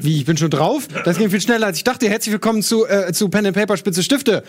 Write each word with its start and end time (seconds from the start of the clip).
Wie, 0.00 0.18
ich 0.18 0.24
bin 0.24 0.36
schon 0.36 0.50
drauf? 0.50 0.88
Das 1.04 1.18
ging 1.18 1.30
viel 1.30 1.40
schneller 1.40 1.66
als 1.66 1.78
ich 1.78 1.84
dachte. 1.84 2.08
Herzlich 2.08 2.32
willkommen 2.32 2.62
zu, 2.62 2.86
äh, 2.86 3.12
zu 3.12 3.28
Pen 3.28 3.46
and 3.46 3.56
Paper 3.56 3.76
Spitze 3.76 4.02
Stifte. 4.02 4.42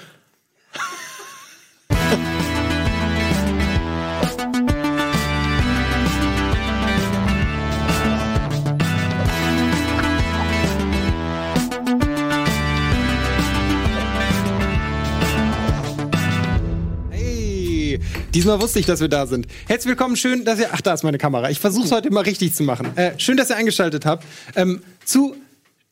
Diesmal 18.34 18.62
wusste 18.62 18.80
ich, 18.80 18.86
dass 18.86 19.00
wir 19.02 19.08
da 19.08 19.28
sind. 19.28 19.48
Herzlich 19.68 19.90
willkommen, 19.90 20.16
schön, 20.16 20.46
dass 20.46 20.60
ihr. 20.60 20.70
Ach, 20.72 20.82
da 20.82 20.94
ist 20.94 21.04
meine 21.04 21.18
Kamera. 21.18 21.50
Ich 21.50 21.60
versuche 21.60 21.86
es 21.86 21.92
heute 21.92 22.12
mal 22.12 22.24
richtig 22.24 22.56
zu 22.56 22.64
machen. 22.64 22.96
Äh, 22.98 23.18
schön, 23.20 23.38
dass 23.38 23.50
ihr 23.50 23.56
eingeschaltet 23.56 24.06
habt. 24.06 24.26
Ähm, 24.56 24.82
zu 25.06 25.36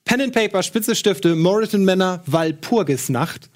Pen 0.06 0.22
and 0.22 0.34
Paper, 0.34 0.64
Spitze 0.64 0.96
Stifte, 0.96 1.36
Moritan 1.36 1.84
Männer, 1.84 2.22
Walpurgisnacht. 2.26 3.50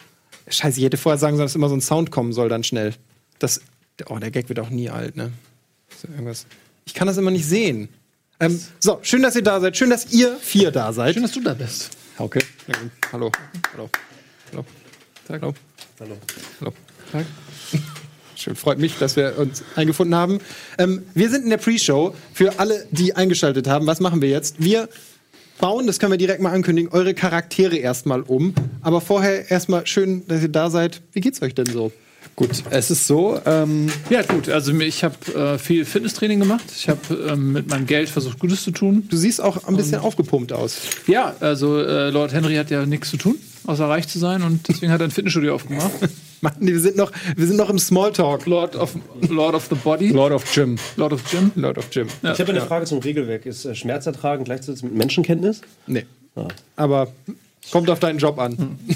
Scheiße, 0.47 0.79
ich 0.79 0.85
hätte 0.85 0.97
vorher 0.97 1.17
sagen 1.17 1.37
sollen, 1.37 1.45
dass 1.45 1.55
immer 1.55 1.69
so 1.69 1.75
ein 1.75 1.81
Sound 1.81 2.11
kommen 2.11 2.33
soll, 2.33 2.49
dann 2.49 2.63
schnell. 2.63 2.93
Das. 3.39 3.61
Oh, 4.07 4.17
der 4.17 4.31
Gag 4.31 4.49
wird 4.49 4.59
auch 4.59 4.69
nie 4.69 4.89
alt, 4.89 5.15
ne? 5.15 5.31
Ist 5.89 6.03
da 6.03 6.09
irgendwas. 6.09 6.45
Ich 6.85 6.93
kann 6.93 7.07
das 7.07 7.17
immer 7.17 7.31
nicht 7.31 7.45
sehen. 7.45 7.89
Ähm, 8.39 8.59
so, 8.79 8.99
schön, 9.03 9.21
dass 9.21 9.35
ihr 9.35 9.43
da 9.43 9.59
seid. 9.59 9.77
Schön, 9.77 9.91
dass 9.91 10.11
ihr 10.11 10.35
vier 10.37 10.71
da 10.71 10.91
seid. 10.91 11.13
Schön, 11.13 11.23
dass 11.23 11.31
du 11.31 11.41
da 11.41 11.53
bist. 11.53 11.91
Hauke. 12.17 12.39
Gut. 12.65 12.75
Hallo. 13.11 13.31
Hallo. 13.73 13.89
Hallo. 14.51 14.65
Tag. 15.27 15.41
Hallo. 15.41 15.53
Hallo. 15.99 16.73
Hallo. 17.13 17.25
Schön, 18.41 18.55
freut 18.55 18.79
mich, 18.79 18.97
dass 18.97 19.15
wir 19.17 19.37
uns 19.37 19.61
eingefunden 19.75 20.15
haben. 20.15 20.39
Ähm, 20.79 21.03
wir 21.13 21.29
sind 21.29 21.43
in 21.43 21.51
der 21.51 21.57
Pre-Show. 21.57 22.15
Für 22.33 22.57
alle, 22.57 22.87
die 22.89 23.15
eingeschaltet 23.15 23.67
haben, 23.67 23.85
was 23.85 23.99
machen 23.99 24.19
wir 24.19 24.29
jetzt? 24.29 24.55
Wir 24.57 24.89
bauen, 25.59 25.85
das 25.85 25.99
können 25.99 26.13
wir 26.13 26.17
direkt 26.17 26.41
mal 26.41 26.51
ankündigen, 26.51 26.91
eure 26.91 27.13
Charaktere 27.13 27.77
erstmal 27.77 28.21
um. 28.21 28.55
Aber 28.81 28.99
vorher 28.99 29.51
erstmal 29.51 29.85
schön, 29.85 30.27
dass 30.27 30.41
ihr 30.41 30.49
da 30.49 30.71
seid. 30.71 31.01
Wie 31.13 31.19
geht's 31.19 31.39
euch 31.43 31.53
denn 31.53 31.67
so? 31.67 31.91
Gut, 32.35 32.49
es 32.71 32.89
ist 32.89 33.05
so. 33.05 33.39
Ähm, 33.45 33.91
ja, 34.09 34.23
gut. 34.23 34.49
Also 34.49 34.73
ich 34.79 35.03
habe 35.03 35.15
äh, 35.35 35.59
viel 35.59 35.85
Fitnesstraining 35.85 36.39
gemacht. 36.39 36.63
Ich 36.75 36.89
habe 36.89 37.13
ähm, 37.29 37.51
mit 37.51 37.69
meinem 37.69 37.85
Geld 37.85 38.09
versucht, 38.09 38.39
Gutes 38.39 38.63
zu 38.63 38.71
tun. 38.71 39.07
Du 39.07 39.17
siehst 39.17 39.39
auch 39.39 39.67
ein 39.67 39.77
bisschen 39.77 39.99
aufgepumpt 39.99 40.51
aus. 40.51 40.77
Ja, 41.05 41.35
also 41.41 41.79
äh, 41.79 42.09
Lord 42.09 42.33
Henry 42.33 42.55
hat 42.55 42.71
ja 42.71 42.87
nichts 42.87 43.11
zu 43.11 43.17
tun, 43.17 43.35
außer 43.65 43.87
reich 43.87 44.07
zu 44.07 44.19
sein 44.19 44.41
und 44.41 44.67
deswegen 44.67 44.91
hat 44.91 45.01
er 45.01 45.07
ein 45.07 45.11
Fitnessstudio 45.11 45.55
aufgemacht. 45.55 45.91
Mann, 46.41 46.55
wir 46.59 46.79
sind 46.79 46.95
noch, 46.95 47.11
wir 47.35 47.45
sind 47.45 47.57
noch 47.57 47.69
im 47.69 47.77
Smalltalk. 47.77 48.47
Lord 48.47 48.75
of, 48.75 48.95
Lord 49.29 49.53
of 49.53 49.67
the 49.69 49.75
Body. 49.75 50.09
Lord 50.09 50.33
of 50.33 50.43
Jim. 50.55 50.77
Lord 50.95 51.13
of 51.13 51.31
Jim. 51.31 51.51
Lord 51.55 51.77
of 51.77 51.87
Jim. 51.91 52.07
Ja. 52.23 52.33
Ich 52.33 52.39
habe 52.39 52.51
eine 52.51 52.61
Frage 52.61 52.85
zum 52.85 52.99
Regelwerk. 52.99 53.45
Ist 53.45 53.65
äh, 53.65 53.75
Schmerzertragen 53.75 54.43
gleichzeitig 54.43 54.81
mit 54.81 54.95
Menschenkenntnis? 54.95 55.61
Nee. 55.85 56.05
Aber 56.75 57.09
kommt 57.71 57.89
auf 57.89 57.99
deinen 57.99 58.17
Job 58.17 58.39
an. 58.39 58.79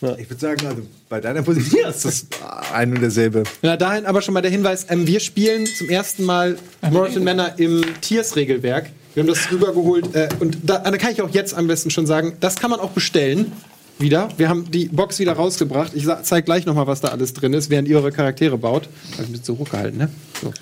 Ich 0.00 0.30
würde 0.30 0.40
sagen, 0.40 0.64
also 0.64 0.82
bei 1.08 1.20
deiner 1.20 1.42
Position 1.42 1.90
ist 1.90 2.04
das 2.04 2.26
ein 2.72 2.92
und 2.94 3.00
derselbe. 3.00 3.42
Ja, 3.62 3.76
dahin 3.76 4.06
aber 4.06 4.22
schon 4.22 4.32
mal 4.32 4.42
der 4.42 4.50
Hinweis, 4.52 4.86
ähm, 4.90 5.08
wir 5.08 5.18
spielen 5.18 5.66
zum 5.66 5.88
ersten 5.88 6.24
Mal 6.24 6.56
Morrison 6.88 7.24
Männer 7.24 7.58
im 7.58 7.82
Tiers-Regelwerk. 8.00 8.90
Wir 9.18 9.24
haben 9.24 9.30
das 9.30 9.50
rübergeholt 9.50 10.14
äh, 10.14 10.28
und 10.38 10.58
da, 10.62 10.78
da 10.78 10.96
kann 10.96 11.10
ich 11.10 11.20
auch 11.20 11.30
jetzt 11.30 11.52
am 11.52 11.66
besten 11.66 11.90
schon 11.90 12.06
sagen, 12.06 12.34
das 12.38 12.54
kann 12.54 12.70
man 12.70 12.78
auch 12.78 12.90
bestellen. 12.90 13.50
Wieder. 13.98 14.28
Wir 14.36 14.48
haben 14.48 14.70
die 14.70 14.84
Box 14.84 15.18
wieder 15.18 15.32
rausgebracht. 15.32 15.90
Ich 15.94 16.04
sa- 16.04 16.22
zeig 16.22 16.44
gleich 16.44 16.66
noch 16.66 16.74
mal, 16.76 16.86
was 16.86 17.00
da 17.00 17.08
alles 17.08 17.32
drin 17.32 17.52
ist, 17.52 17.68
während 17.68 17.88
ihr 17.88 17.96
eure 17.96 18.12
Charaktere 18.12 18.56
baut. 18.56 18.84
Hab 18.84 19.22
ich 19.22 19.26
ein 19.26 19.32
bisschen 19.32 19.44
so 19.44 19.58
hochgehalten, 19.58 19.98
ne? 19.98 20.08
So. 20.40 20.52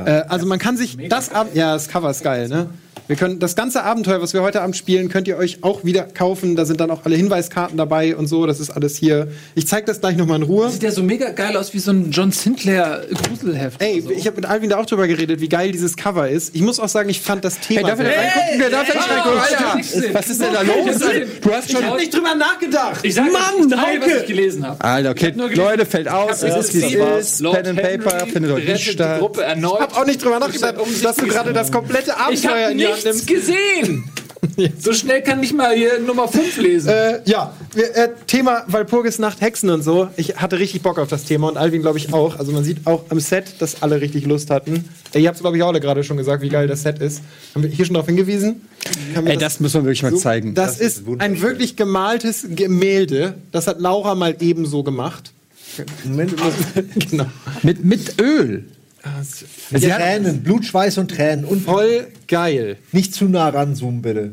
Äh, 0.00 0.24
also 0.28 0.46
man 0.46 0.58
kann 0.58 0.76
sich 0.76 0.98
das 1.08 1.30
Ab 1.30 1.50
ja 1.54 1.74
das 1.74 1.86
Cover 1.86 2.10
ist 2.10 2.24
geil, 2.24 2.48
ne? 2.48 2.70
Wir 3.06 3.16
können 3.16 3.38
das 3.38 3.54
ganze 3.54 3.82
Abenteuer, 3.84 4.22
was 4.22 4.32
wir 4.32 4.40
heute 4.40 4.62
Abend 4.62 4.78
spielen, 4.78 5.10
könnt 5.10 5.28
ihr 5.28 5.36
euch 5.36 5.58
auch 5.62 5.84
wieder 5.84 6.04
kaufen. 6.04 6.56
Da 6.56 6.64
sind 6.64 6.80
dann 6.80 6.90
auch 6.90 7.04
alle 7.04 7.16
Hinweiskarten 7.16 7.76
dabei 7.76 8.16
und 8.16 8.28
so. 8.28 8.46
Das 8.46 8.60
ist 8.60 8.70
alles 8.70 8.96
hier. 8.96 9.28
Ich 9.54 9.66
zeig 9.66 9.84
das 9.84 10.00
gleich 10.00 10.16
noch 10.16 10.24
mal 10.24 10.36
in 10.36 10.42
Ruhe. 10.42 10.70
Sieht 10.70 10.82
ja 10.84 10.90
so 10.90 11.02
mega 11.02 11.28
geil 11.28 11.54
aus 11.58 11.74
wie 11.74 11.80
so 11.80 11.90
ein 11.90 12.10
John 12.10 12.32
Sinclair 12.32 13.02
Gruselheft. 13.12 13.82
Ey, 13.82 14.00
so. 14.00 14.10
ich 14.10 14.26
habe 14.26 14.36
mit 14.36 14.46
Alvin 14.46 14.70
da 14.70 14.78
auch 14.78 14.86
drüber 14.86 15.06
geredet, 15.06 15.42
wie 15.42 15.50
geil 15.50 15.70
dieses 15.70 15.96
Cover 15.96 16.30
ist. 16.30 16.54
Ich 16.54 16.62
muss 16.62 16.80
auch 16.80 16.88
sagen, 16.88 17.10
ich 17.10 17.20
fand 17.20 17.44
das 17.44 17.60
Thema. 17.60 17.88
darf 17.88 17.98
er 18.00 18.06
sehr- 18.06 18.14
nicht 18.22 18.24
reingucken? 18.36 18.60
Wer 18.60 18.70
darf 18.70 18.86
nicht 18.94 19.10
reingucken? 19.10 19.38
Alter, 19.38 20.14
Was 20.14 20.30
ist 20.30 20.40
denn 20.40 20.52
da 20.54 20.62
los? 20.62 21.00
Du 21.42 21.52
hast 21.52 21.70
schon 21.72 21.82
Ich- 21.84 21.94
nicht 21.96 22.14
drüber 22.14 22.34
nachgedacht. 22.34 23.00
Ich 23.02 23.14
sag 23.14 23.24
Mann, 23.30 23.68
Mann, 23.68 23.80
was 24.00 24.22
ich 24.22 24.26
gelesen 24.28 24.66
habe. 24.66 24.82
Alter, 24.82 25.10
okay, 25.10 25.32
gelesen- 25.32 25.56
Leute, 25.56 25.84
fällt 25.84 26.08
aus, 26.08 26.42
Ich 26.42 26.50
hab 26.50 26.58
es 26.58 26.74
ist 26.74 26.90
wie 26.90 26.96
es 26.96 27.40
ist. 27.40 27.42
Pen 27.52 27.66
and 27.66 27.82
Paper 27.82 28.26
findet 28.26 28.44
heute 28.50 28.62
rettet 28.62 28.68
nicht 28.72 28.90
statt. 28.92 29.20
Ich 29.20 29.62
hab 29.64 29.98
auch 29.98 30.06
nicht 30.06 30.24
drüber 30.24 30.38
nachgedacht, 30.38 30.78
Um 30.78 30.88
dass 31.02 31.16
du 31.16 31.26
gerade 31.26 31.52
das 31.52 31.70
komplette 31.70 32.12
Ich 32.12 32.16
Abenteuer 32.48 32.62
habe 32.62 32.72
in 32.72 32.78
die 32.78 32.93
nichts 32.94 33.04
nimmst. 33.04 33.26
gesehen. 33.26 34.04
So 34.78 34.92
schnell 34.92 35.22
kann 35.22 35.42
ich 35.42 35.54
mal 35.54 35.74
hier 35.74 35.98
Nummer 36.00 36.28
5 36.28 36.58
lesen. 36.58 36.90
Äh, 36.90 37.20
ja, 37.24 37.54
wir, 37.74 37.96
äh, 37.96 38.10
Thema 38.26 38.62
Walpurgisnacht, 38.68 39.40
Hexen 39.40 39.70
und 39.70 39.82
so. 39.82 40.08
Ich 40.18 40.36
hatte 40.36 40.58
richtig 40.58 40.82
Bock 40.82 40.98
auf 40.98 41.08
das 41.08 41.24
Thema 41.24 41.48
und 41.48 41.56
Alvin, 41.56 41.80
glaube 41.80 41.96
ich, 41.96 42.12
auch. 42.12 42.38
Also 42.38 42.52
man 42.52 42.62
sieht 42.62 42.86
auch 42.86 43.04
am 43.08 43.18
Set, 43.20 43.54
dass 43.60 43.82
alle 43.82 44.02
richtig 44.02 44.26
Lust 44.26 44.50
hatten. 44.50 44.84
Äh, 45.14 45.20
ihr 45.20 45.28
habt 45.28 45.36
es, 45.36 45.40
glaube 45.40 45.56
ich, 45.56 45.62
auch 45.62 45.68
alle 45.68 45.80
gerade 45.80 46.04
schon 46.04 46.18
gesagt, 46.18 46.42
wie 46.42 46.50
geil 46.50 46.68
das 46.68 46.82
Set 46.82 46.98
ist. 47.00 47.22
Haben 47.54 47.62
wir 47.64 47.70
hier 47.70 47.86
schon 47.86 47.94
darauf 47.94 48.06
hingewiesen? 48.06 48.60
Ey, 49.24 49.38
das 49.38 49.60
müssen 49.60 49.76
wir 49.80 49.84
wirklich 49.86 50.02
mal 50.02 50.12
so- 50.12 50.18
zeigen. 50.18 50.54
Das, 50.54 50.78
ist 50.78 51.04
ein 51.18 51.40
wirklich 51.40 51.74
gemaltes 51.74 52.46
Gemälde. 52.50 53.36
Das 53.50 53.66
hat 53.66 53.80
Laura 53.80 54.14
mal 54.14 54.36
ebenso 54.40 54.82
gemacht. 54.82 55.32
Moment, 56.04 56.34
genau. 57.10 57.26
Mit, 57.62 57.82
mit 57.84 58.20
Öl. 58.20 58.66
Sie 59.72 59.88
Tränen, 59.88 60.42
Blut, 60.42 60.64
Schweiß 60.64 60.98
und 60.98 61.10
Tränen. 61.10 61.44
Und 61.44 61.62
Voll 61.62 62.06
geil. 62.28 62.76
nicht 62.92 63.14
zu 63.14 63.26
nah 63.26 63.48
ranzoomen, 63.48 64.02
bitte. 64.02 64.32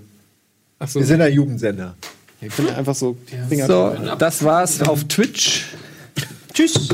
Achso, 0.79 0.99
Wir 0.99 1.05
sind 1.05 1.21
ein 1.21 1.33
Jugendsender. 1.33 1.95
ich 2.41 2.51
finde 2.53 2.75
einfach 2.75 2.95
so 2.95 3.17
Finger 3.49 3.67
So, 3.67 3.95
das 4.17 4.43
war's 4.43 4.81
auf 4.81 5.03
Twitch. 5.05 5.65
Tschüss. 6.53 6.89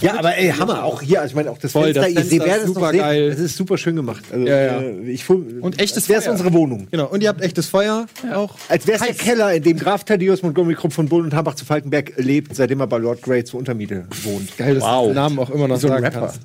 Ja, 0.00 0.18
aber 0.18 0.36
ey, 0.38 0.50
Hammer. 0.52 0.84
Auch 0.84 1.02
hier, 1.02 1.20
also 1.20 1.32
ich 1.32 1.36
meine, 1.36 1.50
auch 1.50 1.58
das 1.58 1.72
Voll, 1.72 1.92
Fenster, 1.92 2.00
das 2.02 2.08
ihr 2.10 2.14
Fenster 2.16 2.36
ist 2.36 2.46
werdet 2.46 2.62
es 2.62 2.68
noch 2.68 2.74
super 2.76 2.90
sehen. 2.92 2.98
geil. 3.00 3.30
Das 3.30 3.38
ist 3.40 3.56
super 3.58 3.76
schön 3.78 3.96
gemacht. 3.96 4.24
Also, 4.32 4.46
Ja, 4.46 4.56
ja. 4.62 4.80
äh, 4.80 5.10
ich 5.10 5.28
Und 5.28 5.78
echtes 5.80 5.96
als 6.04 6.08
wäre 6.08 6.18
es 6.20 6.24
Feuer. 6.24 6.32
unsere 6.32 6.52
Wohnung. 6.54 6.86
Genau, 6.90 7.08
und 7.08 7.22
ihr 7.22 7.28
habt 7.28 7.42
echtes 7.42 7.66
Feuer 7.66 8.06
auch. 8.32 8.54
Als 8.70 8.86
wäre 8.86 8.98
es 9.00 9.04
der 9.06 9.14
Keller, 9.14 9.52
in 9.52 9.62
dem 9.62 9.78
Graf 9.78 10.04
Thaddeus 10.04 10.40
Montgomery 10.42 10.76
Krupp 10.76 10.94
von 10.94 11.08
Bullen 11.10 11.26
und 11.26 11.34
Hambach 11.34 11.56
zu 11.56 11.66
Falkenberg 11.66 12.14
lebt, 12.16 12.56
seitdem 12.56 12.80
er 12.80 12.86
bei 12.86 12.96
Lord 12.96 13.20
Grey 13.20 13.44
zur 13.44 13.58
Untermiete 13.60 14.06
wohnt. 14.22 14.56
Geil, 14.56 14.76
dass 14.76 14.82
Wow. 14.84 15.02
du 15.02 15.08
den 15.10 15.14
Namen 15.16 15.38
auch 15.40 15.50
immer 15.50 15.68
noch 15.68 15.76
So 15.78 15.88
ein 15.88 15.92
sagen 15.92 16.04
Rapper. 16.04 16.20
kannst. 16.20 16.40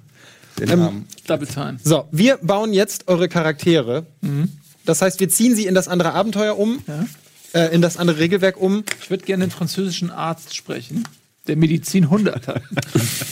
Den 0.60 0.80
Namen. 0.80 1.08
Double 1.28 1.48
Time. 1.48 1.78
So, 1.84 2.06
wir 2.12 2.38
bauen 2.38 2.74
jetzt 2.74 3.08
eure 3.08 3.30
Charaktere. 3.30 4.06
Mhm. 4.22 4.50
Das 4.86 5.02
heißt, 5.02 5.20
wir 5.20 5.30
ziehen 5.30 5.56
sie 5.56 5.66
in 5.66 5.76
das 5.76 5.88
andere 5.88 6.14
Abenteuer 6.14 6.58
um, 6.58 6.80
äh, 7.54 7.74
in 7.74 7.82
das 7.82 7.98
andere 7.98 8.20
Regelwerk 8.20 8.60
um. 8.60 8.84
Ich 9.02 9.10
würde 9.10 9.26
gerne 9.26 9.46
den 9.46 9.52
französischen 9.52 10.10
Arzt 10.10 10.56
sprechen, 10.56 11.04
der 11.48 11.58
Medizin 11.58 12.06
100 12.06 12.48
hat. 12.48 12.62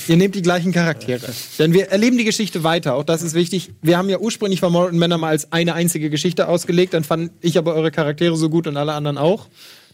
Ihr 0.07 0.17
nehmt 0.17 0.35
die 0.35 0.41
gleichen 0.41 0.73
Charaktere. 0.73 1.25
Denn 1.57 1.73
wir 1.73 1.89
erleben 1.89 2.17
die 2.17 2.25
Geschichte 2.25 2.63
weiter. 2.63 2.95
Auch 2.95 3.05
das 3.05 3.21
ist 3.21 3.33
wichtig. 3.33 3.71
Wir 3.81 3.97
haben 3.97 4.09
ja 4.09 4.19
ursprünglich 4.19 4.59
von 4.59 4.71
Morton 4.71 4.99
Männer 4.99 5.17
mal 5.17 5.29
als 5.29 5.51
eine 5.53 5.73
einzige 5.73 6.09
Geschichte 6.09 6.47
ausgelegt. 6.49 6.93
Dann 6.93 7.05
fand 7.05 7.31
ich 7.41 7.57
aber 7.57 7.73
eure 7.73 7.89
Charaktere 7.89 8.35
so 8.35 8.49
gut 8.49 8.67
und 8.67 8.75
alle 8.75 8.93
anderen 8.93 9.17
auch, 9.17 9.47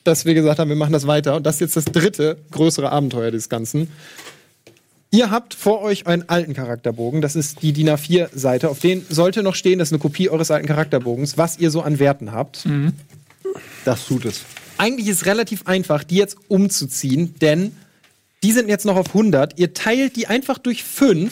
dass 0.03 0.25
wir 0.25 0.33
gesagt 0.33 0.59
haben, 0.59 0.69
wir 0.69 0.75
machen 0.75 0.93
das 0.93 1.05
weiter. 1.05 1.35
Und 1.35 1.45
das 1.45 1.55
ist 1.55 1.61
jetzt 1.61 1.77
das 1.77 1.85
dritte 1.85 2.37
größere 2.49 2.91
Abenteuer 2.91 3.29
des 3.29 3.49
Ganzen. 3.49 3.87
Ihr 5.13 5.29
habt 5.29 5.53
vor 5.53 5.81
euch 5.81 6.07
euren 6.07 6.29
alten 6.29 6.53
Charakterbogen. 6.53 7.21
Das 7.21 7.35
ist 7.35 7.61
die 7.61 7.73
DIN 7.73 7.89
A4-Seite. 7.89 8.69
Auf 8.69 8.79
den 8.79 9.05
sollte 9.09 9.43
noch 9.43 9.55
stehen, 9.55 9.79
das 9.79 9.89
ist 9.89 9.93
eine 9.93 9.99
Kopie 9.99 10.29
eures 10.29 10.51
alten 10.51 10.67
Charakterbogens, 10.67 11.37
was 11.37 11.59
ihr 11.59 11.69
so 11.69 11.81
an 11.81 11.99
Werten 11.99 12.31
habt. 12.31 12.65
Das 13.83 14.05
tut 14.05 14.23
es. 14.23 14.43
Eigentlich 14.77 15.07
ist 15.07 15.17
es 15.17 15.25
relativ 15.25 15.67
einfach, 15.67 16.05
die 16.05 16.15
jetzt 16.15 16.37
umzuziehen, 16.47 17.35
denn 17.41 17.75
die 18.41 18.53
sind 18.53 18.69
jetzt 18.69 18.85
noch 18.85 18.95
auf 18.95 19.07
100. 19.07 19.59
Ihr 19.59 19.73
teilt 19.73 20.15
die 20.15 20.27
einfach 20.27 20.57
durch 20.57 20.83
5 20.83 21.31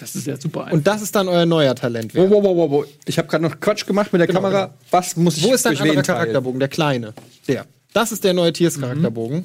Das 0.00 0.16
ist 0.16 0.26
ja 0.26 0.36
super 0.36 0.68
und 0.72 0.86
das 0.86 1.00
ist 1.00 1.14
dann 1.14 1.28
euer 1.28 1.46
neuer 1.46 1.74
Talent. 1.76 2.14
Wow, 2.16 2.28
wow, 2.30 2.42
wow, 2.44 2.70
wow. 2.70 2.86
Ich 3.06 3.16
habe 3.16 3.28
gerade 3.28 3.44
noch 3.44 3.60
Quatsch 3.60 3.86
gemacht 3.86 4.12
mit 4.12 4.20
der 4.20 4.26
Genau, 4.26 4.40
Kamera. 4.40 4.66
genau. 4.66 4.78
Was 4.90 5.16
muss 5.16 5.36
ich 5.36 5.44
Wo 5.44 5.54
ist 5.54 5.64
dein 5.64 5.74
anderer 5.76 5.92
teilen? 6.02 6.04
Charakterbogen? 6.04 6.58
Der 6.58 6.68
kleine. 6.68 7.14
Der. 7.46 7.64
Das 7.92 8.10
ist 8.10 8.24
der 8.24 8.34
neue 8.34 8.52
Tiers-Charakterbogen. 8.52 9.44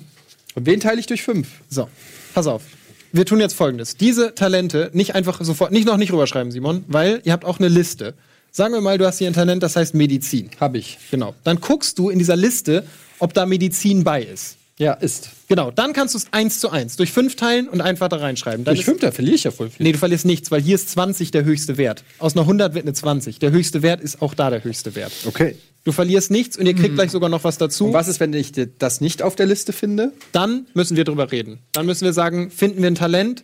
Und 0.56 0.66
wen 0.66 0.80
teile 0.80 1.00
ich 1.00 1.06
durch 1.06 1.22
fünf? 1.22 1.48
So, 1.70 1.88
pass 2.34 2.48
auf. 2.48 2.64
Wir 3.12 3.26
tun 3.26 3.40
jetzt 3.40 3.54
folgendes. 3.56 3.96
Diese 3.98 4.36
Talente 4.36 4.90
nicht 4.94 5.16
einfach 5.16 5.42
sofort, 5.44 5.72
nicht 5.72 5.86
noch 5.86 5.98
nicht 5.98 6.12
rüberschreiben, 6.14 6.52
Simon, 6.52 6.84
weil 6.88 7.22
ihr 7.24 7.34
habt 7.34 7.46
auch 7.46 7.60
eine 7.60 7.68
Liste. 7.68 8.14
Sagen 8.52 8.74
wir 8.74 8.82
mal, 8.82 8.98
du 8.98 9.06
hast 9.06 9.18
hier 9.20 9.28
ein 9.28 9.34
Talent, 9.34 9.62
das 9.64 9.76
heißt 9.76 9.94
Medizin. 9.96 10.50
Hab 10.60 10.76
ich. 10.76 10.98
Genau. 11.12 11.36
Dann 11.44 11.60
guckst 11.60 12.00
du 12.00 12.10
in 12.10 12.18
dieser 12.20 12.36
Liste, 12.36 12.84
ob 13.20 13.34
da 13.34 13.46
Medizin 13.46 14.04
bei 14.04 14.24
ist. 14.24 14.56
Ja, 14.80 14.94
ist. 14.94 15.30
Genau. 15.50 15.72
Dann 15.72 15.92
kannst 15.92 16.14
du 16.14 16.20
es 16.20 16.28
eins 16.32 16.60
zu 16.60 16.70
eins 16.70 16.96
durch 16.96 17.12
fünf 17.12 17.36
teilen 17.36 17.68
und 17.68 17.82
einfach 17.82 18.08
da 18.08 18.16
reinschreiben. 18.16 18.64
Dann 18.64 18.74
Durch 18.76 18.80
ist- 18.80 18.86
fünf, 18.86 19.02
da 19.02 19.12
verliere 19.12 19.36
ich 19.36 19.44
ja 19.44 19.52
voll 19.52 19.70
viel. 19.70 19.84
Nee, 19.86 19.92
du 19.92 19.98
verlierst 19.98 20.26
nichts, 20.26 20.52
weil 20.52 20.62
hier 20.62 20.76
ist 20.76 20.90
20 20.92 21.32
der 21.32 21.44
höchste 21.44 21.78
Wert. 21.78 22.04
Aus 22.18 22.34
einer 22.36 22.44
100 22.44 22.74
wird 22.76 22.86
eine 22.86 22.94
20. 22.94 23.40
Der 23.40 23.52
höchste 23.52 23.82
Wert 23.82 24.00
ist 24.00 24.22
auch 24.22 24.34
da 24.34 24.50
der 24.50 24.64
höchste 24.64 24.96
Wert. 24.96 25.12
Okay. 25.26 25.56
Du 25.86 25.92
verlierst 25.92 26.30
nichts 26.30 26.58
und 26.58 26.66
ihr 26.66 26.76
kriegt 26.76 26.96
gleich 26.96 27.10
sogar 27.12 27.30
noch 27.30 27.44
was 27.44 27.58
dazu. 27.58 27.88
Und 27.88 27.94
was 27.94 28.08
ist, 28.08 28.20
wenn 28.20 28.34
ich 28.34 28.52
das 28.80 29.02
nicht 29.02 29.22
auf 29.24 29.36
der 29.36 29.46
Liste 29.46 29.74
finde? 29.74 30.12
Dann 30.34 30.68
müssen 30.74 30.98
wir 30.98 31.04
drüber 31.06 31.31
reden. 31.31 31.60
Dann 31.72 31.86
müssen 31.86 32.06
wir 32.06 32.14
sagen, 32.14 32.52
finden 32.52 32.81
wir 32.81 32.88
ein 32.92 32.96
Talent, 32.96 33.44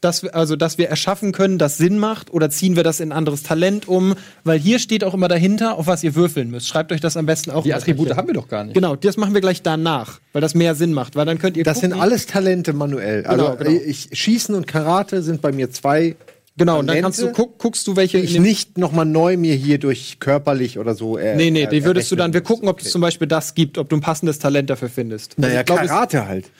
dass 0.00 0.22
wir, 0.22 0.34
also, 0.34 0.56
dass 0.56 0.76
wir 0.78 0.88
erschaffen 0.88 1.32
können, 1.32 1.56
das 1.58 1.76
Sinn 1.78 1.98
macht, 1.98 2.32
oder 2.32 2.48
ziehen 2.50 2.74
wir 2.76 2.82
das 2.82 3.00
in 3.00 3.10
ein 3.10 3.16
anderes 3.16 3.42
Talent 3.42 3.86
um? 3.88 4.14
Weil 4.42 4.58
hier 4.58 4.78
steht 4.78 5.04
auch 5.04 5.14
immer 5.14 5.28
dahinter, 5.28 5.76
auf 5.78 5.86
was 5.86 6.02
ihr 6.04 6.14
würfeln 6.14 6.50
müsst. 6.50 6.68
Schreibt 6.68 6.90
euch 6.92 7.00
das 7.00 7.16
am 7.16 7.26
besten 7.26 7.50
auch 7.50 7.64
Die 7.64 7.72
Attribute 7.74 8.14
haben 8.16 8.26
wir 8.28 8.34
doch 8.34 8.48
gar 8.48 8.64
nicht. 8.64 8.74
Genau, 8.74 8.96
das 8.96 9.16
machen 9.18 9.32
wir 9.34 9.40
gleich 9.40 9.62
danach, 9.62 10.20
weil 10.32 10.42
das 10.42 10.54
mehr 10.54 10.74
Sinn 10.74 10.92
macht. 10.94 11.16
Weil 11.16 11.26
dann 11.26 11.38
könnt 11.38 11.56
ihr 11.56 11.64
Das 11.64 11.80
sind 11.80 11.92
gucken- 11.94 12.00
alles 12.02 12.26
Talente 12.26 12.72
manuell. 12.72 13.24
Also 13.26 13.44
Genau, 13.44 13.56
genau. 13.56 13.80
Ich, 13.86 14.08
Schießen 14.12 14.54
und 14.54 14.66
Karate 14.66 15.22
sind 15.22 15.40
bei 15.42 15.52
mir 15.52 15.70
zwei. 15.70 16.16
Genau, 16.56 16.78
und 16.78 16.86
dann 16.86 17.00
kannst 17.00 17.20
du 17.20 17.32
guck, 17.32 17.58
guckst 17.58 17.84
du, 17.88 17.96
welche 17.96 18.18
ich 18.18 18.38
nicht 18.38 18.78
noch 18.78 18.92
mal 18.92 19.04
neu 19.04 19.36
mir 19.36 19.56
hier 19.56 19.78
durch 19.78 20.18
körperlich 20.20 20.78
oder 20.78 20.94
so. 20.94 21.18
Äh, 21.18 21.34
Nee, 21.34 21.50
nee, 21.50 21.66
die 21.66 21.84
würdest 21.84 22.12
du 22.12 22.16
dann. 22.16 22.32
Wir 22.32 22.42
gucken, 22.42 22.68
ob 22.68 22.80
es 22.80 22.90
zum 22.92 23.00
Beispiel 23.00 23.26
das 23.26 23.54
gibt, 23.56 23.76
ob 23.76 23.88
du 23.88 23.96
ein 23.96 24.00
passendes 24.00 24.38
Talent 24.38 24.70
dafür 24.70 24.88
findest. 24.88 25.36
Naja, 25.36 25.48
Also 25.58 25.60
ich 25.60 25.66
glaub, 25.66 25.80
es- 25.82 25.88
Karate 25.88 26.26
halt. 26.28 26.50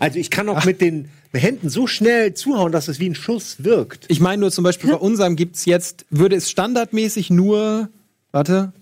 Also 0.00 0.18
ich 0.18 0.30
kann 0.32 0.48
auch 0.48 0.64
mit 0.64 0.80
den 0.80 1.10
Händen 1.32 1.68
so 1.68 1.86
schnell 1.86 2.34
zuhauen, 2.34 2.72
dass 2.72 2.88
es 2.88 2.98
wie 2.98 3.08
ein 3.08 3.14
Schuss 3.14 3.62
wirkt. 3.62 4.06
Ich 4.08 4.18
meine 4.18 4.40
nur 4.40 4.50
zum 4.50 4.64
Beispiel 4.64 4.90
bei 4.90 4.96
unserem 4.96 5.36
gibt's 5.36 5.64
jetzt, 5.64 6.06
würde 6.10 6.34
es 6.34 6.50
standardmäßig 6.50 7.30
nur, 7.30 7.88
warte, 8.32 8.72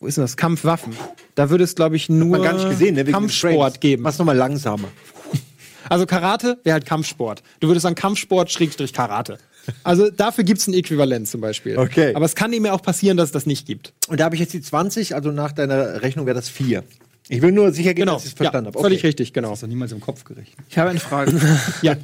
wo 0.00 0.06
ist 0.08 0.16
denn 0.16 0.24
das? 0.24 0.36
Kampfwaffen. 0.36 0.96
Da 1.36 1.50
würde 1.50 1.62
es, 1.62 1.76
glaube 1.76 1.94
ich, 1.94 2.08
nur 2.08 2.42
gar 2.42 2.54
nicht 2.54 2.68
gesehen, 2.68 2.96
ne? 2.96 3.04
Kampfsport 3.04 3.80
geben. 3.80 4.02
Mach's 4.02 4.18
nochmal 4.18 4.36
langsamer. 4.36 4.88
Also 5.88 6.06
Karate 6.06 6.58
wäre 6.64 6.74
halt 6.74 6.86
Kampfsport. 6.86 7.42
Du 7.60 7.68
würdest 7.68 7.82
sagen 7.82 7.94
Kampfsport 7.96 8.50
Schrägstrich 8.50 8.92
Karate. 8.92 9.38
Also 9.84 10.10
dafür 10.10 10.44
gibt's 10.44 10.66
ein 10.66 10.74
Äquivalent 10.74 11.28
zum 11.28 11.40
Beispiel. 11.40 11.78
Okay. 11.78 12.14
Aber 12.14 12.24
es 12.24 12.34
kann 12.34 12.52
eben 12.52 12.66
auch 12.66 12.82
passieren, 12.82 13.16
dass 13.16 13.26
es 13.26 13.32
das 13.32 13.46
nicht 13.46 13.66
gibt. 13.66 13.92
Und 14.08 14.20
da 14.20 14.24
habe 14.24 14.34
ich 14.34 14.40
jetzt 14.40 14.52
die 14.52 14.60
20, 14.60 15.14
also 15.14 15.30
nach 15.30 15.52
deiner 15.52 16.02
Rechnung 16.02 16.26
wäre 16.26 16.34
das 16.34 16.48
4. 16.48 16.82
Ich 17.28 17.42
will 17.42 17.52
nur 17.52 17.70
sicher 17.72 17.94
gehen, 17.94 18.06
Genau. 18.06 18.14
dass 18.14 18.24
ich 18.24 18.30
es 18.32 18.36
verstanden 18.36 18.70
ja, 18.70 18.74
habe. 18.74 18.82
Völlig 18.82 19.04
richtig, 19.04 19.32
genau. 19.32 19.50
Das 19.50 19.58
ist 19.58 19.62
doch 19.62 19.68
niemals 19.68 19.92
im 19.92 20.00
Kopf 20.00 20.24
gerechnet. 20.24 20.56
Ich 20.68 20.78
habe 20.78 20.90
eine 20.90 20.98
Frage. 21.00 21.32
Ja. 21.82 21.96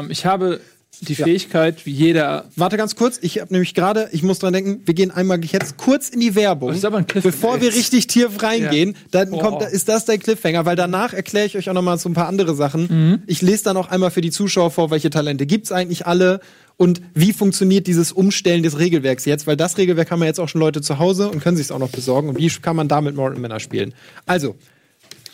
ähm, 0.00 0.10
ich 0.10 0.26
habe 0.26 0.60
die 1.00 1.14
Fähigkeit, 1.14 1.86
wie 1.86 1.92
jeder. 1.92 2.46
Warte 2.56 2.76
ganz 2.76 2.96
kurz, 2.96 3.18
ich 3.22 3.40
habe 3.40 3.52
nämlich 3.52 3.74
gerade, 3.74 4.08
ich 4.12 4.22
muss 4.22 4.40
dran 4.40 4.52
denken, 4.52 4.82
wir 4.84 4.94
gehen 4.94 5.10
einmal 5.10 5.42
jetzt 5.44 5.76
kurz 5.76 6.08
in 6.08 6.18
die 6.18 6.34
Werbung. 6.34 6.70
Das 6.70 6.78
ist 6.78 6.84
aber 6.84 6.98
ein 6.98 7.06
Cliffhanger 7.06 7.32
Bevor 7.32 7.60
wir 7.60 7.72
richtig 7.72 8.08
tief 8.08 8.42
reingehen, 8.42 8.96
dann 9.10 9.30
Boah. 9.30 9.42
kommt, 9.42 9.62
ist 9.62 9.88
das 9.88 10.06
der 10.06 10.18
Cliffhanger, 10.18 10.66
weil 10.66 10.76
danach 10.76 11.12
erkläre 11.12 11.46
ich 11.46 11.56
euch 11.56 11.70
auch 11.70 11.74
noch 11.74 11.82
mal 11.82 11.98
so 11.98 12.08
ein 12.08 12.14
paar 12.14 12.26
andere 12.26 12.54
Sachen. 12.54 13.22
Ich 13.26 13.42
lese 13.42 13.64
dann 13.64 13.76
auch 13.76 13.88
einmal 13.88 14.10
für 14.10 14.20
die 14.20 14.30
Zuschauer 14.30 14.70
vor, 14.70 14.90
welche 14.90 15.10
Talente 15.10 15.46
gibt's 15.46 15.70
eigentlich 15.70 16.06
alle 16.06 16.40
und 16.76 17.00
wie 17.14 17.32
funktioniert 17.32 17.86
dieses 17.86 18.12
Umstellen 18.12 18.62
des 18.62 18.78
Regelwerks 18.78 19.24
jetzt, 19.24 19.46
weil 19.46 19.56
das 19.56 19.78
Regelwerk 19.78 20.10
haben 20.10 20.20
ja 20.20 20.26
jetzt 20.26 20.40
auch 20.40 20.48
schon 20.48 20.60
Leute 20.60 20.80
zu 20.80 20.98
Hause 20.98 21.28
und 21.28 21.42
können 21.42 21.56
sich 21.56 21.70
auch 21.70 21.78
noch 21.78 21.90
besorgen 21.90 22.28
und 22.28 22.38
wie 22.38 22.48
kann 22.48 22.76
man 22.76 22.88
damit 22.88 23.14
Mortal 23.14 23.38
Männer 23.38 23.60
spielen. 23.60 23.94
Also, 24.26 24.56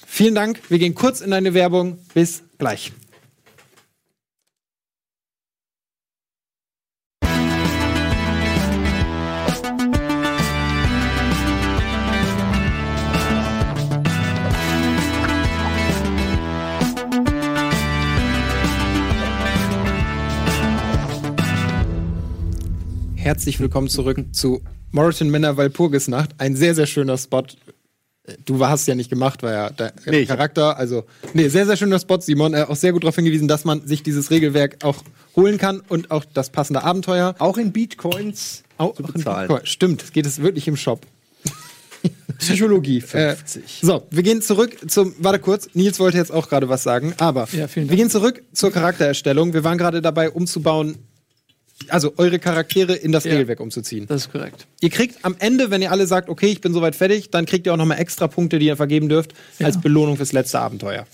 vielen 0.07 0.35
Dank, 0.35 0.61
wir 0.69 0.79
gehen 0.79 0.95
kurz 0.95 1.21
in 1.21 1.33
eine 1.33 1.55
Werbung, 1.55 1.99
bis 2.15 2.43
gleich. 2.59 2.93
Herzlich 23.25 23.59
willkommen 23.59 23.89
zurück 23.89 24.23
zu 24.33 24.61
Morton 24.91 25.31
Männer 25.31 25.57
Walpurgisnacht. 25.57 26.33
Ein 26.37 26.57
sehr, 26.57 26.75
sehr 26.75 26.85
schöner 26.85 27.17
Spot. 27.17 27.43
Du 28.45 28.67
hast 28.67 28.87
ja 28.87 28.95
nicht 28.95 29.09
gemacht, 29.09 29.43
war 29.43 29.51
ja 29.51 29.71
der 29.71 29.95
Nee, 30.05 30.27
Charakter. 30.27 30.77
Also, 30.77 31.05
nee, 31.33 31.49
sehr, 31.49 31.65
sehr 31.65 31.79
schöner 31.79 31.99
Spot, 31.99 32.21
Simon. 32.21 32.53
Äh, 32.53 32.67
auch 32.69 32.77
sehr 32.77 32.93
gut 32.93 33.03
darauf 33.03 33.15
hingewiesen, 33.15 33.49
dass 33.49 33.65
man 33.65 33.87
sich 33.87 34.03
dieses 34.03 34.31
Regelwerk 34.31 34.85
auch 34.85 35.03
holen 35.37 35.57
kann 35.57 35.81
und 35.89 36.11
auch 36.11 36.27
das 36.35 36.51
passende 36.51 36.85
Abenteuer. 36.85 37.35
Auch 37.39 37.57
in 37.57 37.73
Bitcoins 37.73 38.63
Auch, 38.77 38.95
zu 38.95 39.03
bezahlen. 39.05 39.49
Bitcoin. 39.49 39.65
Stimmt, 39.67 40.03
es 40.03 40.13
geht 40.13 40.27
es 40.27 40.43
wirklich 40.43 40.69
im 40.69 40.77
Shop. 40.77 41.07
Psychologie 42.41 42.99
Äh, 42.99 43.37
50. 43.37 43.81
so, 43.81 44.07
wir 44.11 44.23
gehen 44.23 44.43
zurück 44.43 44.77
zum. 44.91 45.15
Warte 45.19 45.39
kurz, 45.39 45.71
Nils 45.73 45.99
wollte 45.99 46.19
jetzt 46.19 46.31
auch 46.31 46.51
gerade 46.51 46.69
was 46.69 46.83
sagen, 46.83 47.15
aber 47.17 47.49
Ja, 47.53 47.67
wir 47.75 47.85
gehen 47.97 48.11
zurück 48.11 48.43
zur 48.53 48.71
Charaktererstellung. 48.71 49.55
Wir 49.55 49.65
waren 49.65 49.79
gerade 49.79 50.03
dabei, 50.03 50.29
umzubauen, 50.29 50.99
also 51.93 52.13
eure 52.17 52.39
Charaktere 52.39 52.95
in 52.95 53.13
das 53.13 53.25
Ja. 53.25 53.33
Regelwerk 53.33 53.61
umzuziehen. 53.61 54.07
Das 54.07 54.23
ist 54.23 54.33
korrekt. 54.33 54.67
Ihr 54.81 54.91
kriegt 54.91 55.25
am 55.25 55.37
Ende, 55.39 55.71
wenn 55.71 55.83
ihr 55.83 55.91
alle 55.91 56.07
sagt, 56.07 56.29
okay, 56.29 56.47
ich 56.47 56.61
bin 56.61 56.73
soweit 56.73 56.95
fertig, 56.97 57.31
dann 57.31 57.47
kriegt 57.47 57.67
ihr 57.67 57.73
auch 57.73 57.77
nochmal 57.77 57.99
extra 57.99 58.27
Punkte, 58.29 58.59
die 58.59 58.67
ihr 58.67 58.77
vergeben 58.77 59.09
dürft, 59.09 59.35
als 59.63 59.81
Belohnung 59.81 60.17
fürs 60.17 60.33
letzte 60.33 60.59
Abenteuer. 60.61 61.07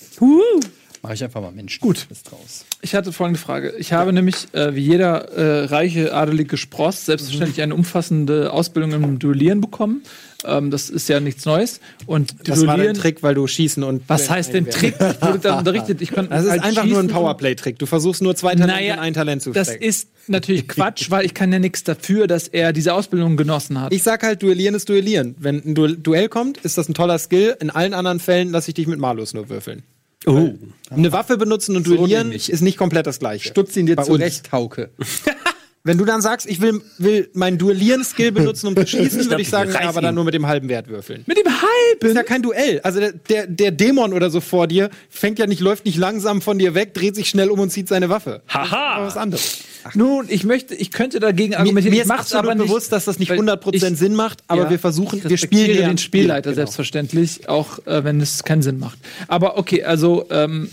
Mach 1.02 1.12
ich 1.12 1.24
einfach 1.24 1.40
mal 1.40 1.50
Mensch. 1.52 1.80
Gut. 1.80 2.06
Ist 2.10 2.30
raus. 2.30 2.66
Ich 2.82 2.94
hatte 2.94 3.10
folgende 3.12 3.40
Frage. 3.40 3.72
Ich 3.78 3.92
habe 3.94 4.12
nämlich, 4.12 4.48
äh, 4.52 4.74
wie 4.74 4.80
jeder 4.82 5.30
äh, 5.32 5.64
reiche 5.64 6.12
adelige 6.14 6.58
Spross, 6.58 7.06
selbstverständlich 7.06 7.62
eine 7.62 7.74
umfassende 7.74 8.52
Ausbildung 8.52 8.92
im 8.92 9.18
Duellieren 9.18 9.62
bekommen. 9.62 10.02
Ähm, 10.44 10.70
das 10.70 10.90
ist 10.90 11.08
ja 11.08 11.20
nichts 11.20 11.46
Neues. 11.46 11.80
Und 12.06 12.34
Das 12.48 12.66
war 12.66 12.76
dein 12.76 12.94
Trick, 12.94 13.22
weil 13.22 13.34
du 13.34 13.46
schießen 13.46 13.82
und. 13.82 14.02
Was 14.08 14.28
heißt 14.28 14.52
denn 14.52 14.68
Trick? 14.68 14.94
Ich 14.98 15.22
wurde 15.22 15.38
da 15.38 15.58
unterrichtet. 15.58 16.02
Ich 16.02 16.10
kann 16.10 16.28
Das 16.30 16.44
ist 16.44 16.50
halt 16.50 16.62
einfach 16.64 16.84
nur 16.84 16.98
ein. 16.98 17.08
Powerplay-Trick. 17.08 17.78
Du 17.78 17.86
versuchst 17.86 18.20
nur 18.22 18.36
zwei 18.36 18.54
Talente 18.54 18.66
Naja, 18.74 18.94
in 18.94 19.00
ein 19.00 19.14
Talent 19.14 19.40
zu 19.42 19.52
das 19.52 19.68
stecken. 19.68 19.84
ist 19.84 20.08
natürlich 20.28 20.68
Quatsch, 20.68 21.10
weil 21.10 21.24
ich 21.24 21.32
kann 21.32 21.50
ja 21.50 21.58
nichts 21.58 21.82
dafür, 21.82 22.26
dass 22.26 22.46
er 22.48 22.74
diese 22.74 22.92
Ausbildung 22.92 23.38
genossen 23.38 23.80
hat. 23.80 23.92
Ich 23.92 24.02
sag 24.02 24.22
halt, 24.22 24.42
Duellieren 24.42 24.74
ist 24.74 24.88
Duellieren. 24.88 25.34
Wenn 25.38 25.56
ein 25.64 25.74
Du 25.74 25.88
Duell 25.88 26.28
kommt, 26.28 26.58
ist 26.58 26.76
das 26.76 26.88
ein 26.90 26.94
toller 26.94 27.18
Skill. 27.18 27.56
In 27.60 27.70
allen 27.70 27.94
anderen 27.94 28.20
Fällen 28.20 28.50
lasse 28.50 28.70
ich 28.70 28.74
dich 28.74 28.86
mit 28.86 28.98
Malus 28.98 29.32
nur 29.32 29.48
würfeln. 29.48 29.82
Oh. 30.26 30.50
Eine 30.90 31.12
Waffe 31.12 31.36
benutzen 31.38 31.76
und 31.76 31.86
duellieren 31.86 32.28
nämlich. 32.28 32.50
ist 32.50 32.60
nicht 32.60 32.76
komplett 32.76 33.06
das 33.06 33.20
gleiche. 33.20 33.48
Stutz 33.48 33.76
ihn 33.76 33.86
dir 33.86 33.96
Bei 33.96 34.02
uns. 34.02 34.08
zurecht, 34.08 34.52
Hauke. 34.52 34.90
Wenn 35.82 35.96
du 35.96 36.04
dann 36.04 36.20
sagst, 36.20 36.46
ich 36.46 36.60
will, 36.60 36.82
will 36.98 37.30
meinen 37.32 37.56
Duellieren-Skill 37.56 38.32
benutzen, 38.32 38.66
um 38.66 38.76
zu 38.76 38.86
schießen, 38.86 39.30
würde 39.30 39.40
ich 39.40 39.48
sagen, 39.48 39.70
reiß 39.72 39.86
aber 39.86 40.02
dann 40.02 40.14
nur 40.14 40.24
mit 40.24 40.34
dem 40.34 40.46
halben 40.46 40.68
Wert 40.68 40.88
würfeln. 40.88 41.22
Mit 41.26 41.38
dem 41.38 41.44
Das 41.44 41.54
ist 41.54 41.62
halben? 42.02 42.16
ja 42.16 42.22
kein 42.22 42.42
Duell. 42.42 42.80
Also 42.82 43.00
der, 43.00 43.12
der, 43.12 43.46
der 43.46 43.70
Dämon 43.70 44.12
oder 44.12 44.28
so 44.28 44.42
vor 44.42 44.66
dir 44.66 44.90
fängt 45.08 45.38
ja 45.38 45.46
nicht, 45.46 45.60
läuft 45.60 45.86
nicht 45.86 45.96
langsam 45.96 46.42
von 46.42 46.58
dir 46.58 46.74
weg, 46.74 46.92
dreht 46.92 47.14
sich 47.16 47.30
schnell 47.30 47.48
um 47.48 47.60
und 47.60 47.70
zieht 47.70 47.88
seine 47.88 48.10
Waffe. 48.10 48.42
Haha. 48.48 49.06
Was 49.06 49.16
anderes. 49.16 49.60
Nun, 49.94 50.26
ich 50.28 50.44
möchte, 50.44 50.74
ich 50.74 50.90
könnte 50.90 51.18
dagegen 51.18 51.50
Mir, 51.52 51.58
argumentieren. 51.60 51.92
mir 51.92 51.96
ich 51.96 52.02
ist 52.02 52.08
mach's 52.08 52.20
absolut 52.34 52.44
aber 52.44 52.54
nicht, 52.56 52.66
bewusst, 52.68 52.92
dass 52.92 53.06
das 53.06 53.18
nicht 53.18 53.30
weil 53.30 53.38
100% 53.40 53.74
ich- 53.92 53.98
Sinn 53.98 54.14
macht, 54.14 54.40
aber 54.48 54.64
Ja, 54.64 54.70
wir 54.70 54.78
versuchen, 54.78 55.24
wir 55.24 55.38
spielen 55.38 55.74
ja 55.80 55.88
den 55.88 55.96
Spielleiter 55.96 56.50
Genau. 56.50 56.56
selbstverständlich, 56.56 57.48
auch 57.48 57.78
äh, 57.86 58.04
wenn 58.04 58.20
es 58.20 58.44
keinen 58.44 58.60
Sinn 58.60 58.78
macht. 58.78 58.98
Aber 59.28 59.56
okay, 59.56 59.82
also 59.84 60.26
ähm, 60.30 60.68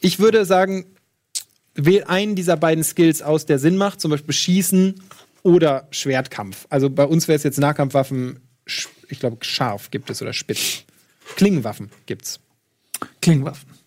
Ich 0.00 0.18
würde 0.18 0.44
sagen, 0.44 0.86
wähl 1.74 2.04
einen 2.04 2.34
dieser 2.34 2.56
beiden 2.56 2.84
Skills 2.84 3.22
aus, 3.22 3.46
der 3.46 3.58
Sinn 3.58 3.76
macht, 3.76 4.00
zum 4.00 4.10
Beispiel 4.10 4.34
Schießen 4.34 4.94
oder 5.42 5.88
Schwertkampf. 5.90 6.66
Also 6.70 6.90
bei 6.90 7.04
uns 7.04 7.28
wäre 7.28 7.36
es 7.36 7.42
jetzt 7.42 7.58
Nahkampfwaffen, 7.58 8.40
ich 9.08 9.20
glaube, 9.20 9.38
scharf 9.44 9.90
gibt 9.90 10.10
es 10.10 10.22
oder 10.22 10.32
spitz. 10.32 10.84
Klingenwaffen 11.36 11.90
gibt's. 12.06 12.40
Klingenwaffen. 13.20 13.68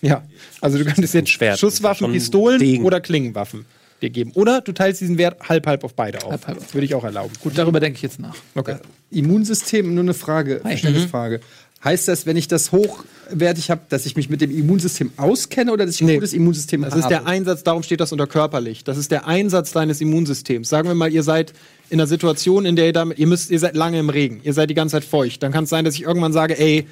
Ja, 0.00 0.22
also 0.60 0.76
du 0.76 0.84
könntest 0.84 1.14
jetzt 1.14 1.30
Schwert. 1.30 1.58
Schusswaffen, 1.58 2.12
Pistolen 2.12 2.58
Degen. 2.58 2.84
oder 2.84 3.00
Klingenwaffen 3.00 3.64
dir 4.02 4.10
geben. 4.10 4.32
Oder 4.34 4.60
du 4.60 4.72
teilst 4.72 5.00
diesen 5.00 5.18
Wert 5.18 5.48
halb-halb 5.48 5.82
auf 5.82 5.94
beide 5.94 6.22
auf. 6.24 6.30
Halb-halb. 6.30 6.58
Das 6.58 6.74
würde 6.74 6.84
ich 6.84 6.94
auch 6.94 7.04
erlauben. 7.04 7.32
Gut, 7.40 7.56
darüber 7.56 7.80
denke 7.80 7.96
ich 7.96 8.02
jetzt 8.02 8.20
nach. 8.20 8.36
Okay. 8.54 8.76
Immunsystem, 9.10 9.94
nur 9.94 10.04
eine 10.04 10.12
Frage, 10.12 10.60
Verständnisfrage. 10.60 11.40
Heißt 11.84 12.08
das, 12.08 12.24
wenn 12.24 12.36
ich 12.36 12.48
das 12.48 12.72
hochwertig 12.72 13.70
habe, 13.70 13.82
dass 13.90 14.06
ich 14.06 14.16
mich 14.16 14.30
mit 14.30 14.40
dem 14.40 14.50
Immunsystem 14.56 15.12
auskenne 15.18 15.70
oder 15.72 15.84
dass 15.84 15.96
ich 15.96 16.00
ein 16.00 16.06
Nee. 16.06 16.14
gutes 16.14 16.32
Immunsystem 16.32 16.80
Das 16.82 16.92
habe? 16.92 17.00
ist 17.02 17.08
der 17.10 17.26
Einsatz, 17.26 17.62
darum 17.62 17.82
steht 17.82 18.00
das 18.00 18.10
unter 18.12 18.26
körperlich. 18.26 18.84
Das 18.84 18.96
ist 18.96 19.10
der 19.10 19.26
Einsatz 19.26 19.72
deines 19.72 20.00
Immunsystems. 20.00 20.68
Sagen 20.68 20.88
wir 20.88 20.94
mal, 20.94 21.12
ihr 21.12 21.22
seid 21.22 21.52
in 21.90 22.00
einer 22.00 22.06
Situation, 22.06 22.64
in 22.64 22.74
der 22.76 22.86
ihr 22.86 22.92
damit, 22.94 23.18
ihr 23.18 23.26
müsst, 23.26 23.50
ihr 23.50 23.58
seid 23.58 23.76
lange 23.76 23.98
im 23.98 24.08
Regen, 24.08 24.40
ihr 24.44 24.54
seid 24.54 24.70
die 24.70 24.74
ganze 24.74 24.92
Zeit 24.92 25.04
feucht. 25.04 25.42
Dann 25.42 25.52
kann 25.52 25.64
es 25.64 25.70
sein, 25.70 25.84
dass 25.84 25.94
ich 25.94 26.02
irgendwann 26.04 26.32
sage, 26.32 26.58
ey, 26.58 26.86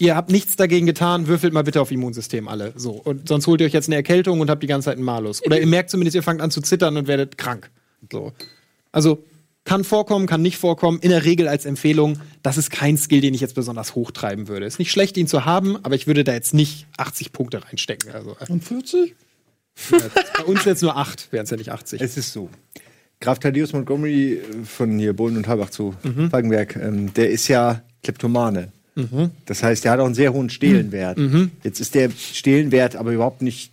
ihr 0.00 0.16
habt 0.16 0.32
nichts 0.32 0.56
dagegen 0.56 0.86
getan, 0.86 1.28
würfelt 1.28 1.52
mal 1.52 1.62
bitte 1.62 1.80
auf 1.80 1.92
Immunsystem 1.92 2.48
alle. 2.48 2.72
So. 2.74 2.90
Und 2.92 3.28
sonst 3.28 3.46
holt 3.46 3.60
ihr 3.60 3.66
euch 3.68 3.72
jetzt 3.72 3.88
eine 3.88 3.94
Erkältung 3.96 4.40
und 4.40 4.50
habt 4.50 4.62
die 4.62 4.66
ganze 4.66 4.86
Zeit 4.86 4.96
einen 4.96 5.04
Malus. 5.04 5.44
Oder 5.46 5.60
ihr 5.60 5.66
merkt 5.68 5.90
zumindest, 5.90 6.16
ihr 6.16 6.22
fangt 6.24 6.40
an 6.40 6.50
zu 6.50 6.60
zittern 6.60 6.96
und 6.96 7.06
werdet 7.06 7.38
krank. 7.38 7.70
So. 8.10 8.32
Also, 8.90 9.22
kann 9.64 9.84
vorkommen, 9.84 10.26
kann 10.26 10.42
nicht 10.42 10.56
vorkommen. 10.56 10.98
In 11.00 11.10
der 11.10 11.24
Regel 11.24 11.46
als 11.48 11.64
Empfehlung, 11.66 12.18
das 12.42 12.56
ist 12.58 12.70
kein 12.70 12.96
Skill, 12.98 13.20
den 13.20 13.32
ich 13.34 13.40
jetzt 13.40 13.54
besonders 13.54 13.94
hochtreiben 13.94 14.48
würde. 14.48 14.66
Ist 14.66 14.78
nicht 14.78 14.90
schlecht, 14.90 15.16
ihn 15.16 15.26
zu 15.28 15.44
haben, 15.44 15.76
aber 15.84 15.94
ich 15.94 16.06
würde 16.06 16.24
da 16.24 16.32
jetzt 16.32 16.52
nicht 16.54 16.86
80 16.96 17.32
Punkte 17.32 17.64
reinstecken. 17.64 18.10
Also, 18.12 18.36
äh, 18.40 18.50
Und 18.52 18.64
40? 18.64 19.14
bei 20.36 20.44
uns 20.44 20.64
jetzt 20.64 20.82
nur 20.82 20.96
8, 20.96 21.32
wären 21.32 21.44
es 21.44 21.50
ja 21.50 21.56
nicht 21.56 21.70
80. 21.72 22.00
Es 22.00 22.16
ist 22.16 22.32
so. 22.32 22.50
Graf 23.20 23.38
Thaddeus 23.38 23.72
Montgomery 23.72 24.34
äh, 24.34 24.64
von 24.64 24.98
hier 24.98 25.12
Bohlen 25.14 25.36
und 25.36 25.46
Halbach 25.48 25.70
zu 25.70 25.94
Mhm. 26.02 26.30
Falkenberg, 26.30 26.76
ähm, 26.76 27.14
der 27.14 27.30
ist 27.30 27.46
ja 27.48 27.82
Kleptomane. 28.02 28.72
Mhm. 28.96 29.30
Das 29.46 29.62
heißt, 29.62 29.84
der 29.84 29.92
hat 29.92 30.00
auch 30.00 30.04
einen 30.06 30.14
sehr 30.14 30.32
hohen 30.34 30.50
Stehlenwert. 30.50 31.18
Jetzt 31.62 31.80
ist 31.80 31.94
der 31.94 32.10
Stehlenwert 32.10 32.94
aber 32.96 33.12
überhaupt 33.12 33.40
nicht, 33.40 33.70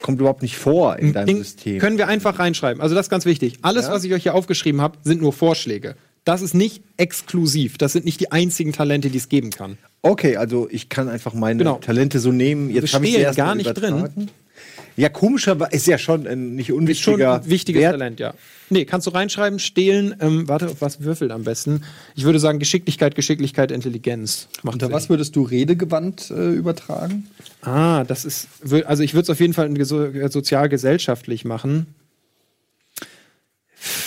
kommt 0.00 0.20
überhaupt 0.20 0.42
nicht 0.42 0.56
vor 0.56 0.96
in 0.98 1.12
deinem 1.12 1.26
Ding 1.26 1.36
System. 1.38 1.78
können 1.78 1.98
wir 1.98 2.08
einfach 2.08 2.38
reinschreiben. 2.38 2.80
Also 2.80 2.94
das 2.94 3.06
ist 3.06 3.10
ganz 3.10 3.24
wichtig. 3.24 3.58
Alles, 3.62 3.88
was 3.88 4.04
ich 4.04 4.12
euch 4.12 4.22
hier 4.22 4.34
aufgeschrieben 4.34 4.80
habe, 4.80 4.98
sind 5.02 5.20
nur 5.20 5.32
Vorschläge. 5.32 5.96
Das 6.24 6.42
ist 6.42 6.54
nicht 6.54 6.82
exklusiv. 6.96 7.78
Das 7.78 7.92
sind 7.92 8.04
nicht 8.04 8.20
die 8.20 8.30
einzigen 8.32 8.72
Talente, 8.72 9.08
die 9.10 9.18
es 9.18 9.28
geben 9.28 9.50
kann. 9.50 9.78
Okay, 10.02 10.36
also 10.36 10.68
ich 10.70 10.88
kann 10.88 11.08
einfach 11.08 11.34
meine 11.34 11.58
Genau. 11.58 11.76
Talente 11.78 12.20
so 12.20 12.32
nehmen. 12.32 12.70
Jetzt 12.70 12.94
habe 12.94 13.04
ich 13.06 13.12
stehlen 13.12 13.24
erst 13.26 13.36
gar 13.38 13.54
nicht 13.54 13.66
übertragen. 13.70 14.28
Ja, 14.98 15.08
komischer 15.08 15.56
ist 15.72 15.86
ja 15.86 15.96
schon 15.96 16.26
ein 16.26 16.54
nicht 16.56 16.68
Ist 16.70 16.74
schon 16.74 16.78
unwichtiger 16.82 17.34
ein 17.36 17.48
wichtiges 17.48 17.80
Wert. 17.82 17.92
Talent, 17.92 18.20
ja. 18.20 18.34
Nee, 18.68 18.84
kannst 18.84 19.06
du 19.06 19.10
reinschreiben, 19.12 19.58
stehlen, 19.58 20.14
ähm, 20.20 20.48
warte, 20.48 20.66
auf 20.68 20.80
was 20.80 21.00
würfelt 21.00 21.30
am 21.30 21.44
besten? 21.44 21.82
Ich 22.16 22.24
würde 22.24 22.38
sagen 22.40 22.58
Geschicklichkeit, 22.58 23.14
Geschicklichkeit, 23.14 23.70
Intelligenz. 23.70 24.48
Macht 24.62 24.74
Unter 24.74 24.86
Sinn. 24.86 24.94
was 24.94 25.08
würdest 25.08 25.36
du 25.36 25.42
Redegewandt 25.42 26.30
äh, 26.30 26.50
übertragen? 26.52 27.28
Ah, 27.62 28.04
das 28.04 28.24
ist, 28.24 28.48
also 28.86 29.02
ich 29.02 29.14
würde 29.14 29.22
es 29.22 29.30
auf 29.30 29.40
jeden 29.40 29.54
Fall 29.54 29.66
in 29.68 29.78
geso- 29.78 30.28
sozial-gesellschaftlich 30.28 31.44
machen. 31.44 31.86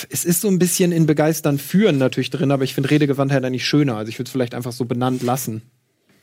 Es 0.09 0.25
ist 0.25 0.41
so 0.41 0.49
ein 0.49 0.59
bisschen 0.59 0.91
in 0.91 1.05
Begeistern 1.05 1.57
führen 1.57 1.97
natürlich 1.97 2.29
drin, 2.29 2.51
aber 2.51 2.65
ich 2.65 2.73
finde 2.73 2.91
Redegewandtheit 2.91 3.45
eigentlich 3.45 3.65
schöner. 3.65 3.95
Also 3.95 4.09
ich 4.09 4.19
würde 4.19 4.27
es 4.27 4.31
vielleicht 4.31 4.53
einfach 4.53 4.73
so 4.73 4.83
benannt 4.85 5.23
lassen. 5.23 5.61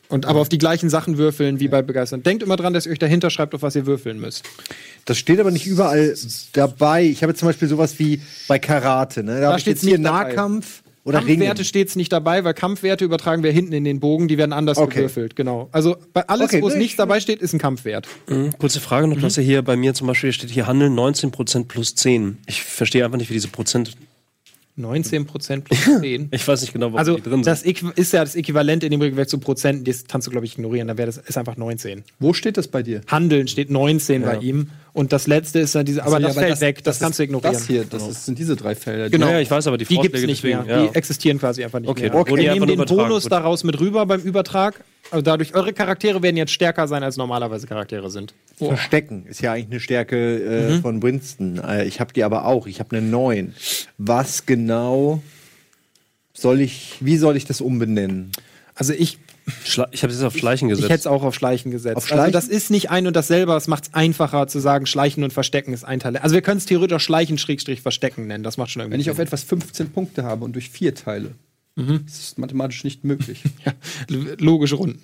Und 0.09 0.25
aber 0.27 0.41
auf 0.41 0.49
die 0.49 0.57
gleichen 0.59 0.89
Sachen 0.89 1.19
würfeln 1.19 1.61
wie 1.61 1.69
bei 1.69 1.83
Begeistern. 1.83 2.23
Denkt 2.23 2.43
immer 2.43 2.57
dran, 2.57 2.73
dass 2.73 2.87
ihr 2.87 2.93
euch 2.93 2.99
dahinter 2.99 3.29
schreibt, 3.29 3.55
auf 3.55 3.61
was 3.63 3.77
ihr 3.77 3.85
würfeln 3.87 4.19
müsst. 4.19 4.43
Das 5.05 5.19
steht 5.19 5.39
aber 5.39 5.51
nicht 5.51 5.67
überall 5.67 6.15
dabei. 6.55 7.05
Ich 7.05 7.23
habe 7.23 7.33
jetzt 7.33 7.41
zum 7.41 7.49
Beispiel 7.49 7.69
sowas 7.69 7.99
wie 7.99 8.21
bei 8.49 8.59
Karate. 8.59 9.23
Ne? 9.23 9.41
Da, 9.41 9.59
steht's 9.59 9.83
jetzt 9.83 9.89
hier 9.89 9.99
nicht 9.99 10.07
dabei. 10.09 10.25
Nahkampf 10.31 10.83
oder 11.05 11.19
Ringen. 11.21 11.29
Kampfwerte 11.41 11.65
steht 11.65 11.89
es 11.89 11.97
nicht 11.97 12.11
dabei, 12.13 12.45
weil 12.45 12.55
Kampfwerte 12.55 13.05
übertragen 13.05 13.43
wir 13.43 13.53
hinten 13.53 13.73
in 13.73 13.85
den 13.85 14.01
Bogen, 14.01 14.29
die 14.29 14.39
werden 14.39 14.53
anders 14.53 14.79
Okay. 14.79 14.95
gewürfelt, 14.97 15.37
genau. 15.37 15.69
Also 15.73 15.97
bei 16.15 16.27
alles, 16.29 16.49
Okay, 16.53 16.63
wo 16.63 16.69
es 16.69 16.75
nichts 16.75 16.93
ich- 16.95 16.97
dabei 16.97 17.21
steht, 17.21 17.41
ist 17.43 17.53
ein 17.53 17.59
Kampfwert. 17.59 18.09
Mhm. 18.29 18.53
Kurze 18.59 18.81
Frage 18.81 19.09
noch, 19.09 19.21
hast 19.23 19.37
ja 19.37 19.43
hier 19.43 19.61
bei 19.63 19.77
mir 19.77 19.93
zum 19.95 20.07
Beispiel 20.07 20.33
steht 20.33 20.51
hier 20.51 20.67
Handeln 20.67 20.95
19% 20.95 21.65
plus 21.69 21.95
10. 21.95 22.39
Ich 22.47 22.63
verstehe 22.63 23.05
einfach 23.05 23.19
nicht, 23.19 23.29
wie 23.31 23.35
diese 23.35 23.49
Prozent. 23.49 23.93
19% 24.79 25.61
plus 25.63 25.79
10. 26.01 26.29
Ich 26.31 26.47
weiß 26.47 26.61
nicht 26.61 26.73
genau, 26.73 26.93
wo 26.93 26.97
Also 26.97 27.17
die 27.17 27.23
drin 27.23 27.43
das 27.43 27.61
sind. 27.61 27.77
Äqu- 27.79 27.97
ist 27.99 28.13
ja 28.13 28.21
das 28.25 28.35
Äquivalent 28.37 28.85
in 28.85 28.91
dem 28.91 29.01
Regelwerk 29.01 29.29
zu 29.29 29.39
Prozenten, 29.39 29.85
das 29.85 30.05
kannst 30.07 30.27
du, 30.27 30.31
glaube 30.31 30.47
ich, 30.47 30.55
ignorieren. 30.55 30.89
Da 30.89 30.97
wäre 30.97 31.07
das 31.07 31.19
ist 31.19 31.37
einfach 31.37 31.57
19. 31.57 32.05
Wo 32.19 32.33
steht 32.33 32.57
das 32.57 32.69
bei 32.69 32.83
dir? 32.83 33.01
Handeln 33.09 33.49
steht 33.49 33.71
19 33.71 34.23
bei 34.23 34.39
ihm. 34.39 34.71
Und 34.99 35.13
das 35.13 35.29
letzte 35.29 35.61
ist 35.61 35.77
dann 35.77 35.87
diese, 35.87 36.03
aber 36.05 36.19
das 36.19 36.35
ja, 36.35 36.43
fällt 36.43 36.61
weg, 36.61 36.83
das, 36.83 36.97
ist 36.97 37.03
kannst 37.03 37.21
du 37.21 37.23
ignorieren. 37.23 37.53
Das 37.55 37.67
hier, 37.69 37.85
das 37.85 38.09
ist, 38.09 38.25
sind 38.27 38.37
diese 38.37 38.57
drei 38.57 38.75
Felder. 38.75 39.09
Genau. 39.09 39.29
Ja, 39.31 39.39
ich 39.39 39.49
weiß, 39.49 39.69
aber 39.69 39.79
die 39.79 39.85
die 39.85 39.97
gibt 39.97 40.17
es 40.17 40.25
nicht 40.27 40.43
mehr. 40.43 40.65
ja. 40.67 40.87
Die 40.89 40.95
existieren 40.97 41.39
quasi 41.39 41.63
einfach 41.63 41.79
nicht 41.79 41.89
Okay, 41.89 42.11
mehr. 42.11 42.25
die 42.25 42.37
Wir 42.37 42.53
nehmen 42.55 42.67
den 42.67 42.85
Bonus 42.85 43.23
gut. 43.23 43.31
daraus 43.33 43.63
mit 43.63 43.79
rüber 43.79 44.05
beim 44.07 44.21
Übertrag. 44.21 44.83
Also 45.13 45.23
dadurch, 45.23 45.55
eure 45.55 45.73
Charaktere 45.73 46.21
werden 46.23 46.37
jetzt 46.37 46.51
stärker 46.51 46.89
sein, 46.89 47.05
als 47.05 47.17
normalerweise 47.17 47.69
Charaktere 47.69 48.11
sind. 48.11 48.35
Verstecken 48.57 49.25
ist 49.27 49.41
ja 49.41 49.53
eigentlich 49.53 49.71
eine 49.71 49.81
Stärke 49.81 50.17
äh, 50.43 50.73
Mhm. 50.73 50.83
von 50.83 51.03
Winston. 51.03 51.61
Äh, 51.65 51.85
ich 51.87 52.01
habe 52.01 52.13
die 52.13 52.25
aber 52.25 52.45
auch. 52.47 52.67
Ich 52.67 52.81
habe 52.81 52.97
eine 52.97 53.07
9. 53.07 53.55
Was 53.99 54.47
genau 54.47 55.23
soll 56.35 56.61
ich, 56.61 56.97
wie 57.01 57.19
soll 57.19 57.37
ich 57.37 57.45
das 57.45 57.61
umbenennen? 57.61 58.33
Also 58.75 58.93
ich, 58.93 59.19
Schla 59.65 59.89
ich 59.93 60.03
habe 60.03 60.13
es 60.13 60.19
jetzt 60.19 60.27
auf 60.27 60.37
Schleichen 60.37 60.69
ich 60.69 60.75
gesetzt. 60.75 60.91
hätte 60.91 61.01
es 61.01 61.07
auch 61.07 61.23
auf 61.23 61.35
Schleichen 61.35 61.71
gesetzt. 61.71 61.97
Auf 61.97 62.05
Also 62.05 62.15
Schleichen? 62.15 62.33
das 62.33 62.49
ist 62.49 62.71
nicht 62.71 62.91
ein 62.91 63.07
und 63.07 63.15
dasselbe, 63.17 63.53
es 63.55 63.67
macht 63.67 63.85
es 63.85 63.95
einfacher 63.95 64.47
zu 64.47 64.59
sagen, 64.61 64.87
Schleichen 64.87 65.25
und 65.25 65.33
Verstecken 65.33 65.73
ist 65.73 65.85
ein 65.85 66.01
Talent. 66.01 66.23
Also 66.25 66.35
wir 66.35 66.43
können 66.43 66.59
es 66.59 66.67
theoretisch 66.67 66.97
auch 66.97 67.01
Schleichen-Verstecken 67.01 68.27
nennen, 68.27 68.45
das 68.45 68.57
macht 68.57 68.71
schon 68.71 68.81
irgendwie 68.81 68.95
Wenn 68.95 69.01
ich 69.01 69.11
auf 69.11 69.17
Sinn. 69.17 69.27
etwas 69.27 69.43
15 69.45 69.91
Punkte 69.91 70.23
habe 70.25 70.45
und 70.45 70.53
durch 70.55 70.71
vier 70.71 70.95
teile, 70.95 71.33
ist 71.77 72.19
es 72.33 72.39
mathematisch 72.39 72.83
nicht 72.85 73.05
möglich. 73.05 73.43
Ja, 73.65 73.73
logische 74.39 74.75
Runden. 74.77 75.01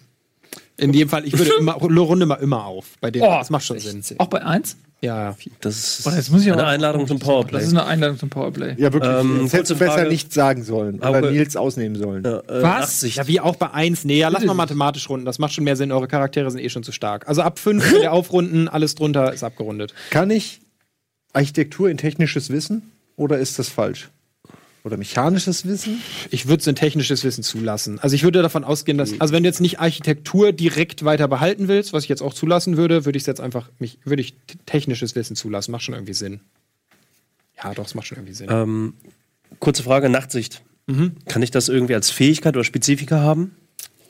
In 0.77 0.93
dem 0.93 1.09
Fall, 1.09 1.25
ich 1.27 1.37
würde 1.39 1.53
immer, 1.59 1.73
runde 1.75 2.27
mal 2.27 2.35
immer 2.37 2.65
auf. 2.65 2.87
Bei 3.01 3.11
dem, 3.11 3.23
das 3.23 3.51
macht 3.51 3.65
schon 3.65 3.79
Sinn. 3.79 4.03
Auch 4.19 4.27
bei 4.27 4.45
1? 4.45 4.77
Ja. 5.05 5.37
das 5.61 5.77
ist 5.99 6.05
Boah, 6.05 6.15
jetzt 6.15 6.31
muss 6.31 6.43
ich 6.45 6.53
eine 6.53 6.65
Einladung 6.67 7.07
zum 7.07 7.19
Powerplay. 7.19 7.59
Das 7.59 7.69
ist 7.69 7.73
eine 7.75 7.85
Einladung 7.87 8.19
zum 8.19 8.31
Powerplay. 8.31 8.75
Ja, 8.79 8.93
wirklich. 8.93 9.13
Ähm, 9.13 9.41
Jetzt 9.43 9.53
hättest 9.53 9.71
du 9.73 9.77
besser 9.77 9.93
Frage. 9.95 10.09
nichts 10.09 10.35
sagen 10.35 10.63
sollen. 10.65 10.97
Oder 11.01 11.09
Auge- 11.19 11.31
Nils 11.31 11.57
ausnehmen 11.57 11.97
sollen. 11.97 12.25
Ja, 12.25 12.39
äh, 12.41 12.63
Was? 12.63 12.81
Nachsicht. 12.81 13.17
Ja, 13.19 13.27
wie 13.27 13.41
auch 13.41 13.57
bei 13.57 13.71
1. 13.73 14.05
Nee, 14.05 14.19
ja, 14.19 14.29
lass 14.29 14.45
mal 14.45 14.55
mathematisch 14.55 15.09
runden. 15.09 15.27
Das 15.27 15.39
macht 15.39 15.53
schon 15.53 15.65
mehr 15.65 15.77
Sinn. 15.77 15.93
Eure 15.93 16.09
Charaktere 16.09 16.51
sind 16.51 16.61
eh 16.61 16.69
schon 16.69 16.83
zu 16.83 16.93
stark. 16.93 17.29
Also 17.29 17.43
ab 17.43 17.59
5 17.59 17.83
könnt 17.89 18.03
ihr 18.03 18.13
aufrunden, 18.13 18.69
alles 18.69 18.95
drunter 18.95 19.33
ist 19.33 19.43
abgerundet. 19.45 19.95
Kann 20.11 20.31
ich 20.31 20.61
Architektur 21.33 21.91
in 21.91 21.97
technisches 21.99 22.51
Wissen 22.51 22.93
oder 23.17 23.39
ist 23.39 23.59
das 23.59 23.69
falsch? 23.69 24.09
Oder 24.85 24.99
mechanisches 24.99 25.67
Wissen? 25.67 26.03
Ich 26.31 26.47
würde 26.47 26.63
so 26.63 26.71
ein 26.71 26.77
technisches 26.77 27.25
Wissen 27.25 27.43
zulassen. 27.43 27.99
Also 28.01 28.15
ich 28.17 28.23
würde 28.23 28.43
davon 28.43 28.65
ausgehen, 28.65 28.99
dass, 28.99 29.19
also 29.19 29.33
wenn 29.33 29.43
du 29.43 29.49
jetzt 29.49 29.63
nicht 29.63 29.81
Architektur 29.81 30.53
direkt 30.53 31.07
weiter 31.07 31.27
behalten 31.27 31.69
willst, 31.69 31.95
was 31.95 32.03
ich 32.03 32.11
jetzt 32.11 32.21
auch 32.21 32.35
zulassen 32.35 32.77
würde, 32.77 33.07
würde 33.07 33.17
ich 33.17 33.25
jetzt 33.27 33.41
einfach, 33.41 33.71
mich, 33.79 33.99
würde 34.05 34.21
ich 34.21 34.35
technisches 34.67 35.15
Wissen 35.15 35.37
zulassen. 35.37 35.73
Macht 35.73 35.85
schon 35.85 35.95
irgendwie 35.95 36.13
Sinn. 36.13 36.41
Ja, 37.63 37.73
doch, 37.73 37.87
es 37.87 37.95
macht 37.95 38.07
schon 38.09 38.19
irgendwie 38.19 38.35
Sinn. 38.35 38.49
Ähm, 38.51 38.93
kurze 39.59 39.83
Frage, 39.83 40.11
Nachtsicht. 40.11 40.63
Mhm. 40.87 41.13
Kann 41.27 41.41
ich 41.41 41.51
das 41.51 41.71
irgendwie 41.71 41.95
als 41.95 42.11
Fähigkeit 42.11 42.55
oder 42.55 42.65
Spezifika 42.65 43.21
haben? 43.21 43.53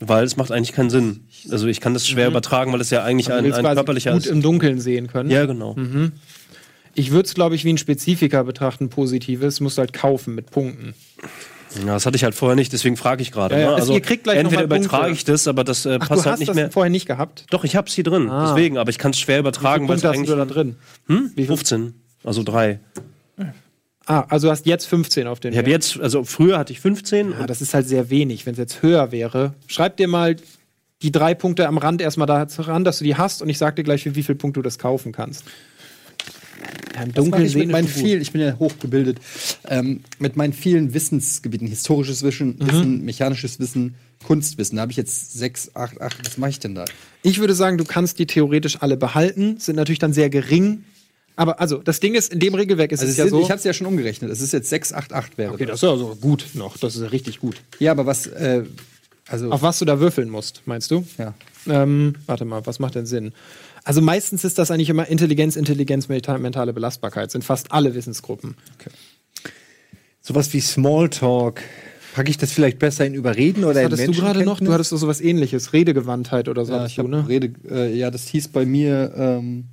Weil 0.00 0.24
es 0.24 0.36
macht 0.36 0.50
eigentlich 0.50 0.72
keinen 0.72 0.90
Sinn. 0.90 1.20
Also 1.50 1.68
ich 1.68 1.80
kann 1.80 1.94
das 1.94 2.08
schwer 2.08 2.26
übertragen, 2.26 2.72
weil 2.72 2.80
es 2.80 2.90
ja 2.90 3.04
eigentlich 3.04 3.28
Mhm. 3.28 3.44
du 3.44 3.54
ein, 3.54 3.64
ein 3.66 3.74
körperlicher 3.76 4.10
gut 4.12 4.22
ist. 4.26 4.26
im 4.26 4.42
Dunkeln 4.42 4.80
sehen 4.80 5.06
können. 5.06 5.30
Ja, 5.30 5.46
genau. 5.46 5.76
Ich 6.94 7.10
würde 7.10 7.26
es, 7.26 7.34
glaube 7.34 7.54
ich, 7.54 7.64
wie 7.64 7.72
ein 7.72 7.78
Spezifika 7.78 8.42
betrachten, 8.42 8.88
positives. 8.88 9.60
Musst 9.60 9.78
du 9.78 9.80
halt 9.80 9.92
kaufen 9.92 10.34
mit 10.34 10.50
Punkten. 10.50 10.94
Ja, 11.80 11.94
das 11.94 12.06
hatte 12.06 12.16
ich 12.16 12.24
halt 12.24 12.34
vorher 12.34 12.54
nicht, 12.54 12.72
deswegen 12.72 12.96
frage 12.96 13.22
ich 13.22 13.32
gerade. 13.32 13.56
Ja, 13.56 13.60
ja. 13.60 13.70
ne? 13.70 13.76
Also 13.76 13.94
entweder 13.94 14.62
übertrage 14.62 15.12
ich 15.12 15.24
das, 15.24 15.48
aber 15.48 15.64
das 15.64 15.86
äh, 15.86 15.98
Ach, 16.00 16.08
passt 16.08 16.10
du 16.10 16.24
halt 16.24 16.32
hast 16.34 16.38
nicht 16.38 16.48
das 16.48 16.56
mehr. 16.56 16.70
vorher 16.70 16.90
nicht 16.90 17.06
gehabt? 17.06 17.46
Doch, 17.50 17.64
ich 17.64 17.74
hab's 17.74 17.94
hier 17.94 18.04
drin. 18.04 18.30
Ah. 18.30 18.54
Deswegen, 18.54 18.78
aber 18.78 18.90
ich 18.90 18.98
kann 18.98 19.10
es 19.10 19.18
schwer 19.18 19.38
Wie 19.38 19.38
viele 19.38 19.40
übertragen, 19.40 19.88
weil 19.88 19.96
es 19.96 20.02
Punkte 20.02 20.08
hast 20.08 20.16
eigentlich 20.16 20.30
du 20.30 20.36
da 20.36 20.44
drin? 20.44 20.76
Hm? 21.08 21.30
Wie 21.34 21.42
viel? 21.42 21.46
15, 21.46 21.94
also 22.22 22.42
drei. 22.42 22.78
Ah, 24.06 24.26
also 24.28 24.48
du 24.48 24.50
hast 24.50 24.66
jetzt 24.66 24.86
15 24.86 25.26
auf 25.26 25.40
den 25.40 25.52
Ich 25.52 25.58
habe 25.58 25.70
jetzt, 25.70 25.98
also 25.98 26.24
früher 26.24 26.58
hatte 26.58 26.72
ich 26.72 26.80
15. 26.80 27.32
Ja, 27.32 27.46
das 27.46 27.62
ist 27.62 27.72
halt 27.72 27.88
sehr 27.88 28.10
wenig. 28.10 28.44
Wenn 28.44 28.52
es 28.52 28.58
jetzt 28.58 28.82
höher 28.82 29.12
wäre, 29.12 29.54
schreib 29.66 29.96
dir 29.96 30.08
mal 30.08 30.36
die 31.02 31.10
drei 31.10 31.34
Punkte 31.34 31.66
am 31.66 31.78
Rand 31.78 32.02
erstmal 32.02 32.26
da 32.26 32.46
ran, 32.58 32.84
dass 32.84 32.98
du 32.98 33.04
die 33.04 33.16
hast 33.16 33.40
und 33.40 33.48
ich 33.48 33.58
sag 33.58 33.76
dir 33.76 33.82
gleich, 33.82 34.02
für 34.02 34.14
wie 34.14 34.22
viel 34.22 34.34
Punkte 34.34 34.60
du 34.60 34.62
das 34.62 34.78
kaufen 34.78 35.12
kannst. 35.12 35.44
Ja, 36.94 37.02
Im 37.02 37.12
Dunkeln 37.12 37.44
ich 37.44 37.56
mit 37.56 37.71
meinen 37.71 37.87
ist 37.88 37.94
vielen, 37.94 38.23
ich 38.23 38.30
bin 38.33 38.40
ja 38.40 38.56
hochgebildet, 38.59 39.18
ähm, 39.68 40.02
mit 40.18 40.37
meinen 40.37 40.52
vielen 40.52 40.94
Wissensgebieten, 40.94 41.66
historisches 41.66 42.23
Wissen, 42.23 42.56
Mhm. 42.61 42.66
Wissen 42.68 43.04
mechanisches 43.04 43.59
Wissen, 43.59 43.94
Kunstwissen, 44.25 44.76
da 44.76 44.83
habe 44.83 44.92
ich 44.92 44.97
jetzt 44.97 45.33
sechs, 45.33 45.75
acht, 45.75 46.00
acht, 46.00 46.25
was 46.25 46.38
mache 46.38 46.50
ich 46.50 46.61
denn 46.61 46.75
da? 46.75 46.85
Ich 47.23 47.40
würde 47.40 47.54
sagen, 47.54 47.78
du 47.78 47.85
kannst 47.85 48.18
die 48.18 48.26
theoretisch 48.26 48.80
alle 48.80 48.97
behalten, 48.97 49.56
sind 49.59 49.76
natürlich 49.76 49.99
dann 49.99 50.12
sehr 50.12 50.30
gering. 50.30 50.85
Aber 51.37 51.61
also, 51.61 51.78
das 51.78 51.99
Ding 51.99 52.14
ist, 52.14 52.33
in 52.33 52.38
dem 52.38 52.54
Regelwerk 52.54 52.92
ist 52.92 53.00
Also 53.00 53.09
es 53.09 53.12
es 53.14 53.18
ja 53.18 53.25
sind, 53.25 53.30
so. 53.33 53.40
ich 53.42 53.50
habe 53.50 53.59
es 53.59 53.64
ja 53.64 53.73
schon 53.73 53.88
umgerechnet, 53.88 54.30
es 54.30 54.40
ist 54.40 54.52
jetzt 54.52 54.71
688 54.71 55.37
wäre 55.37 55.52
okay, 55.52 55.66
das. 55.66 55.80
das 55.80 55.90
ist 55.90 55.99
ja 56.00 56.06
so 56.06 56.14
gut 56.21 56.47
noch. 56.54 56.76
Das 56.78 56.94
ist 56.94 57.02
ja 57.02 57.09
richtig 57.09 57.40
gut. 57.40 57.56
Ja, 57.80 57.90
aber 57.90 58.06
was, 58.06 58.28
äh, 58.28 58.62
also, 59.28 59.50
Auf 59.50 59.62
was 59.62 59.78
du 59.80 59.85
da 59.85 59.99
würfeln 59.99 60.30
musst, 60.30 60.62
meinst 60.66 60.90
du? 60.92 61.04
ja. 61.18 61.35
Ähm, 61.66 62.14
warte 62.26 62.44
mal, 62.44 62.64
was 62.66 62.78
macht 62.78 62.94
denn 62.94 63.06
Sinn? 63.06 63.33
Also 63.84 64.00
meistens 64.00 64.44
ist 64.44 64.58
das 64.58 64.70
eigentlich 64.70 64.88
immer 64.88 65.06
Intelligenz, 65.08 65.56
Intelligenz, 65.56 66.08
menta- 66.08 66.38
mentale 66.38 66.72
Belastbarkeit. 66.72 67.30
Sind 67.30 67.44
fast 67.44 67.70
alle 67.70 67.94
Wissensgruppen. 67.94 68.56
Sowas 70.20 70.52
wie 70.54 70.60
Smalltalk. 70.60 71.60
Packe 72.14 72.30
ich 72.30 72.38
das 72.38 72.52
vielleicht 72.52 72.78
besser 72.78 73.04
in 73.04 73.14
Überreden 73.14 73.64
oder 73.64 73.80
in 73.82 73.86
Hattest 73.86 74.06
du 74.06 74.12
gerade 74.12 74.22
noch? 74.22 74.24
Du 74.24 74.64
Menschenkenntnis? 74.64 74.74
hattest 74.74 74.92
doch 74.92 74.96
sowas 74.98 75.20
ähnliches. 75.20 75.72
Redegewandtheit 75.72 76.48
oder 76.48 76.64
so. 76.64 76.72
Ja, 76.72 76.86
ich 76.86 76.94
du, 76.94 77.08
ne? 77.08 77.26
Rede, 77.28 77.52
äh, 77.68 77.92
ja, 77.94 78.10
das 78.10 78.28
hieß 78.28 78.48
bei 78.48 78.64
mir 78.64 79.12
ähm, 79.16 79.64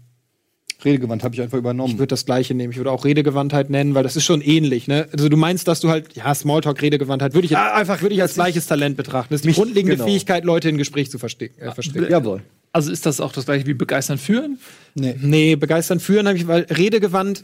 Redegewandt, 0.84 1.24
habe 1.24 1.36
ich 1.36 1.42
einfach 1.42 1.60
übernommen. 1.60 1.92
Ich 1.94 2.00
würde 2.00 2.08
das 2.08 2.26
gleiche 2.26 2.56
nehmen. 2.56 2.72
Ich 2.72 2.78
würde 2.78 2.92
auch 2.92 3.06
Redegewandtheit 3.06 3.70
nennen, 3.70 3.94
weil 3.94 4.02
das 4.02 4.16
ist 4.16 4.26
schon 4.26 4.42
ähnlich. 4.42 4.88
Ne? 4.88 5.08
Also 5.14 5.30
du 5.30 5.38
meinst, 5.38 5.68
dass 5.68 5.80
du 5.82 5.90
halt, 5.90 6.16
ja, 6.16 6.34
Smalltalk, 6.34 6.82
Redegewandtheit, 6.82 7.36
würde 7.36 7.46
ich, 7.46 7.52
jetzt, 7.52 7.60
einfach, 7.62 8.02
würde 8.02 8.16
ich 8.16 8.22
als 8.24 8.34
gleiches 8.34 8.66
Talent 8.66 8.98
betrachten. 8.98 9.32
Das 9.32 9.42
ist 9.42 9.44
die 9.44 9.50
mich- 9.50 9.58
grundlegende 9.58 9.96
genau. 9.98 10.08
Fähigkeit, 10.08 10.44
Leute 10.44 10.68
in 10.68 10.78
Gespräch 10.80 11.12
zu 11.12 11.20
verstecken. 11.20 11.62
Äh, 11.62 11.72
verstecken. 11.72 12.08
Jawohl. 12.10 12.42
Also 12.74 12.92
ist 12.92 13.06
das 13.06 13.20
auch 13.20 13.32
das 13.34 13.46
gleiche 13.46 13.66
wie 13.68 13.74
begeistern 13.74 14.18
führen? 14.18 14.58
nee. 14.96 15.16
Nee, 15.22 15.56
begeistern 15.56 16.00
führen 16.00 16.28
habe 16.28 16.38
ich, 16.38 16.48
weil 16.48 16.62
Redegewandt 16.70 17.44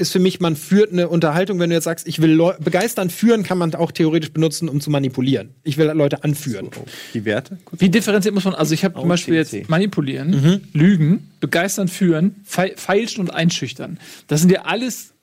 ist 0.00 0.12
für 0.12 0.20
mich, 0.20 0.38
man 0.38 0.54
führt 0.54 0.92
eine 0.92 1.08
Unterhaltung, 1.08 1.58
wenn 1.58 1.70
du 1.70 1.74
jetzt 1.76 1.84
sagst, 1.84 2.06
ich 2.06 2.22
will 2.22 2.30
Leu 2.30 2.52
begeistern 2.60 3.10
führen, 3.10 3.42
kann 3.42 3.58
man 3.58 3.74
auch 3.74 3.90
theoretisch 3.90 4.30
benutzen, 4.32 4.68
um 4.68 4.80
zu 4.80 4.90
manipulieren. 4.90 5.50
Ich 5.64 5.76
will 5.76 5.86
Leute 5.88 6.22
anführen. 6.22 6.68
Die 7.14 7.24
Werte? 7.24 7.58
Wie 7.76 7.88
differenziert 7.88 8.32
muss 8.32 8.44
man? 8.44 8.54
Also 8.54 8.74
ich 8.74 8.84
habe 8.84 8.98
zum 8.98 9.08
Beispiel 9.08 9.34
jetzt 9.34 9.68
manipulieren, 9.68 10.62
lügen, 10.72 11.30
begeistern, 11.40 11.88
führen, 11.88 12.36
fei- 12.44 12.74
feilschen 12.76 13.22
und 13.22 13.30
einschüchtern. 13.30 13.98
Das 14.28 14.40
sind 14.40 14.52
ja 14.52 14.62
alles 14.62 15.14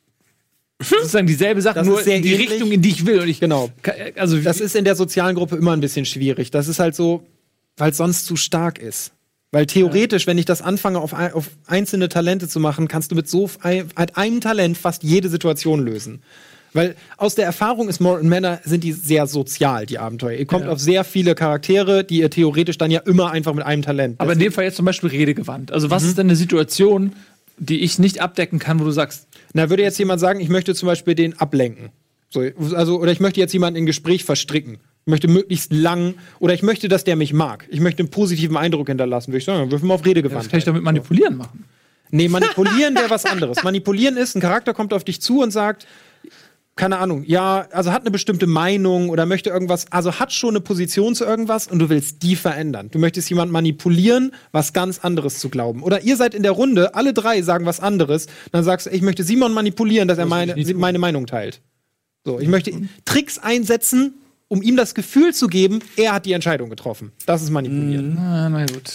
sozusagen 0.82 1.26
dieselbe 1.26 1.62
Sache, 1.62 1.76
Das 1.76 1.88
nur 1.88 2.00
ist 2.00 2.06
sehr 2.06 2.18
in 2.18 2.24
die 2.24 2.34
ähnlich. 2.34 2.52
Richtung, 2.52 2.72
in 2.72 2.82
die 2.82 2.90
ich 2.90 3.06
will. 3.06 3.22
Und 3.22 3.30
ich 3.30 3.40
Genau. 3.40 3.70
Also 4.18 4.38
Das 4.42 4.60
ist 4.60 4.76
in 4.76 4.84
der 4.84 4.96
sozialen 4.96 5.36
Gruppe 5.36 5.56
immer 5.56 5.72
ein 5.72 5.80
bisschen 5.80 6.06
schwierig. 6.06 6.52
Das 6.52 6.68
ist 6.68 6.80
halt 6.80 6.96
so, 6.96 7.26
weil 7.78 7.92
es 7.92 7.98
sonst 7.98 8.26
zu 8.26 8.36
stark 8.36 8.80
ist. 8.80 9.12
Weil 9.52 9.68
theoretisch, 9.68 10.28
wenn 10.28 10.38
ich 10.38 10.46
das 10.46 10.62
anfange, 10.62 11.00
auf, 11.00 11.14
auf 11.14 11.50
einzelne 11.66 12.10
Talente 12.10 12.48
zu 12.48 12.60
machen, 12.60 12.88
kannst 12.88 13.12
du 13.12 13.16
mit 13.16 13.30
so 13.30 13.50
ein, 13.62 13.90
mit 13.98 14.18
einem 14.18 14.42
Talent 14.42 14.78
fast 14.78 15.04
jede 15.04 15.30
Situation 15.30 15.86
lösen. 15.86 16.22
Weil 16.74 16.96
aus 17.16 17.36
der 17.36 17.46
Erfahrung 17.46 17.88
ist 17.88 18.02
Morton 18.02 18.28
Manor 18.28 18.60
sind 18.66 18.84
die 18.84 18.92
sehr 18.92 19.28
sozial, 19.28 19.86
die 19.86 19.98
Abenteuer. 19.98 20.38
Ihr 20.38 20.46
kommt 20.46 20.68
auf 20.68 20.80
sehr 20.80 21.06
viele 21.06 21.34
Charaktere, 21.34 22.04
die 22.04 22.20
ihr 22.20 22.30
theoretisch 22.30 22.78
dann 22.78 22.92
ja 22.92 23.00
immer 23.00 23.32
einfach 23.32 23.54
mit 23.54 23.66
einem 23.66 23.82
Talent. 23.82 24.20
aber 24.20 24.34
in 24.34 24.40
dem 24.40 24.52
Fall 24.52 24.66
jetzt 24.66 24.76
zum 24.76 24.86
Beispiel 24.86 25.10
redegewandt. 25.10 25.72
Also 25.72 25.90
was 25.90 26.04
ist 26.04 26.18
denn 26.18 26.28
eine 26.28 26.36
Situation, 26.36 27.14
die 27.58 27.80
ich 27.80 27.98
nicht 27.98 28.20
abdecken 28.20 28.60
kann, 28.60 28.82
wo 28.82 28.84
du 28.84 28.92
sagst, 28.92 29.28
Na, 29.54 29.70
würde 29.70 29.84
jetzt 29.84 29.98
jemand 29.98 30.20
sagen, 30.20 30.42
ich 30.42 30.50
möchte 30.50 30.76
zum 30.76 30.88
Beispiel 30.88 31.16
den 31.16 31.40
ablenken. 31.40 31.92
So, 32.28 32.42
also, 32.74 33.00
oder 33.00 33.14
ich 33.14 33.22
möchte 33.22 33.40
jetzt 33.40 33.54
jemanden 33.54 33.80
in 33.80 33.86
Gespräch 33.86 34.26
verstricken. 34.26 34.80
Ich 35.06 35.12
möchte 35.12 35.28
möglichst 35.28 35.72
lang, 35.72 36.16
oder 36.40 36.56
ich 36.56 36.64
möchte, 36.64 36.88
dass 36.88 37.04
der 37.04 37.16
mich 37.16 37.32
mag. 37.32 37.68
Ich 37.70 37.80
möchte 37.80 38.02
einen 38.02 38.10
positiven 38.10 38.58
Eindruck 38.58 38.88
hinterlassen. 38.88 39.32
Würde 39.32 39.38
ich 39.38 39.46
sagen, 39.46 39.70
würfeln 39.70 39.88
wir 39.88 39.94
auf 39.94 40.02
das 40.02 40.10
kann 40.10 40.18
ich 40.18 40.26
Redegewandt. 40.26 40.68
doch 40.68 40.74
mit 40.74 40.84
manipulieren 40.84 41.38
machen. 41.38 41.66
Nee, 42.10 42.28
manipulieren 42.30 42.96
wäre 42.96 43.12
was 43.12 43.26
anderes. 43.26 43.62
Manipulieren 43.64 44.18
ist, 44.18 44.36
ein 44.36 44.42
Charakter 44.42 44.74
kommt 44.74 44.94
auf 44.94 45.04
dich 45.04 45.22
zu 45.22 45.44
und 45.44 45.52
sagt, 45.52 45.86
keine 46.76 46.98
Ahnung, 46.98 47.24
ja, 47.26 47.68
also 47.72 47.92
hat 47.92 48.02
eine 48.02 48.12
bestimmte 48.12 48.48
Meinung 48.48 49.10
oder 49.10 49.26
möchte 49.26 49.50
irgendwas, 49.50 49.92
also 49.92 50.20
hat 50.20 50.34
schon 50.34 50.50
eine 50.50 50.60
Position 50.60 51.14
zu 51.14 51.24
irgendwas 51.24 51.68
und 51.68 51.80
du 51.80 51.90
willst 51.90 52.24
die 52.24 52.36
verändern. 52.36 52.90
Du 52.92 52.98
möchtest 52.98 53.30
jemanden 53.30 53.54
manipulieren, 53.54 54.32
was 54.52 54.74
ganz 54.74 55.00
anderes 55.00 55.40
zu 55.40 55.50
glauben. 55.50 55.84
Oder 55.84 56.02
ihr 56.02 56.18
seid 56.18 56.34
in 56.34 56.42
der 56.42 56.52
Runde, 56.52 56.96
alle 56.96 57.14
drei 57.14 57.44
sagen 57.44 57.66
was 57.66 57.80
anderes, 57.80 58.26
dann 58.52 58.64
sagst 58.64 58.88
du, 58.88 58.90
ich 58.90 59.04
möchte 59.04 59.24
Simon 59.24 59.54
manipulieren, 59.54 60.08
dass 60.08 60.18
er 60.18 60.26
meine, 60.26 60.56
meine 60.74 61.00
Meinung 61.00 61.28
teilt. 61.28 61.62
So, 62.26 62.40
ich 62.40 62.48
möchte 62.48 62.72
Tricks 63.06 63.38
einsetzen, 63.38 64.16
um 64.56 64.62
ihm 64.62 64.76
das 64.78 64.96
Gefühl 64.96 65.34
zu 65.34 65.48
geben, 65.48 65.80
er 65.98 66.14
hat 66.14 66.26
die 66.26 66.32
Entscheidung 66.34 66.70
getroffen. 66.70 67.12
Das 67.26 67.42
ist 67.44 67.50
manipulieren. 67.50 68.18
Ah, 68.18 68.50
na 68.50 68.66
gut. 68.66 68.92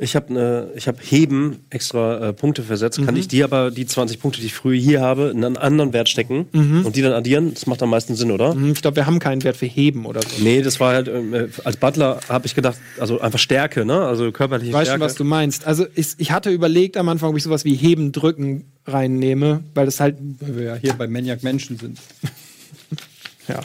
Ich 0.00 0.14
habe 0.14 0.32
ne, 0.32 0.70
ich 0.76 0.86
habe 0.86 0.98
Heben 1.02 1.56
extra 1.70 2.28
äh, 2.28 2.32
Punkte 2.32 2.62
versetzt. 2.62 3.04
Kann 3.04 3.16
ich 3.16 3.26
die 3.26 3.42
aber, 3.42 3.72
die 3.72 3.84
20 3.84 4.20
Punkte, 4.20 4.40
die 4.40 4.46
ich 4.46 4.54
früher 4.54 4.78
hier 4.78 5.00
habe, 5.00 5.32
in 5.34 5.44
einen 5.44 5.56
anderen 5.56 5.92
Wert 5.92 6.08
stecken 6.08 6.46
und 6.52 6.94
die 6.94 7.02
dann 7.02 7.12
addieren? 7.12 7.52
Das 7.52 7.66
macht 7.66 7.82
am 7.82 7.90
meisten 7.90 8.14
Sinn, 8.14 8.30
oder? 8.30 8.52
Hm, 8.54 8.70
Ich 8.74 8.80
glaube, 8.82 8.94
wir 8.94 9.06
haben 9.06 9.18
keinen 9.18 9.42
Wert 9.42 9.56
für 9.56 9.66
Heben 9.66 10.06
oder 10.06 10.20
so. 10.22 10.40
Nee, 10.40 10.62
das 10.62 10.78
war 10.78 10.92
halt, 10.94 11.08
ähm, 11.08 11.34
äh, 11.34 11.48
als 11.64 11.76
Butler 11.78 12.20
habe 12.28 12.46
ich 12.46 12.54
gedacht, 12.54 12.78
also 13.00 13.20
einfach 13.20 13.40
Stärke, 13.40 13.84
ne? 13.84 14.02
Also 14.02 14.30
körperliche 14.30 14.68
Ich 14.68 14.72
weiß 14.74 14.86
schon, 14.86 14.98
Stärke. 14.98 15.04
was 15.04 15.14
du 15.16 15.24
meinst. 15.24 15.66
Also 15.66 15.86
ich, 15.96 16.14
ich 16.18 16.30
hatte 16.30 16.50
überlegt 16.50 16.96
am 16.96 17.08
Anfang, 17.08 17.30
ob 17.30 17.36
ich 17.36 17.42
sowas 17.42 17.64
wie 17.64 17.74
Heben, 17.74 18.12
Drücken 18.12 18.66
reinnehme, 18.86 19.64
weil 19.74 19.86
das 19.86 19.98
halt, 19.98 20.16
Weil 20.38 20.56
wir 20.58 20.62
ja 20.64 20.74
hier 20.76 20.92
bei 20.92 21.08
Maniac 21.08 21.42
Menschen 21.42 21.76
sind. 21.76 21.98
ja, 23.48 23.60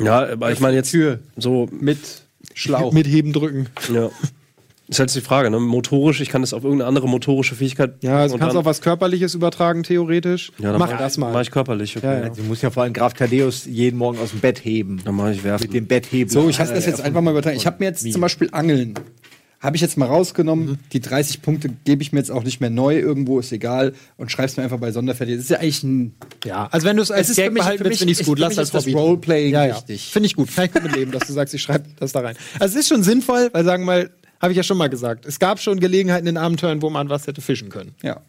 ja, 0.00 0.32
aber 0.32 0.52
ich 0.52 0.60
meine 0.60 0.76
jetzt 0.76 0.90
Tür 0.90 1.20
so, 1.36 1.68
mit 1.70 1.98
Schlauch. 2.54 2.92
mit 2.92 3.06
Heben, 3.06 3.32
Drücken. 3.32 3.66
ja. 3.92 4.10
Ist 4.90 4.98
halt 5.00 5.14
die 5.14 5.20
Frage, 5.20 5.50
ne? 5.50 5.60
Motorisch, 5.60 6.22
ich 6.22 6.30
kann 6.30 6.40
das 6.40 6.54
auf 6.54 6.64
irgendeine 6.64 6.88
andere 6.88 7.06
motorische 7.06 7.54
Fähigkeit. 7.54 8.02
Ja, 8.02 8.20
also 8.20 8.34
und 8.36 8.40
kannst 8.40 8.56
auch 8.56 8.64
was 8.64 8.80
Körperliches 8.80 9.34
übertragen, 9.34 9.82
theoretisch. 9.82 10.50
Ja, 10.58 10.70
dann 10.70 10.78
Mach 10.80 10.90
mach, 10.90 10.96
das 10.98 11.18
mal. 11.18 11.30
Mach 11.30 11.42
ich 11.42 11.50
körperlich, 11.50 11.94
okay. 11.98 12.06
Ja, 12.06 12.20
ja. 12.20 12.28
Du 12.30 12.42
musst 12.44 12.62
ja 12.62 12.70
vor 12.70 12.84
allem 12.84 12.94
Graf 12.94 13.12
Thaddeus 13.12 13.66
jeden 13.66 13.98
Morgen 13.98 14.18
aus 14.18 14.30
dem 14.30 14.40
Bett 14.40 14.64
heben. 14.64 15.02
Dann 15.04 15.14
mache 15.14 15.32
ich 15.32 15.44
werfen. 15.44 15.64
Mit 15.64 15.74
dem 15.74 15.86
Betthebel. 15.86 16.32
So, 16.32 16.48
ich 16.48 16.58
habe 16.58 16.72
das 16.72 16.86
jetzt 16.86 17.02
einfach 17.02 17.20
mal 17.20 17.32
übertragen. 17.32 17.58
Ich 17.58 17.66
habe 17.66 17.76
mir 17.80 17.84
jetzt 17.90 18.10
zum 18.10 18.20
Beispiel 18.22 18.48
Angeln. 18.52 18.94
Habe 19.60 19.74
ich 19.74 19.82
jetzt 19.82 19.96
mal 19.96 20.06
rausgenommen. 20.06 20.78
Die 20.92 21.00
30 21.00 21.42
Punkte 21.42 21.68
gebe 21.84 22.00
ich 22.00 22.12
mir 22.12 22.20
jetzt 22.20 22.30
auch 22.30 22.44
nicht 22.44 22.60
mehr 22.60 22.70
neu 22.70 22.96
irgendwo, 22.96 23.40
ist 23.40 23.50
egal. 23.50 23.92
Und 24.16 24.30
schreib's 24.30 24.56
mir 24.56 24.62
einfach 24.62 24.78
bei 24.78 24.92
Sonderfertig. 24.92 25.34
Das 25.34 25.44
ist 25.44 25.50
ja 25.50 25.58
eigentlich 25.58 25.82
ein. 25.82 26.14
Ja, 26.44 26.68
also 26.70 26.86
wenn 26.86 26.96
du 26.96 27.02
es 27.02 27.10
als 27.10 27.34
Gag 27.34 27.46
für 27.46 27.50
mich- 27.50 27.62
behalten 27.62 27.84
willst, 27.84 27.98
finde 27.98 28.12
ich 28.12 28.20
es 28.20 28.26
gut. 28.26 28.38
Lass 28.38 28.54
das 28.54 28.72
Hobby. 28.72 28.92
Roleplaying 28.92 29.52
ja, 29.52 29.66
ja. 29.66 29.74
wichtig. 29.74 30.10
Finde 30.12 30.28
ich 30.28 30.36
gut. 30.36 30.54
Kann 30.54 30.66
ich 30.66 30.72
gut 30.72 30.84
mit 30.84 30.94
leben, 30.94 31.10
dass 31.10 31.26
du 31.26 31.32
sagst, 31.32 31.54
ich 31.54 31.62
schreibe 31.62 31.86
das 31.98 32.12
da 32.12 32.20
rein. 32.20 32.36
Also 32.60 32.78
es 32.78 32.84
ist 32.84 32.88
schon 32.88 33.02
sinnvoll, 33.02 33.50
weil 33.52 33.64
sagen 33.64 33.82
wir 33.82 33.86
mal, 33.86 34.10
habe 34.40 34.52
ich 34.52 34.56
ja 34.56 34.62
schon 34.62 34.78
mal 34.78 34.88
gesagt, 34.88 35.26
es 35.26 35.40
gab 35.40 35.58
schon 35.60 35.80
Gelegenheiten 35.80 36.28
in 36.28 36.36
Abenteuern, 36.36 36.80
wo 36.80 36.90
man 36.90 37.08
was 37.08 37.26
hätte 37.26 37.40
fischen 37.40 37.68
können. 37.68 37.96
Ja. 38.02 38.20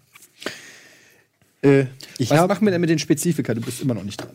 Äh, 1.61 1.85
ich 2.17 2.31
Was 2.31 2.47
machen 2.47 2.65
wir 2.65 2.71
denn 2.71 2.81
mit 2.81 2.89
den 2.89 2.99
Spezifika? 2.99 3.53
Du 3.53 3.61
bist 3.61 3.81
immer 3.81 3.93
noch 3.93 4.03
nicht 4.03 4.19
dran. 4.19 4.31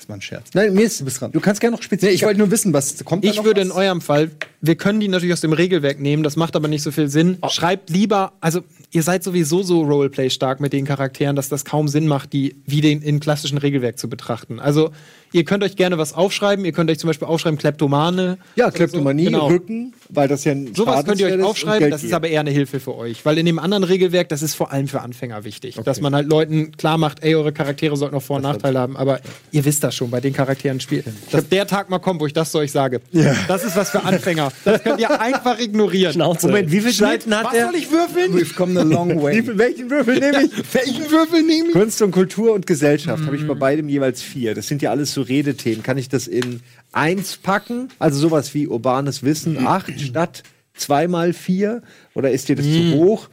Das 0.00 0.08
war 0.08 0.16
ein 0.16 0.22
Scherz. 0.22 0.48
Nein, 0.54 0.72
mir 0.72 0.84
ist. 0.86 0.98
Du 1.00 1.04
bist 1.04 1.20
dran. 1.20 1.30
Du 1.30 1.40
kannst 1.40 1.60
gerne 1.60 1.76
noch 1.76 1.82
speziell. 1.82 2.10
Nee, 2.10 2.14
ich 2.14 2.22
wollte 2.24 2.38
nur 2.38 2.50
wissen, 2.50 2.72
was 2.72 3.04
kommt 3.04 3.22
da 3.22 3.28
Ich 3.28 3.36
noch 3.36 3.44
würde 3.44 3.60
was? 3.60 3.66
in 3.68 3.72
eurem 3.72 4.00
Fall, 4.00 4.30
wir 4.62 4.74
können 4.74 4.98
die 4.98 5.08
natürlich 5.08 5.34
aus 5.34 5.42
dem 5.42 5.52
Regelwerk 5.52 6.00
nehmen, 6.00 6.22
das 6.22 6.36
macht 6.36 6.56
aber 6.56 6.68
nicht 6.68 6.82
so 6.82 6.90
viel 6.90 7.08
Sinn. 7.08 7.36
Schreibt 7.50 7.90
lieber, 7.90 8.32
also 8.40 8.62
ihr 8.92 9.02
seid 9.02 9.22
sowieso 9.22 9.62
so 9.62 9.82
Roleplay 9.82 10.30
stark 10.30 10.60
mit 10.60 10.72
den 10.72 10.86
Charakteren, 10.86 11.36
dass 11.36 11.50
das 11.50 11.66
kaum 11.66 11.86
Sinn 11.86 12.06
macht, 12.08 12.32
die 12.32 12.56
wie 12.66 12.80
den 12.80 13.02
in 13.02 13.20
klassischen 13.20 13.58
Regelwerk 13.58 13.98
zu 13.98 14.08
betrachten. 14.08 14.58
Also 14.58 14.90
ihr 15.32 15.44
könnt 15.44 15.62
euch 15.64 15.76
gerne 15.76 15.98
was 15.98 16.12
aufschreiben, 16.14 16.64
ihr 16.64 16.72
könnt 16.72 16.90
euch 16.90 16.98
zum 16.98 17.08
Beispiel 17.08 17.28
aufschreiben 17.28 17.58
Kleptomane. 17.58 18.38
ja, 18.56 18.64
oder 18.66 18.72
so. 18.72 18.76
Kleptomanie, 18.76 19.24
Genau. 19.24 19.46
Rücken, 19.48 19.92
weil 20.08 20.28
das 20.28 20.44
ja 20.44 20.52
ein 20.52 20.74
Sowas 20.74 21.04
könnt 21.04 21.20
ihr 21.20 21.26
euch 21.28 21.42
aufschreiben, 21.42 21.90
das 21.90 22.02
ist 22.04 22.12
aber 22.12 22.28
eher 22.28 22.40
eine 22.40 22.50
Hilfe 22.50 22.80
für 22.80 22.96
euch. 22.96 23.24
Weil 23.24 23.38
in 23.38 23.46
dem 23.46 23.58
anderen 23.58 23.84
Regelwerk, 23.84 24.28
das 24.28 24.42
ist 24.42 24.54
vor 24.54 24.72
allem 24.72 24.88
für 24.88 25.00
Anfänger 25.00 25.44
wichtig. 25.44 25.76
Dass 25.84 26.00
man 26.00 26.14
halt 26.14 26.28
Leuten 26.28 26.72
klar 26.76 26.98
macht, 26.98 27.22
ey, 27.22 27.34
eure 27.34 27.52
Charaktere 27.52 27.96
sollten 27.96 28.14
noch 28.14 28.22
Vor- 28.22 28.36
und 28.36 28.42
Nachteile 28.42 28.78
haben. 28.78 28.96
Aber 28.96 29.20
ihr 29.52 29.64
wisst 29.64 29.84
das 29.84 29.94
schon 29.94 30.10
bei 30.10 30.20
den 30.20 30.32
Charakteren 30.32 30.80
spielt. 30.80 31.06
Dass 31.30 31.48
der 31.48 31.66
Tag 31.66 31.90
mal 31.90 31.98
kommt, 31.98 32.20
wo 32.20 32.26
ich 32.26 32.32
das 32.32 32.50
zu 32.52 32.58
euch 32.58 32.72
sage. 32.72 33.00
Das 33.48 33.64
ist 33.64 33.76
was 33.76 33.90
für 33.90 34.02
Anfänger. 34.02 34.52
Das 34.64 34.82
könnt 34.82 35.00
ihr 35.00 35.20
einfach 35.20 35.58
ignorieren. 35.58 36.12
Schnauze. 36.12 36.46
Moment, 36.48 36.70
wie 36.72 36.80
viel 36.80 36.92
Seiten 36.92 37.34
hat 37.36 37.46
Was 37.46 37.52
der? 37.52 37.66
soll 37.66 37.74
ich 37.76 37.90
würfeln? 37.90 38.32
We've 38.34 38.54
come 38.54 38.78
a 38.80 38.82
long 38.82 39.22
way. 39.22 39.42
Welchen 39.54 39.90
Würfel 39.90 40.18
nehme 40.20 40.44
ich? 40.44 40.50
Welchen 40.74 41.10
Würfel 41.10 41.42
nehme 41.42 41.68
ich? 41.68 41.72
Kunst 41.72 42.02
und 42.02 42.10
Kultur 42.10 42.52
und 42.54 42.66
Gesellschaft 42.66 43.24
habe 43.24 43.36
ich 43.36 43.46
bei 43.46 43.54
beidem 43.54 43.88
jeweils 43.88 44.22
vier. 44.22 44.54
Das 44.54 44.66
sind 44.68 44.82
ja 44.82 44.90
alles 44.90 45.12
so 45.12 45.19
Redethemen. 45.22 45.82
Kann 45.82 45.98
ich 45.98 46.08
das 46.08 46.26
in 46.26 46.60
eins 46.92 47.36
packen? 47.36 47.88
Also 47.98 48.18
sowas 48.18 48.54
wie 48.54 48.66
urbanes 48.66 49.22
Wissen, 49.22 49.66
acht 49.66 50.00
statt 50.00 50.42
zweimal 50.74 51.32
vier? 51.32 51.82
Oder 52.14 52.30
ist 52.30 52.48
dir 52.48 52.56
das 52.56 52.66
zu 52.66 52.92
hoch? 52.94 53.28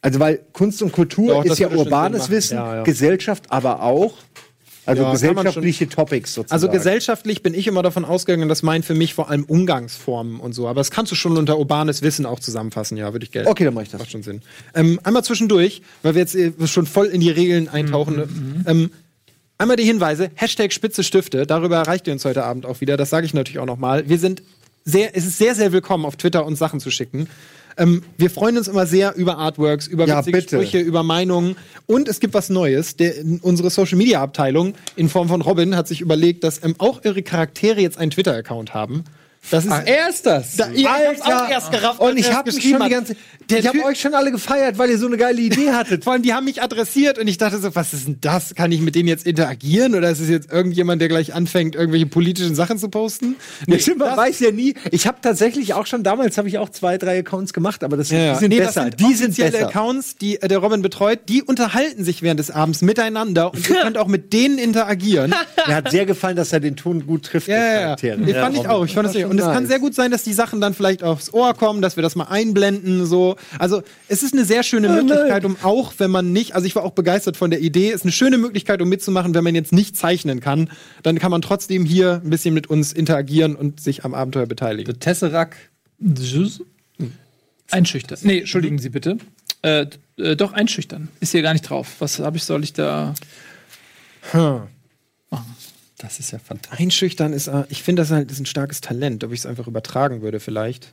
Also 0.00 0.20
weil 0.20 0.40
Kunst 0.52 0.82
und 0.82 0.92
Kultur 0.92 1.28
Doch, 1.28 1.44
ist 1.44 1.58
ja 1.58 1.68
urbanes. 1.70 2.28
Wissen, 2.28 2.56
Ja, 2.56 2.76
ja. 2.76 2.82
Gesellschaft 2.82 3.44
aber 3.50 3.82
auch. 3.82 4.14
Also 4.86 5.02
Ja, 5.02 5.12
gesellschaftliche 5.12 5.88
Topics 5.88 6.34
sozusagen. 6.34 6.52
Also 6.52 6.68
gesellschaftlich 6.68 7.42
bin 7.42 7.54
ich 7.54 7.66
immer 7.66 7.82
davon 7.82 8.04
ausgegangen, 8.04 8.50
das 8.50 8.62
meint 8.62 8.84
für 8.84 8.94
mich 8.94 9.14
vor 9.14 9.30
allem 9.30 9.44
Umgangsformen 9.44 10.40
und 10.40 10.52
so. 10.52 10.68
Aber 10.68 10.80
das 10.80 10.90
kannst 10.90 11.10
du 11.10 11.16
schon 11.16 11.38
unter 11.38 11.58
urbanes 11.58 12.02
Wissen 12.02 12.26
auch 12.26 12.38
zusammenfassen, 12.38 12.98
ja, 12.98 13.12
würde 13.14 13.24
ich 13.24 13.32
gelten. 13.32 13.48
Okay, 13.48 13.64
dann 13.64 13.72
mache 13.72 13.84
ich 13.84 13.90
das. 13.90 13.98
Macht 13.98 14.10
schon 14.10 14.22
Sinn. 14.22 14.42
Ähm, 14.74 15.00
einmal 15.02 15.24
zwischendurch, 15.24 15.80
weil 16.02 16.14
wir 16.14 16.20
jetzt 16.20 16.34
äh, 16.34 16.52
schon 16.66 16.84
voll 16.84 17.06
in 17.06 17.22
die 17.22 17.30
Regeln 17.30 17.68
eintauchen. 17.68 18.64
Ähm, 18.66 18.90
einmal 19.58 19.76
die 19.76 19.84
Hinweise, 19.84 20.30
Hashtag 20.34 20.72
Spitze 20.72 21.04
Stifte, 21.04 21.46
darüber 21.46 21.76
erreicht 21.76 22.06
ihr 22.06 22.12
uns 22.12 22.24
heute 22.24 22.44
Abend 22.44 22.66
auch 22.66 22.80
wieder. 22.80 22.96
Das 22.96 23.10
sage 23.10 23.26
ich 23.26 23.34
natürlich 23.34 23.58
auch 23.58 23.66
nochmal. 23.66 24.08
Wir 24.08 24.18
sind 24.18 24.42
sehr, 24.84 25.16
es 25.16 25.24
ist 25.24 25.38
sehr, 25.38 25.54
sehr 25.54 25.72
willkommen, 25.72 26.04
auf 26.04 26.16
Twitter 26.16 26.44
uns 26.44 26.58
Sachen 26.58 26.80
zu 26.80 26.90
schicken. 26.90 27.28
Ähm, 27.76 28.02
wir 28.18 28.30
freuen 28.30 28.56
uns 28.56 28.68
immer 28.68 28.86
sehr 28.86 29.14
über 29.16 29.38
Artworks, 29.38 29.86
über 29.86 30.06
Ja, 30.06 30.18
witzige 30.18 30.38
bitte. 30.38 30.56
Sprüche, 30.56 30.78
über 30.78 31.02
Meinungen. 31.02 31.56
Und 31.86 32.08
es 32.08 32.20
gibt 32.20 32.34
was 32.34 32.48
Neues. 32.48 32.96
Der, 32.96 33.14
unsere 33.42 33.70
Social 33.70 33.98
Media 33.98 34.22
Abteilung 34.22 34.74
in 34.96 35.08
Form 35.08 35.28
von 35.28 35.40
Robin 35.40 35.74
hat 35.76 35.88
sich 35.88 36.00
überlegt, 36.00 36.44
dass 36.44 36.62
ähm, 36.62 36.74
auch 36.78 37.04
ihre 37.04 37.22
Charaktere 37.22 37.80
jetzt 37.80 37.98
einen 37.98 38.10
Twitter-Account 38.10 38.74
haben. 38.74 39.04
Das 39.50 39.64
ist 39.64 39.70
Ach, 39.70 39.82
er 39.84 40.08
ist 40.08 40.24
das. 40.26 40.56
da, 40.56 40.70
ich 40.72 40.86
hab's 40.88 41.20
auch 41.20 41.48
erst 41.48 41.70
gerafft. 41.70 42.00
Und 42.00 42.16
ich 42.18 42.32
habe 42.32 42.50
mich 42.52 42.62
schon 42.68 42.82
die 42.82 42.88
ganze. 42.88 43.16
Der 43.50 43.58
ich 43.58 43.66
habe 43.66 43.84
euch 43.84 44.00
schon 44.00 44.14
alle 44.14 44.30
gefeiert, 44.30 44.78
weil 44.78 44.88
ihr 44.88 44.96
so 44.96 45.06
eine 45.06 45.18
geile 45.18 45.38
Idee 45.38 45.70
hattet. 45.72 46.02
Vor 46.04 46.14
allem, 46.14 46.22
die 46.22 46.32
haben 46.32 46.46
mich 46.46 46.62
adressiert 46.62 47.18
und 47.18 47.28
ich 47.28 47.36
dachte 47.36 47.58
so, 47.58 47.74
was 47.74 47.92
ist 47.92 48.06
denn 48.06 48.16
das? 48.22 48.54
Kann 48.54 48.72
ich 48.72 48.80
mit 48.80 48.94
denen 48.94 49.06
jetzt 49.06 49.26
interagieren 49.26 49.94
oder 49.94 50.08
ist 50.08 50.20
es 50.20 50.30
jetzt 50.30 50.50
irgendjemand, 50.50 51.02
der 51.02 51.08
gleich 51.08 51.34
anfängt, 51.34 51.74
irgendwelche 51.74 52.06
politischen 52.06 52.54
Sachen 52.54 52.78
zu 52.78 52.88
posten? 52.88 53.36
Ja, 53.66 53.78
stimmt, 53.78 53.98
man 53.98 54.08
das- 54.08 54.16
weiß 54.16 54.40
ja 54.40 54.50
nie. 54.50 54.72
Ich 54.92 55.06
habe 55.06 55.18
tatsächlich 55.20 55.74
auch 55.74 55.84
schon 55.84 56.02
damals 56.02 56.38
habe 56.38 56.48
ich 56.48 56.56
auch 56.56 56.70
zwei, 56.70 56.96
drei 56.96 57.18
Accounts 57.18 57.52
gemacht, 57.52 57.84
aber 57.84 57.98
das 57.98 58.08
Ja, 58.08 58.18
ja. 58.18 58.32
die 58.32 58.38
sind 58.38 58.48
nee, 58.48 58.58
besser. 58.60 58.88
Das 58.88 58.98
sind 58.98 59.10
die 59.10 59.14
sind 59.14 59.36
besser. 59.36 59.68
Accounts, 59.68 60.16
die 60.16 60.40
äh, 60.40 60.48
der 60.48 60.58
Robin 60.58 60.80
betreut, 60.80 61.20
die 61.28 61.42
unterhalten 61.42 62.02
sich 62.02 62.22
während 62.22 62.40
des 62.40 62.50
Abends 62.50 62.80
miteinander 62.80 63.52
und 63.52 63.68
ihr 63.68 63.76
könnt 63.82 63.98
auch 63.98 64.08
mit 64.08 64.32
denen 64.32 64.56
interagieren. 64.56 65.34
Mir 65.66 65.74
hat 65.74 65.90
sehr 65.90 66.06
gefallen, 66.06 66.36
dass 66.36 66.50
er 66.54 66.60
den 66.60 66.76
Ton 66.76 67.06
gut 67.06 67.24
trifft. 67.26 67.48
Ja, 67.48 67.56
ja, 67.90 67.96
ja. 68.00 68.16
Nee, 68.16 68.32
fand 68.32 68.56
ich 68.56 68.66
auch. 68.66 68.86
Ich 68.86 68.94
fand 68.94 69.06
das 69.08 69.14
nicht. 69.14 69.33
Und 69.34 69.48
es 69.48 69.54
kann 69.54 69.66
sehr 69.66 69.78
gut 69.78 69.94
sein, 69.94 70.10
dass 70.10 70.22
die 70.22 70.32
Sachen 70.32 70.60
dann 70.60 70.74
vielleicht 70.74 71.02
aufs 71.02 71.32
Ohr 71.32 71.54
kommen, 71.54 71.82
dass 71.82 71.96
wir 71.96 72.02
das 72.02 72.16
mal 72.16 72.24
einblenden, 72.24 73.06
so. 73.06 73.36
Also, 73.58 73.82
es 74.08 74.22
ist 74.22 74.34
eine 74.34 74.44
sehr 74.44 74.62
schöne 74.62 74.88
Möglichkeit, 74.88 75.44
um 75.44 75.56
auch, 75.62 75.94
wenn 75.98 76.10
man 76.10 76.32
nicht, 76.32 76.54
also 76.54 76.66
ich 76.66 76.76
war 76.76 76.84
auch 76.84 76.92
begeistert 76.92 77.36
von 77.36 77.50
der 77.50 77.60
Idee, 77.60 77.90
ist 77.90 78.04
eine 78.04 78.12
schöne 78.12 78.38
Möglichkeit, 78.38 78.80
um 78.82 78.88
mitzumachen, 78.88 79.34
wenn 79.34 79.44
man 79.44 79.54
jetzt 79.54 79.72
nicht 79.72 79.96
zeichnen 79.96 80.40
kann, 80.40 80.70
dann 81.02 81.18
kann 81.18 81.30
man 81.30 81.42
trotzdem 81.42 81.84
hier 81.84 82.20
ein 82.24 82.30
bisschen 82.30 82.54
mit 82.54 82.68
uns 82.68 82.92
interagieren 82.92 83.56
und 83.56 83.80
sich 83.80 84.04
am 84.04 84.14
Abenteuer 84.14 84.46
beteiligen. 84.46 84.98
Tesseract. 85.00 85.56
Einschüchtern. 87.70 88.18
Nee, 88.22 88.40
entschuldigen 88.40 88.78
Sie 88.78 88.90
bitte. 88.90 89.18
Äh, 89.62 89.86
äh, 90.18 90.36
doch, 90.36 90.52
einschüchtern. 90.52 91.08
Ist 91.20 91.32
hier 91.32 91.42
gar 91.42 91.52
nicht 91.54 91.62
drauf. 91.62 91.96
Was 91.98 92.18
habe 92.18 92.36
ich, 92.36 92.44
soll 92.44 92.62
ich 92.62 92.72
da. 92.72 93.14
Das 96.04 96.20
ist 96.20 96.32
ja 96.32 96.38
fantastisch. 96.38 96.80
Einschüchtern 96.80 97.32
ist, 97.32 97.46
äh, 97.46 97.64
ich 97.70 97.82
finde 97.82 98.02
das 98.02 98.10
halt 98.10 98.30
ist 98.30 98.38
ein 98.38 98.44
starkes 98.46 98.80
Talent, 98.82 99.24
ob 99.24 99.32
ich 99.32 99.40
es 99.40 99.46
einfach 99.46 99.66
übertragen 99.66 100.20
würde 100.20 100.38
vielleicht. 100.38 100.92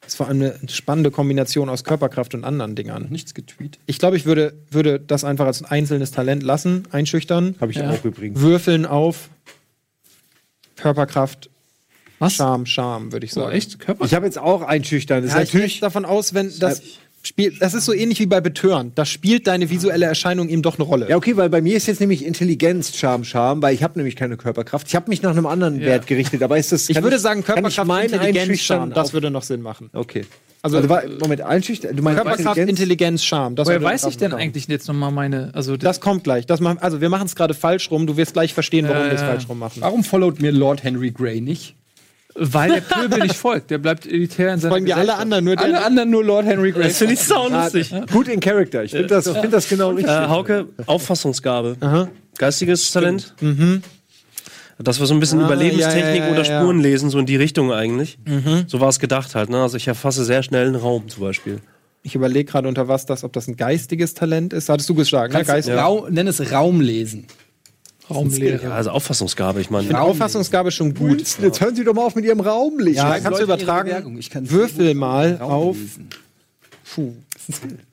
Das 0.00 0.12
ist 0.12 0.16
vor 0.16 0.28
allem 0.28 0.42
eine 0.42 0.68
spannende 0.68 1.10
Kombination 1.10 1.68
aus 1.68 1.82
Körperkraft 1.82 2.34
und 2.34 2.44
anderen 2.44 2.76
Dingern. 2.76 3.06
Nichts 3.10 3.34
getweet. 3.34 3.78
Ich 3.86 3.98
glaube, 3.98 4.16
ich 4.16 4.26
würde, 4.26 4.54
würde 4.70 5.00
das 5.00 5.24
einfach 5.24 5.46
als 5.46 5.60
ein 5.62 5.64
einzelnes 5.64 6.10
Talent 6.12 6.42
lassen, 6.44 6.84
einschüchtern, 6.92 7.56
Habe 7.60 7.72
ich 7.72 7.78
Ja. 7.78 7.90
auch 7.90 8.04
übrigens. 8.04 8.38
würfeln 8.40 8.86
auf 8.86 9.28
Körperkraft, 10.76 11.50
Was? 12.18 12.34
Charme, 12.34 12.66
Charme, 12.66 13.12
würde 13.12 13.26
ich 13.26 13.32
So, 13.32 13.40
sagen. 13.40 13.56
echt? 13.56 13.78
Körper? 13.80 14.04
Ich 14.04 14.14
habe 14.14 14.26
jetzt 14.26 14.38
auch 14.38 14.62
einschüchtern. 14.62 15.22
Das 15.24 15.32
Ja, 15.32 15.38
ist 15.40 15.44
ich 15.46 15.52
gehe 15.52 15.60
natürlich. 15.62 15.80
davon 15.80 16.04
aus, 16.04 16.34
wenn 16.34 16.52
das 16.58 16.82
spielt, 17.26 17.60
das 17.60 17.74
ist 17.74 17.84
so 17.86 17.92
ähnlich 17.92 18.20
wie 18.20 18.26
bei 18.26 18.40
Betören. 18.40 18.92
Da 18.94 19.04
spielt 19.04 19.46
deine 19.46 19.70
visuelle 19.70 20.06
Erscheinung 20.06 20.48
eben 20.48 20.62
doch 20.62 20.76
eine 20.78 20.84
Rolle. 20.84 21.08
Ja, 21.08 21.16
okay, 21.16 21.36
weil 21.36 21.48
bei 21.50 21.60
mir 21.60 21.76
ist 21.76 21.86
jetzt 21.86 22.00
nämlich 22.00 22.24
Intelligenz, 22.24 22.96
Charme, 22.96 23.24
Charme, 23.24 23.62
weil 23.62 23.74
ich 23.74 23.82
habe 23.82 23.98
nämlich 23.98 24.16
keine 24.16 24.36
Körperkraft. 24.36 24.86
Ich 24.88 24.94
habe 24.94 25.08
mich 25.10 25.22
nach 25.22 25.30
einem 25.32 25.46
anderen 25.46 25.80
Wert 25.80 26.06
gerichtet, 26.06 26.42
aber 26.42 26.58
ist 26.58 26.72
das. 26.72 26.88
ich 26.88 27.02
würde 27.02 27.18
sagen, 27.18 27.40
ich 27.40 27.46
Körperkraft, 27.46 27.86
mein 27.88 28.10
Intelligenz, 28.10 28.60
Charme, 28.60 28.92
das 28.92 29.12
würde 29.12 29.30
noch 29.30 29.42
Sinn 29.42 29.62
machen. 29.62 29.90
Okay. 29.92 30.24
Also, 30.62 30.78
Also, 30.78 30.88
Moment, 31.20 31.42
einschüchtern? 31.42 31.94
Du 31.94 32.02
meinst 32.02 32.22
Körperkraft, 32.22 32.56
Intelligenz, 32.56 33.22
Charme. 33.22 33.54
Das 33.54 33.68
Woher 33.68 33.82
weiß 33.82 34.06
ich 34.06 34.16
denn 34.16 34.30
kommen. 34.30 34.42
eigentlich 34.42 34.66
jetzt 34.66 34.88
nochmal 34.88 35.10
meine. 35.12 35.50
Also, 35.52 35.76
Das 35.76 36.00
kommt 36.00 36.24
gleich. 36.24 36.46
Das 36.46 36.60
machen, 36.60 36.78
also 36.80 37.02
wir 37.02 37.10
machen 37.10 37.26
es 37.26 37.36
gerade 37.36 37.52
falsch 37.52 37.90
rum. 37.90 38.06
Du 38.06 38.16
wirst 38.16 38.32
gleich 38.32 38.54
verstehen, 38.54 38.86
warum 38.88 39.02
Ja, 39.02 39.06
wir 39.08 39.12
es 39.14 39.20
ja. 39.20 39.26
falsch 39.26 39.46
rum 39.46 39.58
machen. 39.58 39.82
Warum 39.82 40.02
followt 40.04 40.40
mir 40.40 40.52
Lord 40.52 40.82
Henry 40.82 41.10
Grey 41.10 41.42
nicht? 41.42 41.74
Weil 42.36 42.72
der 42.72 42.80
Pöbel 42.80 43.20
nicht 43.20 43.36
folgt. 43.36 43.70
Der 43.70 43.78
bleibt 43.78 44.06
elitär 44.06 44.54
in 44.54 44.60
seiner 44.60 44.72
Folgen 44.72 44.86
dir 44.86 44.96
alle 44.96 45.14
anderen 45.14 45.44
nur 45.44 45.56
Alle 45.58 45.72
der. 45.72 45.86
anderen 45.86 46.10
nur 46.10 46.24
Lord 46.24 46.46
Henry 46.46 46.72
Grey. 46.72 46.88
Das 46.88 46.98
finde 46.98 47.14
ich 47.14 47.20
saulustig. 47.20 47.94
Gut 48.12 48.26
in 48.28 48.40
Character. 48.40 48.82
Ich 48.84 48.90
finde 48.90 49.06
das, 49.06 49.28
find 49.28 49.52
das 49.52 49.68
genau 49.68 49.90
richtig. 49.90 50.12
Äh, 50.12 50.26
Hauke, 50.28 50.66
Auffassungsgabe. 50.86 52.08
Geistiges 52.36 52.90
Talent. 52.90 53.34
Das 54.78 54.98
war 54.98 55.06
so 55.06 55.14
ein 55.14 55.20
bisschen 55.20 55.40
Ah, 55.40 55.46
Überlebenstechnik 55.46 56.04
ja, 56.04 56.14
ja, 56.16 56.26
ja, 56.26 56.32
oder 56.32 56.42
ja. 56.44 56.60
Spurenlesen, 56.60 57.08
so 57.10 57.18
in 57.20 57.26
die 57.26 57.36
Richtung 57.36 57.72
eigentlich. 57.72 58.18
So 58.66 58.80
war 58.80 58.88
es 58.88 58.98
gedacht 58.98 59.34
halt. 59.36 59.48
Ne? 59.50 59.62
Also 59.62 59.76
ich 59.76 59.86
erfasse 59.86 60.24
sehr 60.24 60.42
schnell 60.42 60.66
einen 60.66 60.76
Raum 60.76 61.08
zum 61.08 61.22
Beispiel. 61.22 61.60
Ich 62.02 62.14
überlege 62.16 62.50
gerade 62.50 62.68
unter 62.68 62.86
was 62.88 63.06
das, 63.06 63.24
ob 63.24 63.32
das 63.32 63.46
ein 63.48 63.56
geistiges 63.56 64.12
Talent 64.12 64.52
ist. 64.52 64.68
Hattest 64.68 64.88
du 64.90 64.94
gesagt, 64.94 65.32
ne? 65.32 65.42
Geist. 65.44 65.70
Raum, 65.70 66.06
nenn 66.10 66.26
es 66.26 66.52
Raumlesen. 66.52 67.26
Raumlehre. 68.10 68.72
Also 68.72 68.90
Auffassungsgabe, 68.90 69.60
ich 69.60 69.70
meine. 69.70 69.84
Ich 69.84 69.88
finde 69.88 70.02
Auffassungsgabe 70.02 70.70
schon 70.70 70.94
gut. 70.94 71.20
Jetzt 71.40 71.60
hören 71.60 71.74
Sie 71.74 71.84
doch 71.84 71.94
mal 71.94 72.02
auf 72.04 72.14
mit 72.14 72.24
Ihrem 72.24 72.40
Raumlicht. 72.40 72.96
Ja, 72.96 73.18
kannst 73.18 73.40
du 73.40 73.44
übertragen. 73.44 74.20
Kann 74.30 74.50
Würfel 74.50 74.94
mal 74.94 75.40
auf. 75.40 75.76
Puh. 76.94 77.12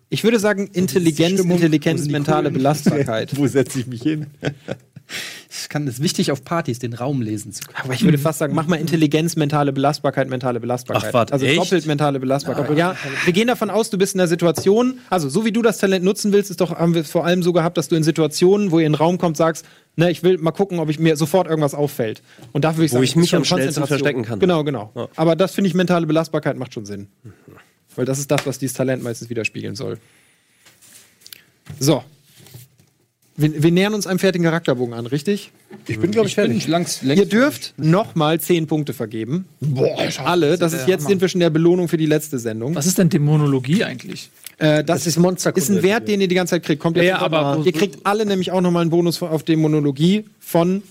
Ich 0.10 0.24
würde 0.24 0.40
sagen 0.40 0.68
Intelligenz, 0.74 1.40
Intelligenz, 1.40 2.08
mentale? 2.08 2.52
Belastbarkeit. 2.52 3.38
Wo 3.38 3.48
setze 3.48 3.80
ich 3.80 3.88
mich 3.88 4.04
hin? 4.04 4.28
Ich 5.50 5.70
kann 5.70 5.88
es 5.88 6.02
wichtig 6.02 6.32
auf 6.32 6.44
Partys, 6.44 6.80
den 6.80 6.94
Raum 6.94 7.22
lesen 7.22 7.52
zu 7.52 7.64
können. 7.66 7.78
Aber 7.84 7.94
ich 7.94 8.04
würde 8.04 8.18
fast 8.18 8.40
sagen, 8.40 8.56
mach 8.56 8.68
mal 8.68 8.78
Intelligenz, 8.78 9.36
mentale 9.36 9.74
Belastbarkeit, 9.74 10.30
mentale 10.30 10.60
Belastbarkeit. 10.60 11.10
Ach, 11.10 11.14
warte, 11.14 11.34
also 11.34 11.46
echt? 11.46 11.58
doppelt 11.58 11.86
mentale 11.86 12.20
Belastbarkeit. 12.20 12.78
Ja, 12.78 12.96
wir 13.26 13.34
gehen 13.34 13.48
davon 13.48 13.70
aus, 13.70 13.90
du 13.90 13.98
bist 13.98 14.16
in 14.16 14.22
einer 14.22 14.28
Situation, 14.28 15.00
also 15.10 15.30
so 15.30 15.46
wie 15.46 15.52
du 15.52 15.62
das 15.62 15.78
Talent 15.78 16.06
nutzen 16.06 16.32
willst, 16.32 16.52
ist 16.52 16.62
doch, 16.62 16.72
haben 16.72 16.94
wir 16.94 17.02
es 17.02 17.12
vor 17.12 17.26
allem 17.26 17.44
so 17.44 17.54
gehabt, 17.54 17.78
dass 17.78 17.88
du 17.88 17.96
in 17.96 18.04
Situationen, 18.04 18.72
wo 18.72 18.80
ihr 18.80 18.86
in 18.86 18.94
den 18.94 18.98
Raum 18.98 19.18
kommt, 19.18 19.38
sagst, 19.38 19.66
ne, 19.96 20.10
ich 20.12 20.24
will 20.24 20.38
mal 20.38 20.52
gucken, 20.52 20.80
ob 20.80 20.90
ich 20.90 21.00
mir 21.00 21.18
sofort 21.18 21.48
irgendwas 21.48 21.74
auffällt. 21.74 22.22
Und 22.52 22.64
dafür 22.64 22.80
würde 22.80 22.86
ich 22.86 22.92
Wo 22.92 22.96
sagen, 22.96 23.04
ich 23.04 23.16
mich 23.16 23.30
schon 23.30 23.40
am 23.40 23.46
schnellsten 23.46 23.86
verstecken 23.86 24.24
kann. 24.24 24.40
Genau, 24.40 24.64
genau. 24.64 24.92
Aber 25.16 25.36
das 25.36 25.54
finde 25.54 25.68
ich, 25.68 25.74
mentale 25.74 26.08
Belastbarkeit 26.08 26.58
macht 26.58 26.74
schon 26.74 26.86
Sinn. 26.86 27.08
Weil 27.96 28.06
das 28.06 28.20
ist 28.20 28.32
das, 28.32 28.46
was 28.46 28.58
dieses 28.58 28.76
Talent 28.76 29.04
meistens 29.04 29.30
widerspiegeln 29.30 29.76
soll. 29.76 29.98
So. 31.80 32.04
Wir, 33.38 33.64
wir 33.64 33.72
nähern 33.72 33.94
uns 33.94 34.08
einem 34.08 34.20
fertigen 34.20 34.46
Charakterbogen 34.46 34.94
an, 34.94 35.06
richtig? 35.06 35.52
Ich 35.88 36.00
bin, 36.00 36.12
glaube 36.12 36.28
ich, 36.28 36.36
fertig. 36.36 36.58
ich 36.58 36.68
langs, 36.68 37.02
Ihr 37.02 37.26
dürft 37.26 37.74
nochmal 37.78 38.40
10 38.40 38.68
Punkte 38.68 38.94
vergeben. 38.94 39.46
Boah, 39.62 39.98
alle. 40.26 40.58
Das 40.58 40.74
ist 40.74 40.88
jetzt 40.88 41.08
sind 41.08 41.22
wir 41.22 41.30
schon 41.30 41.40
in 41.40 41.46
der 41.46 41.50
Belohnung 41.50 41.88
für 41.88 41.98
die 41.98 42.06
letzte 42.06 42.40
Sendung. 42.40 42.76
Was 42.76 42.86
ist 42.86 42.98
denn 42.98 43.10
Dämonologie 43.10 43.84
eigentlich? 43.84 44.30
Äh, 44.58 44.84
das 44.84 45.08
ist 45.08 45.18
Monsterkunde. 45.18 45.64
ist 45.64 45.70
ein 45.70 45.82
Wert, 45.82 46.08
den 46.08 46.22
ihr 46.22 46.28
die 46.28 46.36
ganze 46.36 46.52
Zeit 46.52 46.64
kriegt. 46.64 46.82
Kommt 46.82 46.98
jetzt 46.98 47.06
Ja, 47.06 47.20
sofort 47.20 47.34
aber 47.34 47.66
ihr 47.66 47.72
kriegt 47.72 48.06
alle 48.06 48.26
nämlich 48.26 48.52
auch 48.52 48.62
nochmal 48.62 48.82
einen 48.82 48.92
Bonus 48.92 49.22
auf 49.24 49.44
Dämonologie 49.44 50.26
von 50.40 50.84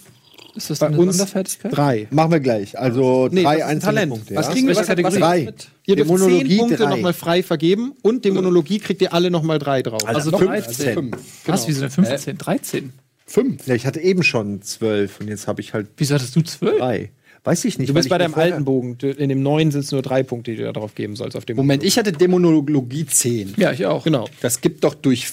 Ist 0.55 0.71
das 0.71 0.79
bei 0.79 0.87
eine 0.87 0.99
uns 0.99 1.17
Sonderfertigkeit? 1.17 1.77
drei. 1.77 2.09
Machen 2.11 2.33
wir 2.33 2.41
gleich. 2.41 2.79
Also 2.79 3.29
Nee, 3.31 3.43
das 3.43 3.53
drei 3.53 3.65
einzelne 3.65 3.81
Talent. 3.95 4.13
Punkte. 4.13 4.35
Was 4.35 4.47
ja? 4.47 4.53
kriegen 4.53 4.67
wir? 4.67 4.75
Was, 4.75 4.81
was, 4.83 4.87
Kategorie? 4.89 5.19
Drei. 5.19 5.39
ihr 5.41 5.47
dürft 5.47 5.65
10 5.87 5.97
Dämonologie 6.19 6.57
Punkte 6.59 6.77
drei. 6.77 6.91
nochmal 6.91 7.13
frei 7.13 7.43
vergeben 7.43 7.93
und 8.03 8.25
Dämonologie 8.25 8.79
kriegt 8.79 9.01
ihr 9.03 9.13
alle 9.13 9.31
nochmal 9.31 9.59
drei 9.59 9.83
drauf. 9.83 10.07
Also 10.07 10.31
Fünf. 10.37 10.51
13. 10.51 10.95
Fünf. 10.95 11.17
Was, 11.47 11.69
wieso 11.69 11.81
denn 11.83 11.91
15? 11.91 12.39
13? 12.39 12.93
Fünf. 13.27 13.67
Ja, 13.67 13.75
ich 13.75 13.87
hatte 13.87 14.01
eben 14.01 14.23
schon 14.23 14.61
zwölf 14.63 15.21
und 15.21 15.29
jetzt 15.29 15.47
habe 15.47 15.61
ich 15.61 15.73
halt 15.75 15.89
Wieso 15.97 16.15
hattest 16.17 16.35
du 16.35 16.41
12? 16.43 16.79
drei. 16.79 17.11
Weiß 17.45 17.65
ich 17.65 17.79
nicht. 17.79 17.89
du 17.89 17.95
bist 17.95 18.09
bei 18.11 18.19
deinem 18.19 18.35
alten 18.35 18.65
Bogen. 18.67 18.99
In 19.01 19.29
dem 19.31 19.43
neuen 19.43 19.71
sind 19.71 19.81
es 19.85 19.93
nur 19.93 20.03
drei 20.03 20.23
Punkte, 20.23 20.51
die 20.51 20.59
du 20.59 20.65
da 20.65 20.73
drauf 20.73 20.95
geben 20.95 21.17
sollst. 21.17 21.37
Auf 21.37 21.47
dem 21.47 21.57
Moment, 21.57 21.83
ich 21.85 21.97
hatte 21.97 22.13
Dämonologie 22.13 23.07
10. 23.07 23.55
Ja, 23.57 23.73
ich 23.73 23.87
auch. 23.87 24.05
Genau. 24.05 24.29
Das 24.43 24.61
gibt 24.61 24.85
doch 24.85 24.95
durch 24.95 25.29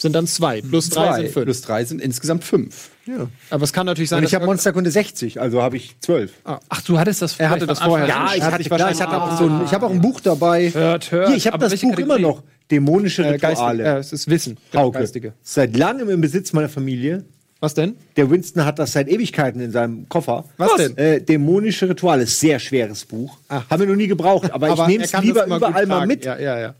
Sind 0.00 0.14
dann 0.14 0.26
zwei. 0.26 0.60
Plus 0.60 0.88
drei 0.90 1.06
zwei 1.06 1.20
sind 1.22 1.32
fünf. 1.32 1.44
plus 1.44 1.60
drei 1.62 1.84
sind 1.84 2.00
insgesamt 2.00 2.42
fünf. 2.42 2.90
Ja. 3.06 3.28
Aber 3.50 3.64
es 3.64 3.72
kann 3.72 3.86
natürlich 3.86 4.10
sein, 4.10 4.20
Und 4.20 4.24
ich 4.24 4.34
habe 4.34 4.46
Monsterkunde 4.46 4.90
60, 4.90 5.40
also 5.40 5.62
habe 5.62 5.76
ich 5.76 5.96
zwölf. 6.00 6.32
Ach, 6.44 6.80
du 6.82 6.98
hattest 6.98 7.20
das 7.22 7.38
Er 7.38 7.50
hatte 7.50 7.66
das 7.66 7.80
vorher. 7.80 8.06
Ja, 8.08 8.30
ich 8.34 8.42
hat 8.42 8.52
hatte, 8.52 8.62
sich 8.62 8.72
klar, 8.72 8.90
ich 8.90 9.00
hatte 9.00 9.20
auch 9.22 9.38
so 9.38 9.46
ein, 9.46 9.64
ich 9.64 9.72
habe 9.74 9.86
auch 9.86 9.90
ein 9.90 10.00
Buch 10.00 10.20
dabei. 10.20 10.70
Hört, 10.70 11.12
hört. 11.12 11.28
Hier, 11.28 11.36
ich 11.36 11.46
habe 11.46 11.54
Aber 11.54 11.68
das 11.68 11.80
Buch 11.80 11.90
Kategorie? 11.90 12.20
immer 12.20 12.28
noch. 12.30 12.42
Dämonische 12.70 13.24
äh, 13.24 13.30
Rituale. 13.30 13.84
äh, 13.84 13.98
es 13.98 14.12
ist 14.12 14.28
Wissen. 14.30 14.56
Genau, 14.70 14.84
Hauke. 14.84 15.00
Geistige. 15.00 15.34
Seit 15.42 15.76
langem 15.76 16.08
im 16.08 16.20
Besitz 16.20 16.52
meiner 16.54 16.70
Familie. 16.70 17.24
Was 17.60 17.74
denn? 17.74 17.96
Der 18.16 18.28
Winston 18.30 18.64
hat 18.64 18.78
das 18.78 18.92
seit 18.92 19.08
Ewigkeiten 19.08 19.60
in 19.60 19.70
seinem 19.70 20.08
Koffer. 20.08 20.44
Was 20.56 20.74
denn? 20.76 20.96
Äh, 20.96 21.20
Dämonische 21.20 21.88
Rituale, 21.88 22.26
sehr 22.26 22.58
schweres 22.58 23.04
Buch. 23.04 23.38
Haben 23.48 23.80
wir 23.80 23.86
noch 23.86 23.96
nie 23.96 24.06
gebraucht, 24.06 24.50
aber, 24.50 24.70
ich 24.70 24.86
nehme 24.86 25.04
es 25.04 25.12
lieber 25.20 25.46
überall 25.46 25.86
mal 25.86 26.06
mit. 26.06 26.24
Ja, 26.24 26.38
ja, 26.38 26.58
ja. 26.58 26.74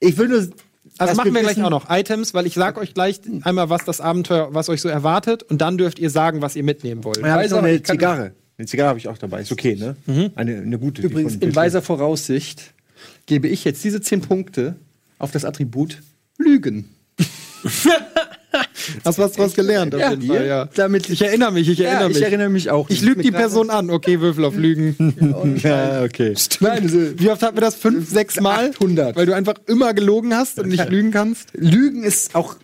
Ich 0.00 0.16
will 0.18 0.28
nur. 0.28 0.48
Also 1.08 1.16
machen 1.16 1.34
wir 1.34 1.42
gleich 1.42 1.62
auch 1.62 1.70
noch 1.70 1.90
Items, 1.90 2.34
weil 2.34 2.46
ich 2.46 2.54
sage 2.54 2.80
euch 2.80 2.94
gleich 2.94 3.20
einmal, 3.42 3.70
was 3.70 3.84
das 3.84 4.00
Abenteuer, 4.00 4.54
was 4.54 4.68
euch 4.68 4.80
so 4.80 4.88
erwartet, 4.88 5.42
und 5.42 5.60
dann 5.60 5.78
dürft 5.78 5.98
ihr 5.98 6.10
sagen, 6.10 6.42
was 6.42 6.56
ihr 6.56 6.64
mitnehmen 6.64 7.04
wollt. 7.04 7.18
Ja, 7.18 7.34
aber, 7.34 7.58
eine 7.58 7.82
Zigarre. 7.82 8.32
Eine 8.58 8.66
Zigarre 8.66 8.90
habe 8.90 8.98
ich 8.98 9.08
auch 9.08 9.18
dabei. 9.18 9.40
Ist 9.40 9.52
okay, 9.52 9.76
ne? 9.76 9.96
Eine, 10.34 10.58
eine 10.58 10.78
gute. 10.78 11.02
Übrigens, 11.02 11.36
in 11.36 11.54
weiser 11.54 11.82
Voraussicht 11.82 12.74
gebe 13.26 13.48
ich 13.48 13.64
jetzt 13.64 13.82
diese 13.82 14.00
10 14.00 14.20
Punkte 14.22 14.76
auf 15.18 15.30
das 15.30 15.44
Attribut 15.44 16.02
Lügen. 16.38 16.90
Hast 19.04 19.18
was 19.18 19.32
draus 19.32 19.54
gelernt? 19.54 19.94
auf 19.94 20.00
Ja, 20.00 20.10
jeden 20.10 20.26
Fall, 20.26 20.46
ja. 20.46 20.68
Damit 20.74 21.08
Ich 21.08 21.22
erinnere 21.22 21.52
mich, 21.52 21.68
ich 21.68 21.80
erinnere 21.80 22.08
mich. 22.08 22.16
ich 22.18 22.22
erinnere 22.22 22.48
mich 22.48 22.70
auch. 22.70 22.88
ich 22.90 23.02
lüge 23.02 23.22
die 23.22 23.30
Person 23.30 23.70
an. 23.70 23.90
Okay, 23.90 24.20
Würfel 24.20 24.44
auf 24.44 24.56
Lügen. 24.56 25.58
Ja, 25.62 26.02
okay. 26.04 26.34
Nein, 26.60 26.82
also, 26.82 26.98
Wie 27.18 27.30
oft 27.30 27.42
hatten 27.42 27.56
wir 27.56 27.60
das? 27.62 27.74
Fünf, 27.76 28.08
sechs 28.08 28.40
Mal? 28.40 28.70
800. 28.70 29.16
Weil 29.16 29.26
du 29.26 29.34
einfach 29.34 29.54
immer 29.66 29.94
gelogen 29.94 30.34
hast 30.34 30.58
und 30.58 30.68
nicht 30.68 30.88
lügen 30.88 31.10
kannst? 31.10 31.48
Lügen 31.54 32.02
ist 32.04 32.34
auch 32.34 32.56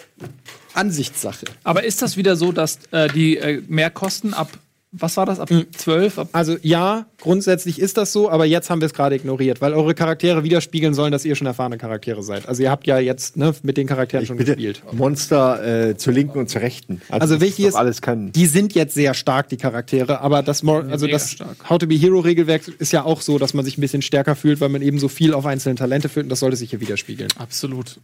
Ansichtssache. 0.75 1.47
Aber 1.65 1.85
ist 1.85 2.03
das 2.03 2.17
wieder 2.17 2.37
so, 2.37 2.53
dass 2.53 2.79
äh, 2.93 3.09
die 3.09 3.37
äh, 3.37 3.63
Mehrkosten 3.69 4.35
ab, 4.35 4.49
was 4.91 5.19
war 5.19 5.27
das, 5.27 5.39
ab 5.39 5.51
12? 5.77 6.19
Ab 6.19 6.29
Also 6.33 6.57
ja, 6.63 7.07
grundsätzlich 7.21 7.79
ist 7.79 7.99
das 7.99 8.13
so, 8.13 8.31
aber 8.31 8.47
jetzt 8.47 8.71
haben 8.71 8.81
wir 8.81 8.87
es 8.87 8.95
gerade 8.95 9.17
ignoriert, 9.17 9.61
weil 9.61 9.75
eure 9.75 9.95
Charaktere 9.95 10.45
widerspiegeln 10.45 10.95
sollen, 10.95 11.13
dass 11.13 11.27
ihr 11.27 11.35
schon 11.35 11.47
erfahrene 11.47 11.77
Charaktere 11.77 12.23
seid. 12.23 12.49
Also 12.49 12.63
ihr 12.63 12.71
habt 12.71 12.87
ja 12.87 12.99
jetzt 12.99 13.37
ne, 13.37 13.55
mit 13.63 13.77
den 13.77 13.87
Charakteren 13.87 14.25
schon 14.25 14.39
Bitte 14.39 14.57
gespielt. 14.57 14.83
Monster 14.93 15.91
äh, 15.91 15.97
zur 15.99 16.15
linken 16.15 16.39
und 16.39 16.49
zur 16.49 16.63
rechten. 16.63 17.03
Also 17.11 17.35
das 17.35 17.43
wichtig 17.43 17.67
ist, 17.67 17.75
alles 17.75 18.01
kann. 18.01 18.33
die 18.33 18.47
sind 18.47 18.75
jetzt 18.75 18.95
sehr 18.95 19.13
stark, 19.13 19.51
die 19.51 19.59
Charaktere, 19.59 20.21
aber 20.23 20.43
das, 20.43 20.65
also 20.67 21.07
das 21.07 21.33
stark. 21.33 21.69
How 21.69 21.79
to 21.79 21.87
be 21.87 21.95
Hero 21.95 22.21
Regelwerk 22.21 22.67
ist 22.79 22.93
ja 22.93 23.05
auch 23.05 23.21
so, 23.21 23.39
dass 23.39 23.53
man 23.53 23.67
sich 23.67 23.77
ein 23.77 23.83
bisschen 23.83 24.01
stärker 24.01 24.37
fühlt, 24.37 24.61
weil 24.61 24.71
man 24.71 24.81
eben 24.81 24.99
so 24.99 25.09
viel 25.09 25.35
auf 25.35 25.45
einzelne 25.45 25.75
Talente 25.75 26.09
fühlt 26.09 26.25
und 26.25 26.31
das 26.31 26.41
sollte 26.41 26.57
sich 26.57 26.71
hier 26.71 26.81
widerspiegeln. 26.81 27.29
Absolut. 27.37 27.99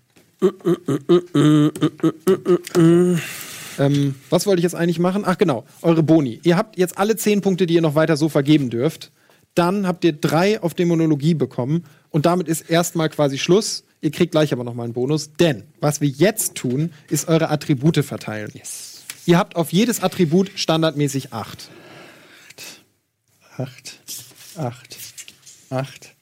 Ähm, 3.79 4.15
was 4.31 4.47
wollte 4.47 4.61
ich 4.61 4.65
jetzt 4.65 4.75
eigentlich 4.75 4.99
machen? 4.99 5.25
Ach 5.27 5.39
genau, 5.39 5.65
eure 5.83 6.03
Boni. 6.03 6.41
Ihr 6.45 6.57
habt 6.57 6.79
jetzt 6.79 6.99
alle 6.99 7.17
zehn 7.17 7.41
Punkte, 7.41 7.67
die 7.67 7.75
ihr 7.75 7.83
noch 7.83 7.95
weiter 7.95 8.17
so 8.17 8.29
vergeben 8.29 8.71
dürft. 8.71 9.11
Dann 9.55 9.87
habt 9.87 10.05
ihr 10.05 10.13
drei 10.13 10.61
auf 10.61 10.75
Dämonologie 10.75 11.35
bekommen 11.35 11.85
und 12.11 12.27
damit 12.27 12.49
ist 12.49 12.63
erstmal 12.71 13.09
quasi 13.09 13.39
Schluss. 13.39 13.85
Ihr 14.01 14.11
kriegt 14.11 14.33
gleich 14.33 14.53
aber 14.53 14.65
noch 14.65 14.75
mal 14.75 14.85
einen 14.85 14.93
Bonus, 14.93 15.33
denn 15.35 15.65
was 15.81 16.01
wir 16.01 16.09
jetzt 16.09 16.57
tun, 16.57 16.93
ist 17.09 17.29
eure 17.29 17.51
Attribute 17.51 18.05
verteilen. 18.05 18.53
Ihr 19.27 19.39
habt 19.39 19.57
auf 19.57 19.73
jedes 19.73 20.03
Attribut 20.03 20.51
standardmäßig 20.57 21.33
acht. 21.33 21.71
Acht, 23.57 24.01
acht, 24.57 24.59
acht, 24.59 24.99
acht. 25.71 26.14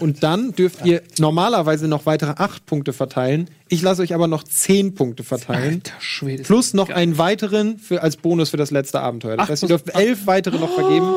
Und 0.00 0.22
dann 0.22 0.52
dürft 0.52 0.84
ihr 0.84 1.02
normalerweise 1.18 1.88
noch 1.88 2.06
weitere 2.06 2.32
acht 2.36 2.66
Punkte 2.66 2.92
verteilen. 2.92 3.50
Ich 3.68 3.82
lasse 3.82 4.02
euch 4.02 4.14
aber 4.14 4.28
noch 4.28 4.44
zehn 4.44 4.94
Punkte 4.94 5.24
verteilen. 5.24 5.82
Alter 5.84 6.00
Schwede. 6.00 6.42
Plus 6.44 6.74
noch 6.74 6.90
einen 6.90 7.18
weiteren 7.18 7.78
für, 7.78 8.02
als 8.02 8.16
Bonus 8.16 8.50
für 8.50 8.56
das 8.56 8.70
letzte 8.70 9.00
Abenteuer. 9.00 9.36
Das 9.36 9.48
heißt, 9.48 9.62
ihr 9.64 9.68
dürft 9.68 9.94
elf 9.94 10.26
weitere 10.26 10.58
noch 10.58 10.72
vergeben. 10.72 11.08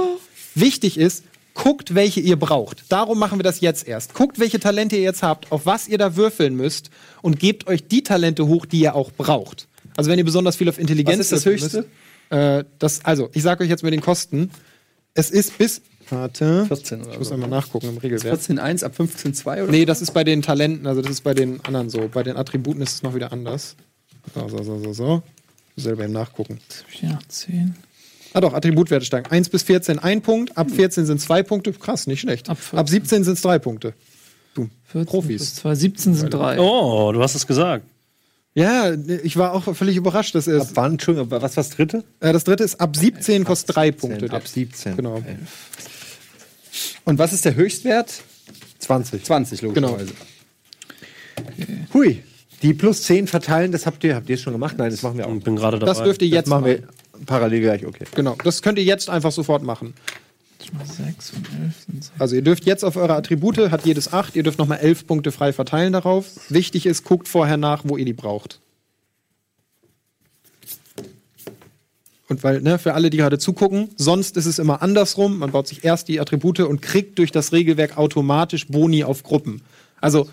Wichtig 0.56 0.98
ist, 0.98 1.24
guckt, 1.54 1.96
welche 1.96 2.20
ihr 2.20 2.38
braucht. 2.38 2.84
Darum 2.90 3.20
machen 3.20 3.40
wir 3.40 3.44
das 3.44 3.62
jetzt 3.62 3.88
erst. 3.88 4.14
Guckt, 4.14 4.40
welche 4.40 4.60
Talente 4.60 4.96
ihr 4.96 5.04
jetzt 5.04 5.24
habt, 5.24 5.52
auf 5.52 5.66
was 5.66 5.88
ihr 5.88 5.98
da 5.98 6.16
würfeln 6.16 6.56
müsst 6.56 6.90
und 7.22 7.40
gebt 7.40 7.68
euch 7.68 7.88
die 7.88 8.04
Talente 8.04 8.48
hoch, 8.48 8.66
die 8.66 8.82
ihr 8.82 8.96
auch 8.96 9.12
braucht. 9.12 9.68
Also 9.98 10.12
wenn 10.12 10.20
ihr 10.20 10.26
besonders 10.26 10.56
viel 10.56 10.70
auf 10.70 10.78
Intelligenz 10.78 11.20
Was 11.20 11.26
ist 11.26 11.32
das 11.32 11.46
Höchste? 11.46 11.78
Müsst, 11.78 11.90
äh, 12.30 12.64
das, 12.80 13.04
also, 13.06 13.30
ich 13.34 13.44
sage 13.44 13.64
euch 13.64 13.70
jetzt 13.70 13.84
mit 13.84 13.94
den 13.94 14.02
Kosten. 14.02 14.52
Es 15.14 15.32
ist 15.32 15.58
bis. 15.58 15.82
Warte. 16.10 16.66
14 16.68 17.02
oder 17.02 17.12
Ich 17.12 17.20
muss 17.20 17.30
so. 17.30 17.34
einmal 17.34 17.50
nachgucken 17.50 17.90
im 17.90 17.98
Regelwerk. 17.98 18.40
14,1 18.40 18.84
ab 18.84 18.94
15,2 18.98 19.64
oder? 19.64 19.72
Nee, 19.72 19.86
das 19.86 20.02
ist 20.02 20.12
bei 20.12 20.24
den 20.24 20.42
Talenten, 20.42 20.86
also 20.88 21.02
das 21.02 21.12
ist 21.12 21.22
bei 21.22 21.34
den 21.34 21.64
anderen 21.66 21.90
so. 21.90 22.10
Bei 22.14 22.24
den 22.24 22.38
Attributen 22.38 22.82
ist 22.82 22.94
es 22.96 23.04
noch 23.04 23.16
wieder 23.16 23.32
anders. 23.32 23.76
So, 24.34 24.48
so, 24.48 24.64
so, 24.64 24.80
so, 24.80 24.94
so. 24.94 25.24
Selber 25.76 26.04
eben 26.06 26.14
nachgucken. 26.14 26.60
Ja, 27.02 27.20
10. 27.28 27.76
Ah 28.34 28.42
doch, 28.42 28.54
Attributwerte 28.54 29.06
steigen. 29.06 29.30
1 29.32 29.50
bis 29.50 29.64
14 29.64 29.98
ein 30.00 30.22
Punkt, 30.22 30.58
ab 30.58 30.70
14 30.70 31.06
sind 31.06 31.22
zwei 31.22 31.42
Punkte. 31.44 31.72
Krass, 31.74 32.06
nicht 32.08 32.22
schlecht. 32.22 32.50
Ab 32.50 32.58
Ab, 32.74 32.90
17 32.90 33.24
sind 33.24 33.34
es 33.34 33.42
drei 33.42 33.60
Punkte. 33.60 33.94
Du, 34.54 34.70
14 34.88 35.06
Profis. 35.06 35.38
plus 35.38 35.56
2, 35.56 35.76
17 35.76 36.14
sind 36.16 36.34
3. 36.34 36.60
Oh, 36.60 37.12
du 37.14 37.22
hast 37.22 37.36
es 37.36 37.46
gesagt. 37.48 37.86
Ja, 38.58 38.94
ich 39.22 39.36
war 39.36 39.54
auch 39.54 39.76
völlig 39.76 39.98
überrascht, 39.98 40.34
dass 40.34 40.48
er 40.48 40.62
Ab 40.62 40.68
es. 40.70 40.76
wann, 40.76 40.94
Entschuldigung, 40.94 41.28
aber 41.28 41.42
was 41.42 41.58
war 41.58 41.64
das 41.64 41.72
dritte? 41.76 42.04
Äh, 42.22 42.32
das 42.32 42.46
dritte 42.46 42.64
ist 42.64 42.80
ab 42.80 42.96
17 42.96 43.44
kostet 43.44 43.76
drei 43.76 43.92
Punkte. 43.92 44.32
Ab 44.32 44.48
17. 44.48 44.96
Genau. 44.96 45.22
Und 47.04 47.20
was 47.20 47.34
ist 47.34 47.44
der 47.44 47.56
Höchstwert? 47.56 48.14
20. 48.80 49.24
20, 49.26 49.62
logischerweise. 49.62 50.14
Hui. 51.94 52.24
Die 52.62 52.74
plus 52.74 53.04
10 53.04 53.28
verteilen, 53.28 53.72
das 53.74 53.86
habt 53.86 54.04
ihr, 54.06 54.16
habt 54.16 54.30
ihr 54.30 54.36
es 54.36 54.42
schon 54.42 54.54
gemacht? 54.54 54.76
Nein, 54.78 54.90
das 54.90 55.02
machen 55.04 55.18
wir 55.18 55.28
auch. 55.28 55.36
Ich 55.36 55.44
bin 55.44 55.58
gerade 55.58 55.78
dabei. 55.78 55.92
Das 55.92 56.02
dürft 56.02 56.22
ihr 56.22 56.30
Jetzt 56.30 56.48
machen 56.48 56.62
machen. 56.64 56.84
wir 57.20 57.26
parallel 57.26 57.62
gleich, 57.62 57.86
okay. 57.86 58.06
Genau, 58.16 58.36
das 58.44 58.62
könnt 58.62 58.78
ihr 58.80 58.86
jetzt 58.86 59.10
einfach 59.10 59.32
sofort 59.32 59.62
machen. 59.64 59.94
6 60.84 61.34
und 61.34 61.48
11 61.64 61.76
sind 61.86 62.04
sechs. 62.04 62.20
Also 62.20 62.36
ihr 62.36 62.42
dürft 62.42 62.66
jetzt 62.66 62.84
auf 62.84 62.96
eure 62.96 63.16
Attribute, 63.16 63.72
hat 63.72 63.86
jedes 63.86 64.12
8, 64.12 64.36
ihr 64.36 64.44
dürft 64.44 64.60
nochmal 64.60 64.80
11 64.80 65.08
Punkte 65.08 65.32
frei 65.32 65.54
verteilen 65.54 65.94
darauf. 65.94 66.26
Wichtig 66.50 66.86
ist, 66.86 67.04
guckt 67.04 67.28
vorher 67.28 67.58
nach, 67.58 67.84
wo 67.86 67.98
ihr 67.98 68.06
die 68.06 68.14
braucht. 68.14 68.60
Und 72.28 72.44
weil, 72.44 72.62
ne, 72.62 72.80
für 72.80 72.96
alle, 72.96 73.10
die 73.10 73.18
gerade 73.18 73.38
zugucken, 73.38 73.90
sonst 73.98 74.36
ist 74.36 74.48
es 74.48 74.58
immer 74.58 74.82
andersrum. 74.82 75.38
Man 75.38 75.52
baut 75.52 75.68
sich 75.68 75.84
erst 75.84 76.08
die 76.08 76.20
Attribute 76.20 76.62
und 76.62 76.82
kriegt 76.82 77.20
durch 77.20 77.32
das 77.32 77.52
Regelwerk 77.52 77.98
automatisch 77.98 78.68
Boni 78.68 79.04
auf 79.04 79.22
Gruppen. 79.22 79.62
Also, 80.02 80.28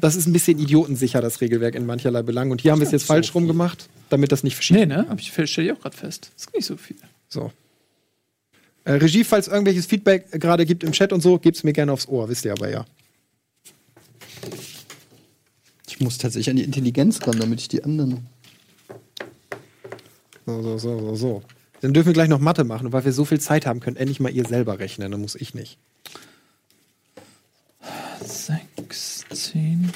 das 0.00 0.14
ist 0.14 0.26
ein 0.26 0.32
bisschen 0.32 0.58
idiotensicher, 0.58 1.20
das 1.20 1.40
Regelwerk 1.40 1.74
in 1.74 1.86
mancherlei 1.86 2.22
Belangen. 2.22 2.52
Und 2.52 2.60
hier 2.60 2.72
haben 2.72 2.80
wir 2.80 2.86
es 2.86 2.92
jetzt 2.92 3.06
falsch 3.06 3.34
rum 3.34 3.46
gemacht, 3.46 3.88
damit 4.10 4.30
das 4.30 4.44
nicht 4.44 4.54
verschiebt. 4.54 4.80
Nee, 4.80 4.86
ne? 4.86 5.06
Hab 5.08 5.20
ich, 5.20 5.32
stelle 5.32 5.66
ich 5.66 5.72
auch 5.72 5.80
gerade 5.80 5.96
fest. 5.96 6.30
Das 6.34 6.46
ist 6.46 6.54
nicht 6.54 6.66
so 6.66 6.76
viel. 6.76 6.96
So. 7.28 7.50
Äh, 8.88 8.92
Regie, 8.92 9.22
falls 9.22 9.48
irgendwelches 9.48 9.84
Feedback 9.84 10.30
gerade 10.32 10.64
gibt 10.64 10.82
im 10.82 10.92
Chat 10.92 11.12
und 11.12 11.20
so, 11.20 11.38
gebt's 11.38 11.62
mir 11.62 11.74
gerne 11.74 11.92
aufs 11.92 12.08
Ohr, 12.08 12.26
wisst 12.30 12.46
ihr 12.46 12.52
aber 12.52 12.70
ja. 12.70 12.86
Ich 15.86 16.00
muss 16.00 16.16
tatsächlich 16.16 16.48
an 16.48 16.56
die 16.56 16.64
Intelligenz 16.64 17.20
ran, 17.26 17.38
damit 17.38 17.60
ich 17.60 17.68
die 17.68 17.84
anderen. 17.84 18.26
So, 20.46 20.62
so, 20.62 20.78
so, 20.78 21.00
so, 21.00 21.14
so. 21.16 21.42
Dann 21.82 21.92
dürfen 21.92 22.06
wir 22.06 22.12
gleich 22.14 22.30
noch 22.30 22.40
Mathe 22.40 22.64
machen. 22.64 22.86
Und 22.86 22.92
weil 22.94 23.04
wir 23.04 23.12
so 23.12 23.26
viel 23.26 23.38
Zeit 23.38 23.66
haben, 23.66 23.80
könnt 23.80 23.98
endlich 23.98 24.20
mal 24.20 24.32
ihr 24.32 24.46
selber 24.46 24.78
rechnen. 24.78 25.10
Dann 25.10 25.20
muss 25.20 25.34
ich 25.34 25.52
nicht. 25.52 25.76
6, 28.24 29.26
10. 29.30 29.92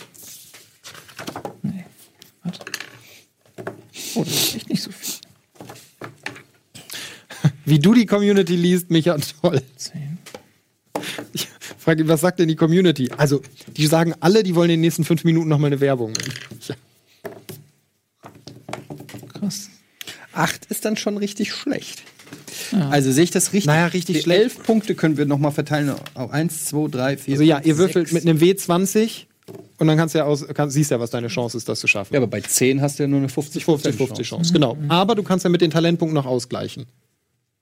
Nee. 1.62 1.85
Warte. 2.42 2.61
Oh, 4.16 4.22
das 4.22 4.35
ist 4.35 4.57
echt 4.57 4.68
nicht 4.68 4.83
so 4.83 4.90
viel. 4.90 5.22
Wie 7.72 7.78
du 7.78 7.94
die 7.94 8.04
Community 8.04 8.54
liest, 8.54 8.90
Micha, 8.90 9.16
toll. 9.40 9.62
10. 9.76 10.18
Ich 11.32 11.48
frage 11.78 12.02
ihn, 12.02 12.08
was 12.08 12.20
sagt 12.20 12.38
denn 12.38 12.48
die 12.48 12.54
Community? 12.54 13.11
Also, 13.16 13.40
die 13.78 13.87
sagen 13.87 14.12
alle, 14.20 14.42
die 14.42 14.54
wollen 14.54 14.68
in 14.68 14.74
den 14.74 14.80
nächsten 14.82 15.04
fünf 15.04 15.24
Minuten 15.24 15.48
noch 15.48 15.56
mal 15.56 15.68
eine 15.68 15.80
Werbung. 15.80 16.12
Ja. 16.68 16.74
Krass. 19.32 19.70
Acht 20.35 20.66
ist 20.66 20.85
dann 20.85 20.98
schon 20.98 21.16
richtig 21.16 21.54
schlecht. 21.54 22.02
Also 22.90 23.11
sehe 23.11 23.24
ich 23.24 23.30
das 23.30 23.54
richtig? 23.54 23.68
Naja, 23.68 23.87
richtig 23.87 24.16
die 24.16 24.22
schlecht. 24.22 24.42
Elf 24.42 24.62
Punkte 24.64 24.94
können 24.94 25.16
wir 25.16 25.24
nochmal 25.24 25.52
verteilen 25.52 25.94
auf 26.12 26.30
1, 26.30 26.66
2, 26.66 26.88
3, 26.90 27.16
4. 27.16 27.32
Also 27.32 27.42
ja, 27.42 27.58
ihr 27.64 27.78
würfelt 27.78 28.12
mit 28.12 28.26
einem 28.26 28.37
W20 28.37 29.24
und 29.78 29.87
dann 29.87 29.96
kannst 29.96 30.14
du 30.14 30.18
ja 30.18 30.24
aus, 30.24 30.46
kann, 30.48 30.68
siehst 30.68 30.90
ja, 30.90 31.00
was 31.00 31.08
deine 31.08 31.28
Chance 31.28 31.56
ist, 31.56 31.70
das 31.70 31.80
zu 31.80 31.87
schaffen. 31.87 32.12
Ja, 32.12 32.20
aber 32.20 32.26
bei 32.26 32.42
10 32.42 32.82
hast 32.82 32.98
du 32.98 33.04
ja 33.04 33.06
nur 33.06 33.20
eine 33.20 33.30
50 33.30 33.64
50, 33.64 33.94
50 33.94 34.28
Chance, 34.28 34.52
genau. 34.52 34.76
Aber 34.88 35.14
du 35.14 35.22
kannst 35.22 35.44
ja 35.44 35.50
mit 35.50 35.62
den 35.62 35.70
Talentpunkten 35.70 36.14
noch 36.14 36.26
ausgleichen. 36.26 36.85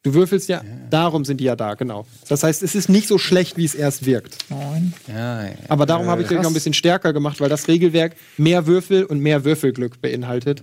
Du 0.02 0.14
würfelst 0.14 0.48
ja, 0.48 0.62
darum 0.88 1.26
sind 1.26 1.40
die 1.40 1.44
ja 1.44 1.56
da, 1.56 1.74
genau. 1.74 2.06
Das 2.28 2.42
heißt, 2.42 2.62
es 2.62 2.74
ist 2.74 2.88
nicht 2.88 3.06
so 3.06 3.18
schlecht, 3.18 3.58
wie 3.58 3.66
es 3.66 3.74
erst 3.74 4.06
wirkt. 4.06 4.38
9. 4.48 4.94
Ja, 5.08 5.44
ja. 5.44 5.50
Aber 5.68 5.84
darum 5.84 6.06
habe 6.06 6.22
ich 6.22 6.28
dich 6.28 6.38
noch 6.38 6.48
ein 6.48 6.54
bisschen 6.54 6.72
stärker 6.72 7.12
gemacht, 7.12 7.38
weil 7.40 7.50
das 7.50 7.68
Regelwerk 7.68 8.16
mehr 8.38 8.66
Würfel 8.66 9.04
und 9.04 9.20
mehr 9.20 9.44
Würfelglück 9.44 10.00
beinhaltet. 10.00 10.62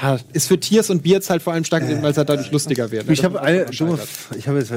Ja, 0.00 0.20
ist 0.32 0.46
für 0.46 0.60
Tiers 0.60 0.88
und 0.90 1.02
Beards 1.02 1.30
halt 1.30 1.42
vor 1.42 1.52
allem 1.52 1.64
stark, 1.64 1.82
weil 1.82 2.10
es 2.12 2.16
halt 2.16 2.28
dadurch 2.28 2.52
lustiger 2.52 2.92
wird. 2.92 3.06
ne? 3.06 3.12
Ich 3.12 3.24
habe 3.24 3.66
dumme, 3.76 3.98
ich 4.38 4.46
habe 4.46 4.58
jetzt 4.58 4.72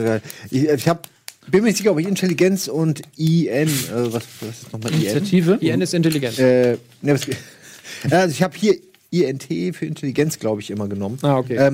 ich, 0.49 0.63
ich 0.63 0.87
habe 0.87 1.01
bin 1.49 1.61
mir 1.61 1.67
nicht 1.67 1.77
sicher, 1.77 1.91
ob 1.91 1.99
ich 1.99 2.07
Intelligenz 2.07 2.67
und 2.67 3.01
IN, 3.15 3.47
äh, 3.47 3.67
was, 4.11 4.23
was 4.41 4.49
ist 4.49 4.73
nochmal 4.73 4.91
IN? 4.91 5.01
Initiative. 5.01 5.57
IN 5.61 5.81
ist 5.81 5.93
intelligent. 5.93 6.39
Äh, 6.39 6.77
ne, 7.01 7.13
was, 7.13 7.21
also 8.11 8.31
ich 8.31 8.43
habe 8.43 8.57
hier 8.57 8.75
INT 9.09 9.43
für 9.75 9.85
Intelligenz, 9.85 10.37
glaube 10.39 10.61
ich, 10.61 10.69
immer 10.69 10.87
genommen. 10.87 11.17
Ah, 11.21 11.37
okay. 11.37 11.55
Ähm, 11.57 11.73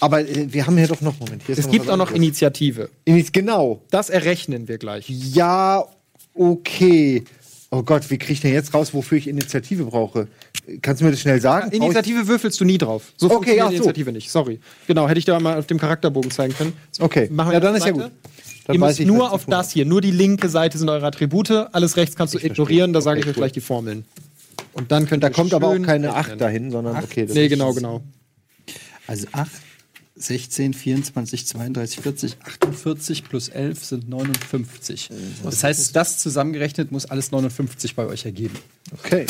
aber 0.00 0.20
äh, 0.20 0.52
wir 0.52 0.66
haben 0.66 0.76
hier 0.78 0.88
doch 0.88 1.00
noch 1.00 1.18
Moment. 1.20 1.42
Hier 1.46 1.58
es 1.58 1.64
noch 1.66 1.70
gibt 1.72 1.84
auch 1.90 1.96
noch 1.96 2.06
anderes. 2.08 2.16
Initiative. 2.16 2.88
Ini- 3.06 3.28
Genau. 3.32 3.82
Das 3.90 4.08
errechnen 4.10 4.66
wir 4.68 4.78
gleich. 4.78 5.06
Ja, 5.08 5.84
okay. 6.34 7.24
Oh 7.70 7.82
Gott, 7.82 8.08
wie 8.10 8.18
kriege 8.18 8.32
ich 8.34 8.40
denn 8.40 8.52
jetzt 8.52 8.72
raus, 8.72 8.94
wofür 8.94 9.18
ich 9.18 9.26
Initiative 9.26 9.84
brauche? 9.84 10.28
Kannst 10.80 11.00
du 11.00 11.04
mir 11.04 11.10
das 11.10 11.20
schnell 11.20 11.40
sagen? 11.40 11.66
Brauch 11.70 11.74
ich- 11.76 11.82
Initiative 11.82 12.26
würfelst 12.28 12.60
du 12.60 12.64
nie 12.64 12.78
drauf. 12.78 13.12
So 13.16 13.26
Okay, 13.26 13.34
funktioniert 13.34 13.64
ach 13.64 13.68
so. 13.70 13.74
Initiative 13.76 14.12
nicht. 14.12 14.30
Sorry. 14.30 14.60
Genau, 14.86 15.08
hätte 15.08 15.18
ich 15.18 15.24
dir 15.24 15.38
mal 15.40 15.58
auf 15.58 15.66
dem 15.66 15.78
Charakterbogen 15.78 16.30
zeigen 16.30 16.54
können. 16.54 16.72
Okay. 17.00 17.28
Machen 17.32 17.48
wir 17.48 17.54
Ja, 17.54 17.60
dann 17.60 17.74
ist 17.74 17.84
ja 17.86 17.94
weiter? 17.94 18.04
gut. 18.04 18.12
Dann 18.66 18.74
Ihr 18.76 18.80
müsst 18.80 19.00
ich, 19.00 19.06
nur 19.06 19.30
auf 19.32 19.44
das 19.44 19.72
hier. 19.72 19.84
Nur 19.84 20.00
die 20.00 20.10
linke 20.12 20.48
Seite 20.48 20.78
sind 20.78 20.88
eure 20.88 21.04
Attribute. 21.04 21.50
Alles 21.50 21.96
rechts 21.98 22.16
kannst 22.16 22.32
du 22.32 22.38
ignorieren. 22.38 22.94
Da 22.94 23.02
sage 23.02 23.20
ich 23.20 23.26
euch 23.26 23.32
cool. 23.32 23.40
gleich 23.40 23.52
die 23.52 23.60
Formeln. 23.60 24.04
Und 24.74 24.90
dann 24.92 25.06
könnt 25.06 25.22
Da 25.22 25.30
kommt 25.30 25.54
aber 25.54 25.68
auch 25.68 25.82
keine 25.82 26.08
rechnen. 26.14 26.32
8 26.34 26.40
dahin, 26.40 26.70
sondern 26.70 26.96
okay. 27.02 27.26
das 27.26 27.34
Nee, 27.34 27.44
ist- 27.46 27.50
genau, 27.50 27.72
genau. 27.74 28.02
Also 29.06 29.26
8, 29.32 29.50
16, 30.16 30.74
24, 30.74 31.46
32, 31.46 32.00
40, 32.00 32.36
48 32.42 33.24
plus 33.28 33.48
11 33.48 33.84
sind 33.84 34.08
59. 34.08 35.10
Das 35.42 35.62
heißt, 35.64 35.94
das 35.96 36.18
zusammengerechnet 36.18 36.92
muss 36.92 37.04
alles 37.06 37.30
59 37.32 37.94
bei 37.96 38.06
euch 38.06 38.24
ergeben. 38.24 38.54
Okay. 38.92 39.26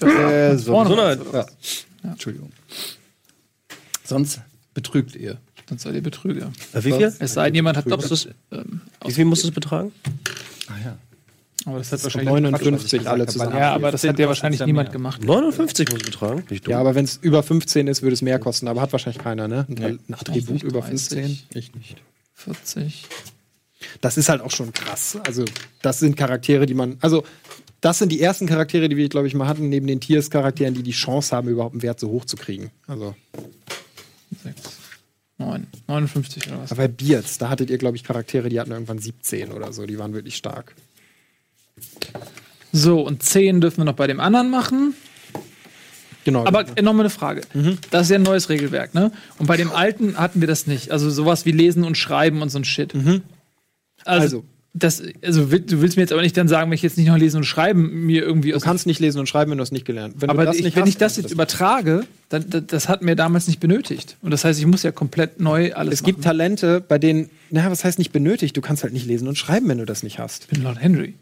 Äh, 0.00 0.56
so. 0.56 0.78
Gesundheit. 0.82 1.20
Ja. 1.32 1.46
Entschuldigung. 2.12 2.52
Sonst 4.04 4.40
betrügt 4.74 5.16
ihr. 5.16 5.38
Dann 5.66 5.78
seid 5.78 5.94
ihr 5.94 6.02
Betrüger. 6.02 6.52
Äh, 6.72 6.84
wie 6.84 6.92
viel? 6.92 7.12
Es 7.18 7.34
sei 7.34 7.46
denn, 7.46 7.56
jemand 7.56 7.76
hat 7.76 7.86
Glaubst 7.86 8.10
das. 8.10 8.22
du 8.24 8.34
Ähm, 8.52 8.80
Wie 9.04 9.12
viel 9.12 9.24
muss 9.24 9.42
es 9.42 9.50
betragen? 9.50 9.90
Ah 10.68 10.74
ja. 10.84 10.98
Aber 11.66 11.78
das 11.78 11.92
hat 11.92 12.02
wahrscheinlich. 12.04 12.32
59 12.32 13.08
alle 13.08 13.26
zusammen. 13.26 13.56
Ja, 13.56 13.72
aber 13.74 13.90
das 13.90 14.04
hat 14.04 14.18
ja 14.18 14.28
wahrscheinlich 14.28 14.64
niemand 14.64 14.88
mehr. 14.88 14.92
gemacht. 14.92 15.22
59 15.22 15.90
muss 15.92 16.02
betragen? 16.02 16.44
Ja, 16.66 16.78
aber 16.80 16.94
wenn 16.94 17.04
es 17.04 17.16
über 17.16 17.42
15 17.42 17.86
ist, 17.88 18.02
würde 18.02 18.14
es 18.14 18.22
mehr 18.22 18.38
kosten. 18.38 18.68
Aber 18.68 18.80
hat 18.80 18.92
wahrscheinlich 18.92 19.22
keiner, 19.22 19.48
ne? 19.48 19.66
Ein, 19.68 19.74
Nee. 19.74 19.84
ein 20.08 20.14
Attribut 20.14 20.62
über 20.62 20.82
15. 20.82 21.18
30. 21.18 21.46
Ich 21.54 21.74
nicht. 21.74 21.96
40. 22.34 23.04
Das 24.00 24.16
ist 24.16 24.28
halt 24.28 24.40
auch 24.40 24.50
schon 24.50 24.72
krass. 24.72 25.18
Also, 25.26 25.44
das 25.82 25.98
sind 25.98 26.16
Charaktere, 26.16 26.66
die 26.66 26.74
man. 26.74 26.96
Also, 27.02 27.24
das 27.80 27.98
sind 27.98 28.10
die 28.10 28.20
ersten 28.20 28.46
Charaktere, 28.46 28.88
die 28.88 28.96
wir, 28.96 29.08
glaube 29.08 29.26
ich, 29.26 29.34
mal 29.34 29.46
hatten, 29.46 29.68
neben 29.68 29.86
den 29.86 30.00
Tiers-Charakteren, 30.00 30.74
die 30.74 30.82
die 30.82 30.92
Chance 30.92 31.36
haben, 31.36 31.48
überhaupt 31.48 31.74
einen 31.74 31.82
Wert 31.82 32.00
so 32.00 32.08
hoch 32.08 32.24
zu 32.24 32.36
kriegen. 32.36 32.70
Also, 32.86 33.14
6. 34.42 34.78
9. 35.38 35.66
59 35.86 36.48
oder 36.48 36.62
was? 36.62 36.72
aber 36.72 36.82
bei 36.82 36.88
Beards, 36.88 37.36
da 37.38 37.50
hattet 37.50 37.68
ihr, 37.68 37.76
glaube 37.78 37.96
ich, 37.96 38.04
Charaktere, 38.04 38.48
die 38.48 38.58
hatten 38.58 38.70
irgendwann 38.72 38.98
17 38.98 39.52
oder 39.52 39.72
so. 39.72 39.84
Die 39.84 39.98
waren 39.98 40.14
wirklich 40.14 40.36
stark. 40.36 40.74
So, 42.72 43.00
und 43.00 43.22
10 43.22 43.60
dürfen 43.60 43.78
wir 43.78 43.84
noch 43.84 43.94
bei 43.94 44.06
dem 44.06 44.20
anderen 44.20 44.50
machen. 44.50 44.94
Genau. 46.24 46.44
Aber 46.44 46.64
äh, 46.76 46.82
noch 46.82 46.92
mal 46.92 47.00
eine 47.00 47.10
Frage. 47.10 47.42
Das 47.90 48.02
ist 48.02 48.10
ja 48.10 48.16
ein 48.16 48.22
neues 48.22 48.48
Regelwerk, 48.48 48.94
ne? 48.94 49.12
Und 49.38 49.46
bei 49.46 49.56
dem 49.56 49.70
alten 49.70 50.18
hatten 50.18 50.40
wir 50.40 50.48
das 50.48 50.66
nicht. 50.66 50.90
Also 50.90 51.08
sowas 51.08 51.46
wie 51.46 51.52
Lesen 51.52 51.84
und 51.84 51.96
Schreiben 51.96 52.42
und 52.42 52.50
so 52.50 52.58
ein 52.58 52.64
Shit. 52.64 52.92
Also, 52.94 53.22
Also. 54.04 54.44
das, 54.74 55.02
also 55.22 55.44
du 55.46 55.80
willst 55.80 55.96
mir 55.96 56.02
jetzt 56.02 56.12
aber 56.12 56.22
nicht 56.22 56.36
dann 56.36 56.48
sagen, 56.48 56.68
wenn 56.70 56.74
ich 56.74 56.82
jetzt 56.82 56.98
nicht 56.98 57.06
noch 57.06 57.16
lesen 57.16 57.38
und 57.38 57.44
schreiben 57.44 58.04
mir 58.06 58.22
irgendwie 58.22 58.50
du 58.50 58.58
kannst 58.58 58.86
nicht 58.86 58.98
lesen 58.98 59.20
und 59.20 59.28
schreiben, 59.28 59.52
wenn 59.52 59.58
du 59.58 59.64
es 59.64 59.72
nicht 59.72 59.84
gelernt 59.84 60.16
wenn 60.18 60.28
aber 60.28 60.44
das 60.44 60.56
ich, 60.56 60.64
nicht 60.64 60.76
wenn 60.76 60.82
hast, 60.82 60.88
ich 60.88 60.96
das 60.98 61.16
jetzt 61.16 61.26
ist 61.26 61.32
übertrage, 61.32 62.04
dann 62.28 62.50
das, 62.50 62.64
das 62.66 62.88
hat 62.88 63.02
mir 63.02 63.14
damals 63.14 63.46
nicht 63.46 63.60
benötigt. 63.60 64.16
Und 64.20 64.32
das 64.32 64.44
heißt, 64.44 64.58
ich 64.58 64.66
muss 64.66 64.82
ja 64.82 64.90
komplett 64.90 65.40
neu 65.40 65.72
alles 65.74 65.94
Es 65.94 66.02
gibt 66.02 66.18
machen. 66.18 66.24
Talente, 66.24 66.80
bei 66.80 66.98
denen, 66.98 67.30
na, 67.50 67.70
was 67.70 67.84
heißt 67.84 67.98
nicht 68.00 68.10
benötigt? 68.12 68.56
Du 68.56 68.60
kannst 68.60 68.82
halt 68.82 68.92
nicht 68.92 69.06
lesen 69.06 69.28
und 69.28 69.38
schreiben, 69.38 69.68
wenn 69.68 69.78
du 69.78 69.86
das 69.86 70.02
nicht 70.02 70.18
hast. 70.18 70.42
Ich 70.42 70.48
bin 70.48 70.62
Lord 70.64 70.80
Henry. 70.82 71.14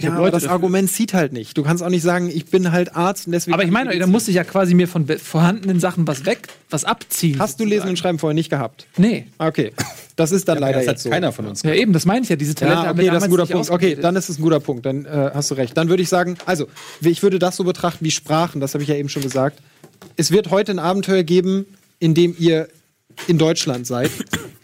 Ich 0.00 0.06
Ja, 0.06 0.12
aber 0.12 0.20
Leute 0.30 0.32
das. 0.32 0.46
Argument 0.46 0.90
zieht 0.90 1.12
halt 1.12 1.32
nicht. 1.34 1.56
Du 1.58 1.62
kannst 1.62 1.82
auch 1.82 1.90
nicht 1.90 2.02
sagen, 2.02 2.30
ich 2.32 2.46
bin 2.46 2.72
halt 2.72 2.96
Arzt 2.96 3.26
und 3.26 3.32
deswegen. 3.32 3.52
Aber 3.54 3.64
ich 3.64 3.70
meine, 3.70 3.98
da 3.98 4.06
muss 4.06 4.26
ich 4.28 4.34
ja 4.34 4.44
quasi 4.44 4.72
mir 4.74 4.88
von 4.88 5.06
vorhandenen 5.06 5.78
Sachen 5.78 6.06
was 6.08 6.24
weg, 6.24 6.48
was 6.70 6.84
abziehen. 6.84 7.38
Hast 7.38 7.60
du 7.60 7.64
Lesen 7.64 7.90
und 7.90 7.98
Schreiben 7.98 8.18
vorher 8.18 8.34
nicht 8.34 8.48
gehabt? 8.48 8.86
Nee. 8.96 9.26
Ah, 9.38 9.48
Okay. 9.48 9.72
Das 10.16 10.32
ist 10.32 10.48
dann 10.48 10.58
leider 10.58 10.78
das 10.80 10.86
hat 10.86 10.94
jetzt 10.96 11.02
so. 11.04 11.10
keiner 11.10 11.32
von 11.32 11.46
uns. 11.46 11.62
Ja, 11.62 11.72
eben, 11.72 11.92
das 11.94 12.04
meine 12.04 12.22
ich 12.22 12.28
ja. 12.28 12.36
Diese 12.36 12.54
Talente 12.54 12.82
Ja, 12.82 12.86
haben 12.88 12.98
wir 12.98 13.04
okay, 13.04 13.10
das 13.14 13.22
ist 13.22 13.24
ein 13.24 13.30
guter 13.30 13.42
nicht 13.44 13.52
Punkt. 13.52 13.70
Okay, 13.70 13.96
dann 14.00 14.16
ist 14.16 14.28
es 14.28 14.38
ein 14.38 14.42
guter 14.42 14.60
Punkt. 14.60 14.84
Dann 14.84 15.04
äh, 15.06 15.30
hast 15.32 15.50
du 15.50 15.54
recht. 15.54 15.74
Dann 15.76 15.88
würde 15.88 16.02
ich 16.02 16.08
sagen, 16.10 16.36
also, 16.44 16.66
ich 17.00 17.22
würde 17.22 17.38
das 17.38 17.56
so 17.56 17.64
betrachten 17.64 18.04
wie 18.04 18.10
Sprachen, 18.10 18.60
das 18.60 18.74
habe 18.74 18.82
ich 18.82 18.88
ja 18.90 18.96
eben 18.96 19.08
schon 19.08 19.22
gesagt. 19.22 19.60
Es 20.16 20.30
wird 20.30 20.50
heute 20.50 20.72
ein 20.72 20.78
Abenteuer 20.78 21.22
geben, 21.22 21.64
in 21.98 22.14
dem 22.14 22.34
ihr 22.38 22.68
in 23.28 23.38
Deutschland 23.38 23.86
seid. 23.86 24.10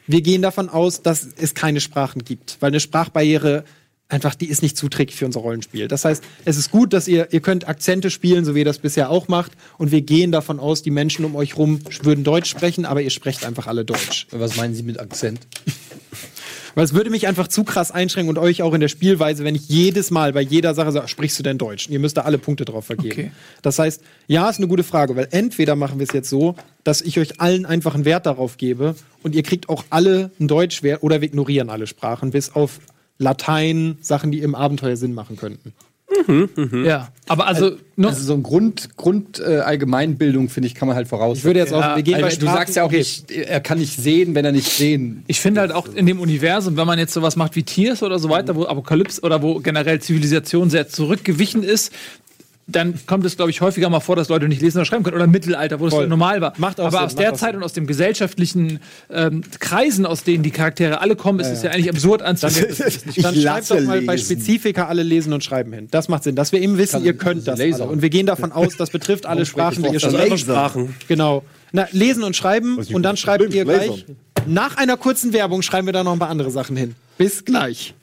Wir 0.07 0.21
gehen 0.23 0.43
davon 0.43 0.69
aus, 0.69 1.03
dass 1.03 1.27
es 1.37 1.55
keine 1.55 1.81
Sprachen 1.81 2.23
gibt, 2.25 2.59
weil 2.61 2.69
eine 2.69 2.81
Sprachbarriere 2.81 3.65
einfach, 4.09 4.35
die 4.35 4.47
ist 4.47 4.63
nicht 4.63 4.77
zuträglich 4.77 5.19
für 5.19 5.27
unser 5.27 5.41
Rollenspiel. 5.41 5.89
Das 5.89 6.05
heißt, 6.05 6.23
es 6.45 6.57
ist 6.57 6.71
gut, 6.71 6.93
dass 6.93 7.09
ihr, 7.09 7.33
ihr 7.33 7.41
könnt 7.41 7.69
Akzente 7.69 8.11
spielen, 8.11 8.45
so 8.45 8.55
wie 8.55 8.61
ihr 8.61 8.65
das 8.65 8.79
bisher 8.79 9.11
auch 9.11 9.29
macht. 9.29 9.53
Und 9.79 9.91
wir 9.91 10.03
gehen 10.03 10.33
davon 10.33 10.61
aus, 10.61 10.83
die 10.83 10.91
Menschen 10.91 11.25
um 11.25 11.35
euch 11.35 11.57
rum 11.57 11.81
würden 12.03 12.25
Deutsch 12.25 12.49
sprechen, 12.49 12.85
aber 12.85 13.03
ihr 13.03 13.11
sprecht 13.11 13.45
einfach 13.45 13.67
alle 13.67 13.85
Deutsch. 13.85 14.27
Was 14.31 14.57
meinen 14.57 14.75
Sie 14.75 14.83
mit 14.83 15.01
Akzent? 15.01 15.41
Weil 16.77 16.85
es 16.85 16.93
würde 16.93 17.09
mich 17.09 17.27
einfach 17.27 17.49
zu 17.49 17.65
krass 17.65 17.91
einschränken 17.91 18.29
und 18.29 18.39
euch 18.39 18.63
auch 18.63 18.75
in 18.75 18.83
der 18.83 18.89
Spielweise, 18.89 19.45
wenn 19.45 19.55
ich 19.55 19.67
jedes 19.67 20.11
Mal 20.11 20.35
bei 20.35 20.43
jeder 20.43 20.75
Sache 20.75 20.93
sage, 20.93 21.09
sprichst 21.09 21.39
du 21.39 21.43
denn 21.43 21.57
Deutsch? 21.57 21.87
Und 21.87 21.95
ihr 21.95 21.99
müsst 21.99 22.19
da 22.19 22.23
alle 22.23 22.37
Punkte 22.37 22.67
drauf 22.67 22.85
vergeben. 22.85 23.13
Okay. 23.13 23.31
Das 23.63 23.79
heißt, 23.79 24.03
ja, 24.27 24.49
ist 24.51 24.59
eine 24.59 24.69
gute 24.69 24.85
Frage, 24.85 25.17
weil 25.17 25.27
entweder 25.31 25.75
machen 25.75 25.99
wir 25.99 26.05
es 26.05 26.13
jetzt 26.13 26.29
so, 26.29 26.55
dass 26.85 27.01
ich 27.01 27.19
euch 27.19 27.41
allen 27.41 27.65
einfach 27.65 27.95
einen 27.95 28.05
Wert 28.05 28.27
darauf 28.27 28.59
gebe 28.59 28.95
und 29.23 29.35
ihr 29.35 29.43
kriegt 29.43 29.71
auch 29.71 29.85
alle 29.89 30.31
einen 30.39 30.49
Deutschwert 30.49 31.03
oder 31.03 31.23
wir 31.23 31.29
ignorieren 31.29 31.71
alle 31.71 31.87
Sprachen, 31.87 32.31
bis 32.31 32.55
auf 32.55 32.79
Latein, 33.19 33.99
Sachen, 34.01 34.31
die 34.31 34.41
im 34.41 34.55
Abenteuer 34.55 34.97
Sinn 34.97 35.15
machen 35.15 35.37
könnten. 35.37 35.73
Ja, 36.85 37.09
aber 37.29 37.47
also, 37.47 37.73
nur, 37.97 38.11
Also 38.11 38.23
so 38.23 38.35
ein 38.35 38.43
Grund, 38.43 38.97
Grund 38.97 39.41
äh, 39.41 39.59
Allgemeinbildung, 39.59 40.49
finde 40.49 40.69
ich, 40.69 40.75
kann 40.75 40.89
man 40.89 40.97
halt 40.97 41.09
voraus. 41.09 41.39
Ich 41.39 41.45
würde 41.45 41.59
jetzt 41.59 41.73
auch, 41.73 41.97
wir 41.97 42.03
gehen 42.03 42.21
bei 42.21 42.25
also, 42.25 42.41
du 42.41 42.47
sagst 42.47 42.77
ja 42.77 42.85
auch 42.85 42.91
nicht, 42.91 43.31
er 43.31 43.61
kann 43.61 43.79
nicht 43.79 43.97
sehen, 43.97 44.35
wenn 44.35 44.45
er 44.45 44.53
nicht 44.53 44.71
sehen. 44.71 45.25
ich 45.27 45.41
finde 45.41 45.61
halt 45.61 45.73
auch 45.73 45.89
in 45.89 46.07
dem 46.07 46.21
Universum, 46.21 46.77
wenn 46.77 46.87
man 46.87 46.99
jetzt 46.99 47.13
sowas 47.13 47.37
macht 47.37 47.57
wie 47.57 47.65
Tiers 47.65 48.03
oder 48.03 48.19
so 48.19 48.31
weiter, 48.31 48.55
wo 48.55 48.67
Apokalypse 48.67 49.21
oder 49.23 49.43
wo 49.43 49.59
generell 49.59 50.01
Zivilisation 50.01 50.71
sehr 50.71 50.89
zurückgewichen 50.89 51.63
ist, 51.63 51.93
dann 52.69 52.99
kommt 53.07 53.25
es, 53.25 53.37
glaube 53.37 53.51
ich, 53.53 53.61
häufiger 53.61 53.89
mal 53.89 54.01
vor, 54.01 54.17
dass 54.17 54.29
Leute 54.29 54.49
nicht 54.49 54.61
lesen 54.61 54.79
oder 54.79 54.87
schreiben 54.87 55.05
können. 55.05 55.15
Oder 55.15 55.27
im 55.27 55.31
Mittelalter, 55.31 55.79
wo 55.79 55.85
das 55.85 55.95
Voll. 55.95 56.05
so 56.05 56.09
normal 56.09 56.41
war. 56.41 56.53
Macht 56.59 56.81
Aber 56.81 56.91
Sinn, 56.91 57.01
aus 57.01 57.15
der 57.15 57.35
Zeit 57.35 57.55
und 57.55 57.63
aus 57.63 57.73
dem 57.73 57.87
gesellschaftlichen 57.87 58.81
ähm, 59.09 59.43
Kreisen, 59.61 60.05
aus 60.05 60.25
denen 60.25 60.43
die 60.43 60.51
Charaktere 60.51 61.01
alle 61.01 61.15
kommen, 61.15 61.39
ist 61.39 61.49
es 61.49 61.63
ja 61.63 61.71
eigentlich 61.71 61.89
absurd 61.89 62.23
anzunehmen. 62.23 62.77
Dann 63.17 63.35
schreibt 63.37 63.71
doch 63.71 63.81
mal 63.83 64.03
bei 64.03 64.17
Spezifika 64.17 64.87
alle 64.87 65.05
lesen 65.05 65.33
und 65.33 65.45
schreiben 65.45 65.73
hin. 65.73 65.87
Das 65.93 66.09
macht 66.09 66.25
Sinn, 66.25 66.35
dass 66.35 66.51
wir 66.51 66.61
eben 66.61 66.77
wissen, 66.77 67.05
ihr 67.05 67.15
könnt 67.15 67.47
das 67.47 67.59
Laser. 67.59 67.85
alle. 67.85 67.93
Und 67.93 68.03
wir 68.03 68.11
gehen 68.11 68.27
davon 68.27 68.51
aus, 68.51 68.77
das 68.77 68.91
betrifft 68.91 69.27
alle 69.27 69.47
Sprachen, 69.47 69.85
die 69.85 69.91
ihr 69.91 70.01
schon 70.01 70.17
Andere 70.17 70.39
Sprachen. 70.39 70.95
Genau. 71.07 71.45
Na, 71.73 71.87
lesen 71.93 72.25
und 72.25 72.35
schreiben 72.35 72.79
und 72.79 73.03
dann 73.03 73.03
das 73.15 73.21
schreibt 73.21 73.55
ihr 73.55 73.65
gleich. 73.65 74.07
Nach 74.47 74.77
einer 74.77 74.97
kurzen 74.97 75.33
Werbung 75.33 75.63
schreiben 75.63 75.87
wir 75.87 75.93
da 75.93 76.03
noch 76.03 76.13
ein 76.13 76.19
paar 76.19 76.31
andere 76.31 76.51
Sachen 76.51 76.77
hin. 76.77 76.95
Bis 77.19 77.45
gleich. 77.45 77.95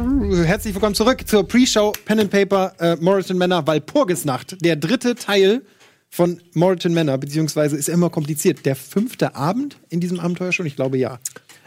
Herzlich 0.00 0.72
willkommen 0.74 0.94
zurück 0.94 1.28
zur 1.28 1.46
Pre-Show 1.46 1.92
Pen 2.06 2.20
and 2.20 2.30
Paper 2.30 2.72
äh, 2.80 2.96
Moritan 3.00 3.36
Manor 3.36 3.66
Walpurgisnacht. 3.66 4.56
Der 4.64 4.76
dritte 4.76 5.14
Teil 5.14 5.60
von 6.08 6.40
Moritan 6.54 6.94
Manor, 6.94 7.18
beziehungsweise 7.18 7.76
ist 7.76 7.90
immer 7.90 8.08
kompliziert. 8.08 8.64
Der 8.64 8.76
fünfte 8.76 9.34
Abend 9.34 9.76
in 9.90 10.00
diesem 10.00 10.18
Abenteuer 10.18 10.52
schon? 10.52 10.64
Ich 10.64 10.74
glaube 10.74 10.96
ja. 10.96 11.18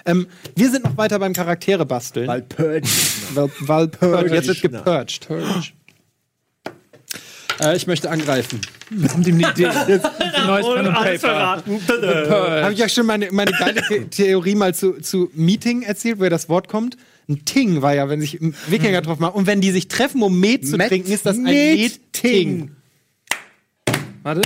Ähm, 0.05 0.25
wir 0.55 0.71
sind 0.71 0.83
noch 0.83 0.97
weiter 0.97 1.19
beim 1.19 1.33
Charaktere 1.33 1.85
basteln. 1.85 2.27
Weil 2.27 2.41
Purge. 2.41 2.87
Val 3.35 3.51
Valpurge. 3.59 4.33
Jetzt 4.33 4.47
wird 4.47 4.61
gepurged. 4.63 5.27
Äh, 7.61 7.75
ich 7.75 7.85
möchte 7.85 8.09
angreifen. 8.09 8.61
kommt 9.11 9.27
ihm 9.27 9.37
die 9.37 9.45
Idee. 9.45 9.67
Ein 9.67 10.47
neues 10.47 10.65
Pen 10.73 10.87
and 10.87 10.95
Paper. 10.95 12.63
Habe 12.63 12.73
ich 12.73 12.79
ja 12.79 12.89
schon 12.89 13.05
meine, 13.05 13.31
meine 13.31 13.51
geile 13.51 13.83
The 13.87 14.05
Theorie 14.05 14.55
mal 14.55 14.73
zu, 14.73 14.93
zu 15.01 15.29
Meeting 15.35 15.83
erzählt, 15.83 16.17
woher 16.17 16.31
das 16.31 16.49
Wort 16.49 16.67
kommt? 16.67 16.97
Ein 17.29 17.45
Ting 17.45 17.81
war 17.81 17.95
ja, 17.95 18.09
wenn 18.09 18.19
sich 18.21 18.39
Wikinger 18.67 19.01
drauf 19.01 19.19
machen. 19.19 19.35
Und 19.35 19.47
wenn 19.47 19.61
die 19.61 19.71
sich 19.71 19.87
treffen, 19.87 20.21
um 20.21 20.39
Met 20.39 20.67
zu 20.67 20.75
Met- 20.77 20.89
trinken, 20.89 21.11
ist 21.11 21.25
das 21.25 21.37
ein 21.37 21.43
Met- 21.43 21.79
Met-Ting. 21.79 22.71
Warte. 24.23 24.41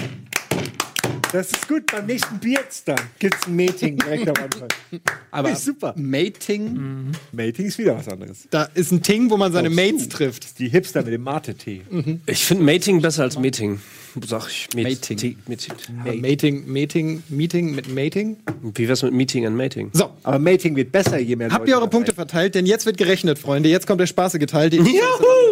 Das 1.34 1.52
ist 1.52 1.68
gut. 1.68 1.86
Beim 1.92 2.06
nächsten 2.06 2.40
Bier 2.40 2.60
dann 2.86 2.96
gibt's 3.20 3.46
ein 3.48 3.56
Meeting 3.56 3.98
direkt 3.98 4.30
am 4.30 4.44
Anfang. 4.44 4.68
Aber 5.32 5.52
Ist 5.52 5.66
super. 5.66 5.94
Mating, 5.98 7.12
Mating 7.34 7.66
ist 7.66 7.78
wieder 7.78 7.98
was 7.98 8.08
anderes. 8.08 8.48
Da 8.50 8.64
ist 8.74 8.92
ein 8.92 9.02
Ting, 9.04 9.30
wo 9.30 9.36
man 9.38 9.52
seine 9.52 9.70
Oh, 9.70 9.74
Mates 9.74 10.08
trifft. 10.10 10.58
Die 10.60 10.70
Hipster 10.70 11.04
mit 11.04 11.14
dem 11.14 11.24
Mate-Tee. 11.24 11.82
Ich 12.26 12.46
finde 12.46 12.64
Mating 12.64 13.02
besser 13.02 13.24
als 13.24 13.38
Meeting. 13.38 13.80
Sag 14.26 14.48
ich. 14.48 14.68
Mating. 14.76 15.18
T- 15.18 15.38
Meeting. 15.48 15.74
Mating, 16.22 16.66
Meeting, 16.72 17.24
Meeting 17.30 17.76
mit 17.76 17.94
Mating. 17.94 18.38
Wie 18.76 18.88
wär's 18.88 19.04
mit 19.04 19.14
Meeting 19.14 19.46
and 19.46 19.56
Mating? 19.56 19.90
So, 19.94 20.12
Aber 20.24 20.40
Mating 20.40 20.76
wird 20.76 20.92
besser, 20.92 21.20
je 21.20 21.36
mehr 21.36 21.50
habt 21.50 21.60
Leute 21.60 21.72
ihr 21.72 21.78
eure 21.78 21.88
Punkte 21.90 22.14
verteilt? 22.14 22.56
Denn 22.56 22.66
jetzt 22.66 22.86
wird 22.86 22.98
gerechnet, 22.98 23.38
Freunde. 23.40 23.70
Jetzt 23.70 23.86
kommt 23.88 24.00
der 24.02 24.08
spaßige 24.08 24.46
Teil, 24.46 24.70
den, 24.70 24.88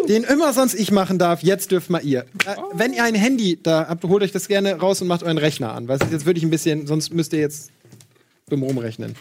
den 0.07 0.23
immer 0.23 0.53
sonst 0.53 0.73
ich 0.73 0.91
machen 0.91 1.19
darf. 1.19 1.43
Jetzt 1.43 1.71
dürft 1.71 1.89
mal 1.89 2.03
ihr. 2.03 2.21
Äh, 2.45 2.55
wenn 2.73 2.93
ihr 2.93 3.03
ein 3.03 3.15
Handy 3.15 3.59
da 3.61 3.87
habt, 3.87 4.03
holt 4.05 4.23
euch 4.23 4.31
das 4.31 4.47
gerne 4.47 4.73
raus 4.75 5.01
und 5.01 5.07
macht 5.07 5.23
euren 5.23 5.37
Rechner 5.37 5.73
an. 5.73 5.87
Weil 5.87 5.97
es 5.97 6.05
ist 6.05 6.11
jetzt 6.13 6.25
wirklich 6.25 6.43
ein 6.43 6.49
bisschen, 6.49 6.87
sonst 6.87 7.13
müsst 7.13 7.33
ihr 7.33 7.39
jetzt 7.39 7.71
dumm 8.49 8.63
rumrechnen. 8.63 9.15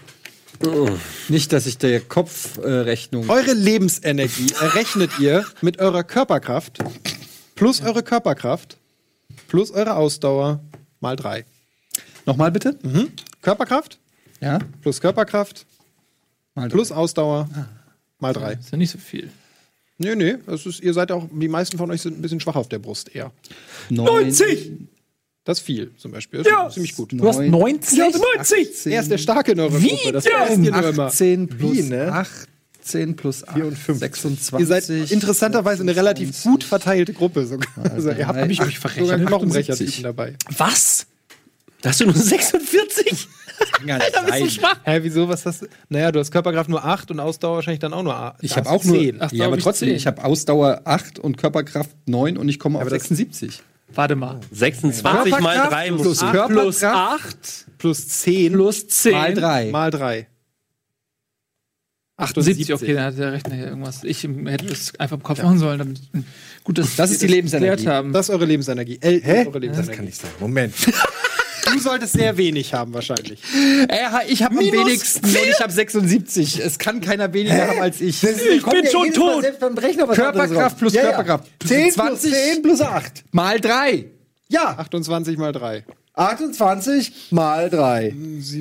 nicht, 1.28 1.52
dass 1.52 1.66
ich 1.66 1.78
der 1.78 2.00
Kopfrechnung. 2.00 3.28
Eure 3.28 3.52
Lebensenergie 3.52 4.46
errechnet 4.60 5.10
ihr 5.18 5.44
mit 5.60 5.78
eurer 5.80 6.04
Körperkraft 6.04 6.78
plus 7.54 7.82
eure 7.82 8.02
Körperkraft 8.02 8.78
plus 9.54 9.70
eure 9.70 9.94
Ausdauer 9.94 10.60
mal 10.98 11.14
drei. 11.14 11.44
Nochmal 12.26 12.50
bitte? 12.50 12.76
Körperkraft 13.40 14.00
Ja. 14.40 14.58
plus 14.82 15.00
Körperkraft 15.00 15.64
Mal 16.56 16.68
plus 16.68 16.90
Ausdauer 16.90 17.48
mal 18.18 18.32
drei. 18.32 18.54
Ist 18.54 18.72
ja 18.72 18.78
nicht 18.78 18.90
so 18.90 18.98
viel. 18.98 19.30
Nee, 19.98 20.16
nee, 20.16 20.34
das 20.44 20.66
ist, 20.66 20.80
ihr 20.80 20.92
seid 20.92 21.12
auch, 21.12 21.28
die 21.32 21.46
meisten 21.46 21.78
von 21.78 21.88
euch 21.92 22.02
sind 22.02 22.18
ein 22.18 22.22
bisschen 22.22 22.40
schwach 22.40 22.56
auf 22.56 22.68
der 22.68 22.80
Brust 22.80 23.14
eher. 23.14 23.30
90! 23.90 24.72
Das 25.44 25.58
ist 25.58 25.64
viel 25.64 25.92
zum 25.98 26.10
Beispiel. 26.10 26.42
Das 26.42 26.68
ist 26.68 26.74
ziemlich 26.74 26.96
gut. 26.96 27.12
Du 27.12 27.24
hast 27.28 27.38
90? 27.38 27.96
90! 27.98 28.86
Er 28.86 29.02
ist 29.02 29.10
der 29.10 29.18
Starke 29.18 29.52
in 29.52 29.60
eurer 29.60 29.78
Gruppe. 29.78 30.12
Das 30.12 30.24
ihr 30.26 30.72
nur 30.72 30.88
immer. 30.88 31.04
18 31.06 31.46
plus 31.46 31.76
Wie, 31.76 31.82
ne? 31.82 32.24
18 32.84 33.16
plus 33.16 33.46
8, 33.46 33.54
54. 33.54 33.98
26. 33.98 34.60
Ihr 34.60 34.66
seid 34.66 35.10
interessanterweise 35.10 35.82
eine 35.82 35.96
relativ 35.96 36.42
gut 36.42 36.64
verteilte 36.64 37.12
Gruppe 37.12 37.46
sogar. 37.46 37.68
Also 37.92 38.10
ihr 38.10 38.26
habt 38.26 38.38
hab 38.38 38.48
ich 38.50 38.58
nämlich 38.60 38.82
mich 38.84 38.92
sogar 38.94 39.14
einen 39.16 39.26
verrechnet? 39.26 39.28
Knochenbrecher 39.28 40.02
dabei. 40.02 40.34
Was? 40.56 41.06
Da 41.80 41.90
hast 41.90 42.00
du 42.00 42.04
nur 42.06 42.14
46? 42.14 43.28
Alter, 43.88 44.22
bist 44.24 44.40
du 44.40 44.50
schwach. 44.60 44.80
Hä, 44.84 44.98
wieso? 45.02 45.28
Was 45.28 45.44
hast 45.46 45.62
du? 45.62 45.66
Naja, 45.88 46.10
du 46.12 46.18
hast 46.20 46.30
Körperkraft 46.30 46.68
nur 46.68 46.84
8 46.84 47.10
und 47.10 47.20
Ausdauer 47.20 47.56
wahrscheinlich 47.56 47.80
dann 47.80 47.92
auch 47.92 48.02
nur 48.02 48.16
8. 48.16 48.36
Ich 48.42 48.56
habe 48.56 48.68
auch 48.70 48.82
nur. 48.84 48.98
10. 48.98 49.16
Ach, 49.20 49.32
ja, 49.32 49.46
aber 49.46 49.56
ich 49.58 49.62
trotzdem, 49.64 49.88
10. 49.88 49.96
ich 49.96 50.06
habe 50.06 50.24
Ausdauer 50.24 50.80
8 50.84 51.18
und 51.18 51.36
Körperkraft 51.36 51.90
9 52.06 52.36
und 52.36 52.48
ich 52.48 52.58
komme 52.58 52.76
auf 52.78 52.82
Aber 52.82 52.90
das- 52.90 53.02
76. 53.08 53.62
Warte 53.94 54.16
mal. 54.16 54.40
26 54.50 55.38
mal 55.40 55.68
3 55.68 55.88
plus 55.92 56.04
muss. 56.04 56.18
Körperkraft 56.20 56.48
Plus 56.52 56.82
8 56.82 57.36
plus 57.78 58.08
10 58.08 58.52
plus 58.54 58.88
10. 58.88 59.12
Mal 59.12 59.34
3. 59.34 59.70
mal 59.70 59.90
3. 59.90 60.26
78, 62.16 62.72
okay, 62.72 62.94
dann 62.94 63.04
hat 63.06 63.18
der 63.18 63.32
Rechner 63.32 63.54
hier 63.56 63.66
irgendwas. 63.66 64.04
Ich 64.04 64.22
hätte 64.22 64.66
das 64.66 64.92
einfach 65.00 65.16
im 65.16 65.22
Kopf 65.22 65.42
machen 65.42 65.58
sollen. 65.58 65.78
Damit, 65.78 66.00
gut, 66.62 66.78
dass 66.78 66.94
Das 66.96 67.10
ist 67.10 67.22
die 67.22 67.26
Lebensenergie. 67.26 67.88
haben. 67.88 68.12
Das 68.12 68.28
ist 68.28 68.30
eure 68.34 68.44
Lebensenergie. 68.44 68.98
L 69.00 69.20
Hä? 69.22 69.30
Eure 69.30 69.44
Das 69.44 69.52
kann 69.52 69.60
Lebensenergie. 69.62 70.02
nicht 70.02 70.20
sein. 70.20 70.30
Moment. 70.40 70.74
Du 71.72 71.80
solltest 71.80 72.12
sehr 72.12 72.36
wenig 72.36 72.72
haben 72.74 72.92
wahrscheinlich. 72.94 73.40
Äh, 73.88 73.98
ich 74.28 74.42
habe 74.44 74.58
am 74.58 74.64
wenigsten 74.64 75.24
und 75.26 75.34
ich 75.34 75.58
habe 75.60 75.72
76. 75.72 76.60
Es 76.60 76.78
kann 76.78 77.00
keiner 77.00 77.32
weniger 77.32 77.66
haben 77.66 77.80
als 77.80 78.00
ich. 78.02 78.22
Ich 78.22 78.62
bin 78.64 78.86
schon 78.86 79.12
tot. 79.12 79.42
Körperkraft 80.14 80.78
plus 80.78 80.92
Ja, 80.92 81.02
ja. 81.02 81.08
Körperkraft. 81.08 81.50
10 81.66 81.82
plus 81.84 81.94
20. 81.94 82.32
10 82.32 82.62
plus 82.62 82.80
8. 82.80 83.24
Mal 83.32 83.60
3. 83.60 84.04
Ja, 84.48 84.76
28 84.78 85.36
mal 85.38 85.52
3. 85.52 85.84
28 86.14 87.12
mal 87.32 87.68
3. 87.68 88.14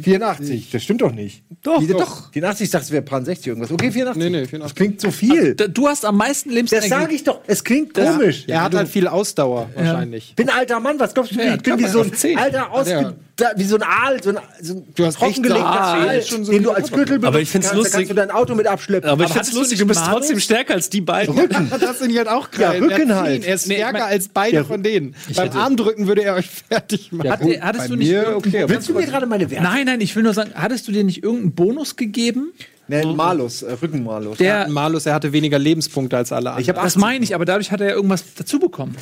84. 0.03 0.69
Das 0.71 0.83
stimmt 0.83 1.01
doch 1.01 1.11
nicht. 1.11 1.43
Doch, 1.61 1.81
Wie, 1.81 1.87
doch. 1.87 2.31
84, 2.33 2.65
ich 2.65 2.71
dachte, 2.71 2.85
es 2.85 2.91
wäre 2.91 3.01
Plan 3.03 3.23
60 3.23 3.47
irgendwas. 3.47 3.71
Okay, 3.71 3.91
84. 3.91 4.21
Nee, 4.23 4.29
nee, 4.29 4.41
Das 4.41 4.49
84. 4.49 4.75
klingt 4.75 5.01
so 5.01 5.11
viel. 5.11 5.55
Da- 5.55 5.67
Du 5.67 5.87
hast 5.87 6.03
am 6.05 6.17
meisten 6.17 6.49
Das 6.49 6.55
Lebensenergie. 6.55 6.89
sage 6.89 7.13
ich 7.15 7.23
doch. 7.23 7.41
Es 7.47 7.63
klingt 7.63 7.93
komisch. 7.93 8.45
Er 8.47 8.63
hat 8.63 8.73
halt 8.75 8.87
viel 8.89 9.07
Ausdauer 9.07 9.69
wahrscheinlich. 9.75 10.29
Ich 10.29 10.35
bin 10.35 10.49
ein 10.49 10.55
alter 10.57 10.79
Mann, 10.79 10.99
was 10.99 11.13
glaubst 11.13 11.31
du? 11.31 11.35
Ja, 11.35 11.55
ich 11.55 11.61
bin 11.61 11.77
wie 11.79 11.83
so 11.83 11.99
ein 11.99 12.11
Körperkraft 12.11 12.19
10. 12.21 12.37
alter 12.37 12.71
ausge 12.71 13.15
da, 13.35 13.47
wie 13.55 13.63
so 13.63 13.77
ein 13.77 13.81
Aal, 13.81 14.21
so 14.21 14.29
ein, 14.29 14.37
so 14.61 14.73
ein 14.75 14.85
Du 14.93 15.05
hast 15.07 15.15
trockengelegter 15.17 15.65
Aal, 15.65 16.21
schon 16.21 16.45
so 16.45 16.51
den 16.51 16.61
du 16.61 16.69
als 16.69 16.91
Gürtel 16.91 17.17
benutzt 17.17 17.27
Aber 17.29 17.39
ich 17.41 17.49
find's 17.49 17.69
kannst, 17.69 17.73
da 17.73 17.77
lustig. 17.79 17.93
kannst 17.95 18.11
du 18.11 18.13
dein 18.13 18.29
Auto 18.29 18.53
mit 18.53 18.67
abschleppen. 18.67 19.09
Aber 19.09 19.23
ich 19.23 19.29
find's 19.29 19.39
hattest 19.39 19.55
du 19.55 19.59
lustig, 19.59 19.79
du 19.79 19.87
bist 19.87 20.01
Malus? 20.01 20.13
trotzdem 20.19 20.39
stärker 20.39 20.75
als 20.75 20.89
die 20.91 21.01
beiden. 21.01 21.35
Das 21.79 21.97
sind 21.97 22.15
halt 22.15 22.27
auch 22.27 22.43
Ja, 22.51 22.69
klein. 22.69 22.83
Rücken 22.83 23.09
er, 23.09 23.15
halt. 23.21 23.43
er 23.43 23.55
ist 23.55 23.67
Nee, 23.67 23.73
ich 23.73 23.79
stärker 23.79 23.99
mein- 23.99 24.07
als 24.07 24.27
beide 24.27 24.63
von 24.63 24.83
denen. 24.83 25.15
Beim 25.35 25.49
Armdrücken 25.51 26.05
würde 26.05 26.23
er 26.23 26.35
euch 26.35 26.47
fertig 26.69 27.11
machen. 27.11 27.42
Gut, 27.43 27.62
hattest 27.62 27.86
bei 27.86 27.88
du 27.89 27.95
nicht 27.95 28.10
mir, 28.10 28.36
okay, 28.36 28.65
Willst 28.67 28.89
du 28.89 28.93
mir 28.93 29.06
gerade 29.06 29.25
meine 29.25 29.49
Werte? 29.49 29.63
Nein, 29.63 29.86
nein, 29.86 30.01
ich 30.01 30.15
will 30.15 30.23
nur 30.23 30.34
sagen, 30.34 30.51
hattest 30.56 30.88
du 30.88 30.91
dir 30.91 31.03
nicht 31.03 31.23
irgendeinen 31.23 31.53
Bonus 31.53 31.95
gegeben? 31.95 32.53
Nee, 32.87 33.03
Malus, 33.05 33.61
äh, 33.63 33.73
Rückenmalus. 33.81 34.39
Er 34.39 34.43
Der, 34.43 34.53
hat 34.59 34.65
einen 34.65 34.73
Malus, 34.73 35.05
er 35.05 35.13
hatte 35.13 35.31
weniger 35.31 35.57
Lebenspunkte 35.57 36.17
als 36.17 36.31
alle 36.31 36.49
anderen. 36.49 36.61
Ich 36.61 36.69
hab 36.69 36.81
das 36.83 36.95
meine 36.97 37.23
ich, 37.23 37.33
aber 37.33 37.45
dadurch 37.45 37.71
hat 37.71 37.79
er 37.81 37.87
ja 37.89 37.93
irgendwas 37.95 38.23
dazu 38.35 38.59
bekommen. 38.59 38.95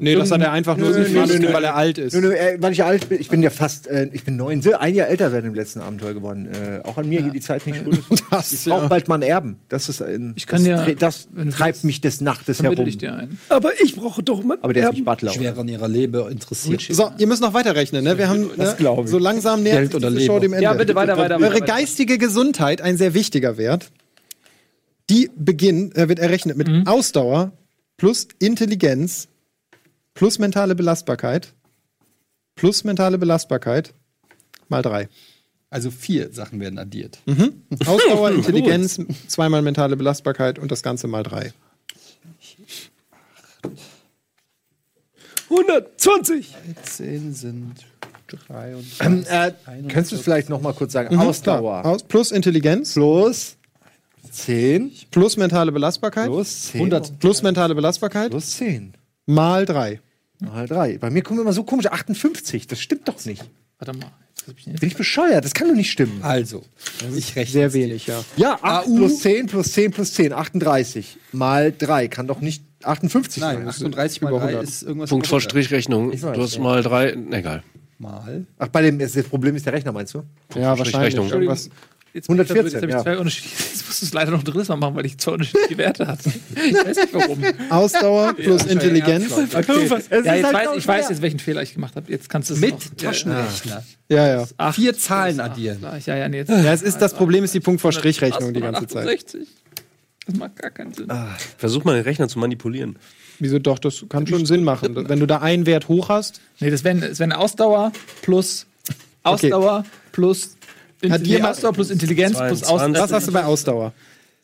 nee, 0.00 0.14
das 0.16 0.30
hat 0.32 0.40
er 0.40 0.50
einfach 0.52 0.76
nur 0.76 0.92
so 0.92 0.98
Nö, 0.98 1.08
nö, 1.08 1.26
nö, 1.26 1.38
nö. 1.38 1.52
weil 1.52 1.64
er 1.64 1.76
alt 1.76 1.98
ist. 1.98 2.14
Nö, 2.14 2.20
nö, 2.20 2.32
äh, 2.32 2.56
weil 2.60 2.72
ich 2.72 2.78
ja 2.78 2.86
alt 2.86 3.08
bin, 3.08 3.20
ich 3.20 3.28
bin 3.28 3.42
ja 3.42 3.50
fast, 3.50 3.86
äh, 3.86 4.08
ich 4.12 4.24
bin 4.24 4.36
neun, 4.36 4.60
ein 4.78 4.94
Jahr 4.94 5.08
älter 5.08 5.30
seit 5.30 5.44
dem 5.44 5.54
letzten 5.54 5.80
Abenteuer 5.80 6.14
geworden. 6.14 6.46
Äh, 6.46 6.80
auch 6.86 6.98
an 6.98 7.08
mir 7.08 7.22
geht 7.22 7.34
die 7.34 7.40
Zeit 7.40 7.66
nicht 7.66 7.84
gut. 7.84 7.98
Das, 8.30 8.52
ich 8.52 8.64
brauche 8.66 8.82
ja. 8.82 8.88
bald 8.88 9.08
mal 9.08 9.14
ein 9.14 9.22
Erben. 9.22 9.56
Das 9.70 9.88
ist 9.88 10.02
ein, 10.02 10.34
Ich 10.36 10.46
kann 10.46 10.62
das, 10.62 10.82
tre- 10.84 10.94
das 10.96 11.28
wenn 11.32 11.46
du 11.48 11.52
treibt 11.56 11.76
willst, 11.76 11.84
mich 11.84 12.00
des 12.02 12.20
Nachtes 12.20 12.58
Vermittel 12.58 12.78
herum. 12.84 12.88
ich 12.88 12.98
dir 12.98 13.14
ein. 13.14 13.38
Aber 13.48 13.70
ich 13.80 13.96
brauche 13.96 14.22
doch 14.22 14.42
mal. 14.42 14.58
Aber 14.60 14.72
der 14.74 14.88
ist 14.88 14.92
nicht 14.94 15.04
Butler. 15.06 15.32
Schwer 15.32 15.56
an 15.56 15.66
ihrer 15.68 15.88
Leber 15.88 16.30
interessiert. 16.30 16.84
So, 16.90 17.10
ihr 17.16 17.26
müsst 17.26 17.40
noch 17.40 17.54
weiterrechnen, 17.54 18.04
ne? 18.04 18.18
Wir 18.18 18.28
haben 18.28 18.50
ne, 18.56 18.74
glaub 18.76 19.04
ich. 19.04 19.10
so 19.10 19.18
langsam 19.18 19.62
nähert 19.62 19.78
Geld 19.78 19.86
sich 19.92 19.96
oder 19.96 20.10
diese 20.10 20.26
Show 20.26 20.32
Leber? 20.34 20.40
dem 20.40 20.52
Ende. 20.54 20.64
Ja, 20.64 20.74
bitte 20.74 20.94
weiter, 20.94 21.16
weiter, 21.16 21.36
Eure 21.36 21.54
weiter. 21.54 21.64
geistige 21.64 22.18
Gesundheit, 22.18 22.82
ein 22.82 22.98
sehr 22.98 23.14
wichtiger 23.28 23.58
Wert. 23.58 23.90
Die 25.10 25.30
beginnt, 25.36 25.96
äh, 25.96 26.08
wird 26.08 26.18
errechnet 26.18 26.56
mit 26.56 26.68
mhm. 26.68 26.86
Ausdauer 26.86 27.52
plus 27.98 28.28
Intelligenz 28.38 29.28
plus 30.14 30.38
mentale 30.38 30.74
Belastbarkeit 30.74 31.52
plus 32.54 32.84
mentale 32.84 33.18
Belastbarkeit 33.18 33.92
mal 34.68 34.80
drei. 34.80 35.08
Also 35.68 35.90
vier 35.90 36.32
Sachen 36.32 36.58
werden 36.60 36.78
addiert. 36.78 37.18
Mhm. 37.26 37.62
Ausdauer, 37.86 38.30
Intelligenz, 38.30 38.98
zweimal 39.26 39.60
mentale 39.60 39.96
Belastbarkeit 39.96 40.58
und 40.58 40.70
das 40.70 40.82
Ganze 40.82 41.06
mal 41.06 41.22
drei. 41.22 41.52
120! 45.50 46.54
13 46.76 47.34
sind 47.34 47.74
äh, 49.28 49.52
könntest 49.88 50.12
du 50.12 50.16
es 50.16 50.22
vielleicht 50.22 50.48
noch 50.48 50.60
mal 50.60 50.72
kurz 50.74 50.92
sagen? 50.92 51.16
Ausdauer. 51.16 51.84
Aus, 51.84 52.02
plus 52.02 52.30
Intelligenz, 52.32 52.94
Plus 52.94 53.56
10. 54.30 54.92
plus 55.10 55.36
mentale 55.36 55.72
Belastbarkeit, 55.72 56.26
Plus 56.26 56.70
10. 56.72 56.80
100. 56.80 57.18
plus 57.18 57.42
mentale 57.42 57.74
Belastbarkeit, 57.74 58.30
Plus 58.30 58.56
10. 58.56 58.94
mal 59.26 59.64
3. 59.64 60.00
Mal 60.40 60.66
3. 60.68 60.98
Bei 60.98 61.10
mir 61.10 61.22
kommen 61.22 61.40
immer 61.40 61.52
so 61.52 61.64
komische 61.64 61.92
58. 61.92 62.66
Das 62.66 62.78
stimmt 62.80 63.08
doch 63.08 63.24
nicht. 63.24 63.44
Warte 63.78 63.96
mal. 63.98 64.10
Bin 64.46 64.88
ich 64.88 64.96
bescheuert? 64.96 65.44
Das 65.44 65.52
kann 65.52 65.68
doch 65.68 65.74
nicht 65.74 65.90
stimmen. 65.90 66.20
Also, 66.22 66.62
ich 67.14 67.36
rechne. 67.36 67.52
Sehr 67.52 67.72
wenig, 67.74 68.06
ja. 68.06 68.24
Ja, 68.36 68.58
8 68.62 68.86
AU. 68.88 68.96
plus 68.96 69.18
10 69.20 69.46
plus 69.46 69.72
10 69.72 69.90
plus 69.90 70.14
10. 70.14 70.32
38. 70.32 71.16
Mal 71.32 71.72
3. 71.76 72.08
Kann 72.08 72.26
doch 72.28 72.40
nicht 72.40 72.62
58 72.82 73.42
Nein, 73.42 73.56
sein. 73.58 73.68
38 73.68 74.22
mal 74.22 74.30
über 74.30 74.38
3 74.40 74.46
100. 74.46 74.64
ist 74.68 74.82
irgendwas. 74.84 75.10
Punkt 75.10 75.26
vor 75.26 75.38
100. 75.38 75.50
Strichrechnung. 75.50 76.12
Du 76.12 76.42
hast 76.42 76.58
mal 76.58 76.82
drei. 76.82 77.12
Egal. 77.30 77.62
Mal. 77.98 78.46
Ach, 78.58 78.68
bei 78.68 78.82
dem, 78.82 78.98
das 78.98 79.12
Problem 79.24 79.56
ist 79.56 79.66
der 79.66 79.72
Rechner, 79.72 79.92
meinst 79.92 80.14
du? 80.14 80.22
Ja, 80.54 80.78
wahrscheinlich. 80.78 81.14
Rechnung. 81.14 81.30
Irgendwas. 81.30 81.70
Jetzt, 82.14 82.28
bin 82.28 82.36
ich 82.36 82.50
114, 82.50 82.56
verwirrt. 82.56 82.72
jetzt 82.72 82.82
habe 82.82 82.86
ich 82.86 82.92
ja. 82.92 83.02
zwei 83.02 83.18
unterschiedliche. 83.18 83.56
Jetzt 83.56 83.86
musst 83.86 84.02
du 84.02 84.06
es 84.06 84.12
leider 84.14 84.30
noch 84.30 84.42
drittes 84.42 84.68
Mal 84.68 84.76
machen, 84.76 84.96
weil 84.96 85.06
ich 85.06 85.18
zwei 85.18 85.32
unterschiedliche 85.32 85.76
Werte 85.76 86.06
hatte. 86.06 86.32
Ich 86.54 86.74
weiß 86.74 86.96
nicht 86.96 87.14
warum. 87.14 87.44
Ausdauer 87.70 88.32
plus 88.34 88.64
Intelligenz. 88.64 89.30
Okay. 89.32 89.88
Es 89.94 90.08
Ja, 90.24 90.34
jetzt 90.34 90.44
halt 90.44 90.54
weiß, 90.54 90.68
ich 90.76 90.88
weiß 90.88 91.08
jetzt, 91.10 91.22
welchen 91.22 91.38
Fehler 91.38 91.62
ich 91.62 91.74
gemacht 91.74 91.96
habe. 91.96 92.10
Jetzt 92.10 92.30
kannst 92.30 92.48
du 92.50 92.54
es 92.54 92.60
Mit 92.60 92.72
noch. 92.72 92.96
Taschenrechner. 92.96 93.84
Ja, 94.08 94.26
ja. 94.26 94.46
Acht 94.56 94.76
Vier 94.76 94.96
Zahlen 94.96 95.38
acht 95.40 95.50
addieren. 95.50 95.78
Ja, 95.82 96.16
ja, 96.16 96.28
nee, 96.28 96.38
jetzt. 96.38 96.48
Ja, 96.48 96.72
es 96.72 96.82
ist 96.82 96.98
das 96.98 97.12
Problem 97.14 97.44
ist 97.44 97.52
die 97.52 97.60
Punkt 97.60 97.80
vor 97.80 97.92
Strichrechnung 97.92 98.54
die 98.54 98.60
ganze 98.60 98.86
Zeit. 98.86 99.06
68. 99.06 99.46
Das 100.26 100.36
macht 100.36 100.56
gar 100.56 100.70
keinen 100.70 100.94
Sinn. 100.94 101.12
Versuch 101.58 101.84
mal 101.84 101.94
den 101.94 102.04
Rechner 102.04 102.28
zu 102.28 102.38
manipulieren. 102.38 102.98
Wieso 103.40 103.58
doch, 103.58 103.78
das 103.78 104.04
kann 104.08 104.26
schon 104.26 104.46
Sinn 104.46 104.64
machen. 104.64 105.08
Wenn 105.08 105.20
du 105.20 105.26
da 105.26 105.38
einen 105.38 105.66
Wert 105.66 105.88
hoch 105.88 106.08
hast, 106.08 106.40
Nee, 106.60 106.70
das 106.70 106.82
wäre 106.84 106.96
das 106.96 107.18
wär 107.18 107.24
eine 107.24 107.38
Ausdauer 107.38 107.92
plus 108.22 108.66
Ausdauer 109.22 109.84
plus 110.12 110.42
Hat 110.44 111.02
Intelligenz, 111.02 111.28
jemand- 111.28 111.54
Ausdauer 111.56 111.72
plus 111.72 111.90
Intelligenz 111.90 112.36
plus 112.36 112.60
22. 112.60 112.68
Ausdauer. 112.70 113.02
was 113.04 113.12
hast 113.12 113.28
du 113.28 113.32
bei 113.32 113.44
Ausdauer? 113.44 113.92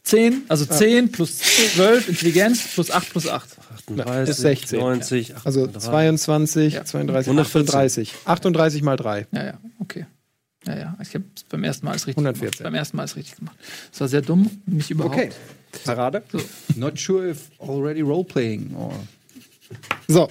10, 0.04 0.42
also 0.48 0.66
10 0.66 1.10
plus 1.12 1.38
12 1.38 2.08
Intelligenz 2.10 2.74
plus 2.74 2.90
8 2.90 3.10
plus 3.10 3.26
8. 3.28 3.48
38, 3.88 4.28
ist 4.30 4.36
16. 4.42 4.78
90, 4.80 5.34
Also 5.44 5.62
38. 5.64 5.82
22, 5.90 6.74
Ja. 6.74 6.84
32, 6.84 7.26
114. 7.30 7.68
38. 7.74 8.14
38 8.26 8.82
mal 8.82 8.96
3. 8.96 9.26
Ja, 9.32 9.44
ja, 9.44 9.54
okay. 9.80 10.06
Ja, 10.66 10.76
ja, 10.76 10.96
ich 11.02 11.14
habe 11.14 11.24
beim 11.50 11.64
ersten 11.64 11.84
Mal 11.84 11.92
alles 11.92 12.06
richtig 12.06 12.16
114. 12.24 12.50
gemacht. 12.58 12.62
Beim 12.62 12.74
ersten 12.74 12.96
Mal 12.96 13.02
alles 13.02 13.16
richtig 13.16 13.36
gemacht. 13.36 13.56
Das 13.90 14.00
war 14.00 14.08
sehr 14.08 14.22
dumm, 14.22 14.50
nicht 14.66 14.90
überhaupt. 14.90 15.14
Okay. 15.14 15.30
Parade. 15.84 16.22
Not 16.76 16.98
sure 16.98 17.28
if 17.28 17.50
already 17.58 18.00
role-playing 18.00 18.74
or. 18.74 18.92
So, 20.08 20.28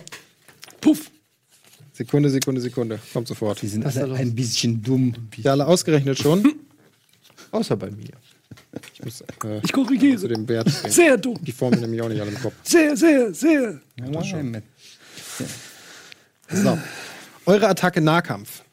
Puff. 0.82 1.12
Sekunde, 1.94 2.30
Sekunde, 2.30 2.62
Sekunde. 2.62 3.00
Kommt 3.12 3.28
sofort. 3.28 3.62
Die 3.62 3.68
sind 3.68 3.86
alle 3.86 4.16
ein 4.16 4.34
bisschen 4.34 4.82
dumm. 4.82 5.14
Ja, 5.38 5.52
alle 5.52 5.68
ausgerechnet 5.68 6.18
schon. 6.18 6.44
Außer 7.52 7.76
bei 7.76 7.92
mir. 7.92 8.10
Ich 8.94 9.04
muss 9.04 9.22
äh, 9.22 9.60
Ich 9.64 9.72
korrigiere. 9.72 10.18
zu 10.18 10.28
dem 10.28 10.48
Wert 10.48 10.66
bringen. 10.82 10.94
Sehr 10.94 11.18
dumm. 11.18 11.38
Die 11.44 11.52
Formel 11.52 11.80
nämlich 11.80 12.02
auch 12.02 12.10
nicht 12.10 12.20
alle 12.22 12.32
im 12.32 12.42
Kopf. 12.42 12.54
Sehr, 12.64 12.98
sehr, 12.98 13.34
sehr. 13.34 13.80
Moment. 13.98 14.64
So. 16.50 16.78
Eure 17.46 17.68
Attacke 17.68 18.02
Nahkampf. 18.02 18.64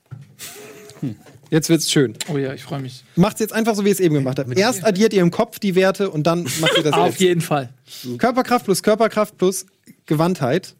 Jetzt 1.50 1.68
wird's 1.68 1.90
schön. 1.90 2.14
Oh 2.28 2.38
ja, 2.38 2.54
ich 2.54 2.62
freue 2.62 2.80
mich. 2.80 3.04
Macht's 3.16 3.40
jetzt 3.40 3.52
einfach 3.52 3.74
so, 3.74 3.84
wie 3.84 3.88
ihr 3.88 3.92
es 3.92 4.00
eben 4.00 4.14
gemacht 4.14 4.38
habt. 4.38 4.56
Erst 4.56 4.84
addiert 4.84 5.12
ihr 5.12 5.20
im 5.22 5.30
Kopf 5.32 5.58
die 5.58 5.74
Werte 5.74 6.08
und 6.10 6.24
dann 6.26 6.44
macht 6.60 6.76
ihr 6.76 6.82
das 6.84 6.92
Auf 6.94 7.08
jetzt. 7.10 7.20
jeden 7.20 7.40
Fall. 7.40 7.70
Körperkraft 8.18 8.64
plus 8.66 8.82
Körperkraft 8.82 9.36
plus 9.36 9.66
Gewandtheit. 10.06 10.74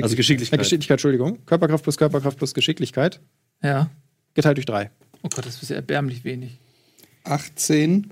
Also 0.00 0.14
Äh, 0.14 0.16
Geschicklichkeit. 0.16 0.58
Geschicklichkeit, 0.60 0.94
Entschuldigung. 0.98 1.44
Körperkraft 1.46 1.82
plus 1.82 1.96
Körperkraft 1.96 2.38
plus 2.38 2.54
Geschicklichkeit. 2.54 3.20
Ja. 3.62 3.90
Geteilt 4.34 4.56
durch 4.56 4.66
drei. 4.66 4.90
Oh 5.22 5.28
Gott, 5.28 5.44
das 5.44 5.60
ist 5.62 5.68
ja 5.70 5.76
erbärmlich 5.76 6.22
wenig. 6.24 6.58
18. 7.24 8.10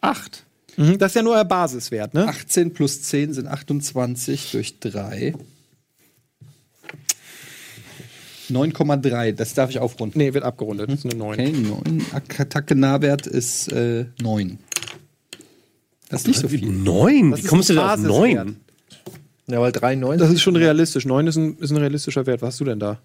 8. 0.00 0.44
Mhm, 0.76 0.98
das 0.98 1.12
ist 1.12 1.16
ja 1.16 1.22
nur 1.22 1.34
euer 1.34 1.44
Basiswert, 1.44 2.14
ne? 2.14 2.26
18 2.28 2.72
plus 2.72 3.02
10 3.02 3.32
sind 3.34 3.46
28 3.48 4.50
durch 4.52 4.78
3. 4.80 5.34
9,3. 8.50 9.32
Das 9.32 9.54
darf 9.54 9.70
ich 9.70 9.78
aufrunden. 9.78 10.18
Nee, 10.18 10.34
wird 10.34 10.44
abgerundet. 10.44 10.90
Das 10.90 10.98
ist 11.00 11.04
eine 11.06 11.14
9. 11.14 11.40
Okay, 11.40 11.52
9. 11.52 12.06
Attacke-Nahwert 12.12 13.26
ist 13.26 13.72
äh, 13.72 14.06
9. 14.20 14.58
Das 16.08 16.22
ist 16.22 16.26
nicht 16.28 16.40
so 16.40 16.48
viel. 16.48 16.66
Neun? 16.66 17.30
Das 17.30 17.40
Wie 17.40 17.44
ist 17.44 17.50
kommst 17.50 17.68
du 17.68 17.74
denn 17.74 17.82
auf 17.82 17.90
Basiswert. 17.90 18.46
neun? 18.46 18.56
Ja, 19.46 19.60
weil 19.60 19.72
93. 19.72 20.20
Das 20.20 20.34
ist 20.34 20.42
schon 20.42 20.56
realistisch. 20.56 21.04
9 21.04 21.26
ist 21.26 21.36
ein, 21.36 21.56
ist 21.58 21.70
ein 21.70 21.76
realistischer 21.76 22.26
Wert. 22.26 22.42
Was 22.42 22.54
hast 22.54 22.60
du 22.60 22.64
denn 22.64 22.78
da? 22.78 22.98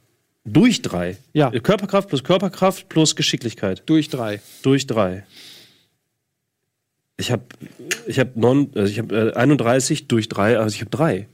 Durch 0.46 0.82
drei. 0.82 1.18
Ja. 1.34 1.52
Äh, 1.54 1.60
Körperkraft 1.60 2.10
plus 2.10 2.24
Körperkraft 2.24 2.90
plus 2.90 3.16
Geschicklichkeit. 3.16 3.84
Durch 3.86 4.10
drei. 4.10 4.42
Durch 4.62 4.88
drei. 4.88 5.26
Ich 7.18 7.32
habe 7.32 7.44
ich 8.08 8.20
hab 8.20 8.36
non, 8.36 8.72
also 8.76 8.92
ich 8.92 9.00
hab, 9.00 9.12
äh, 9.12 9.32
31 9.34 10.08
durch 10.08 10.28
drei, 10.28 10.58
also 10.58 10.74
ich 10.74 10.82
habe 10.82 10.90
drei. 10.90 11.28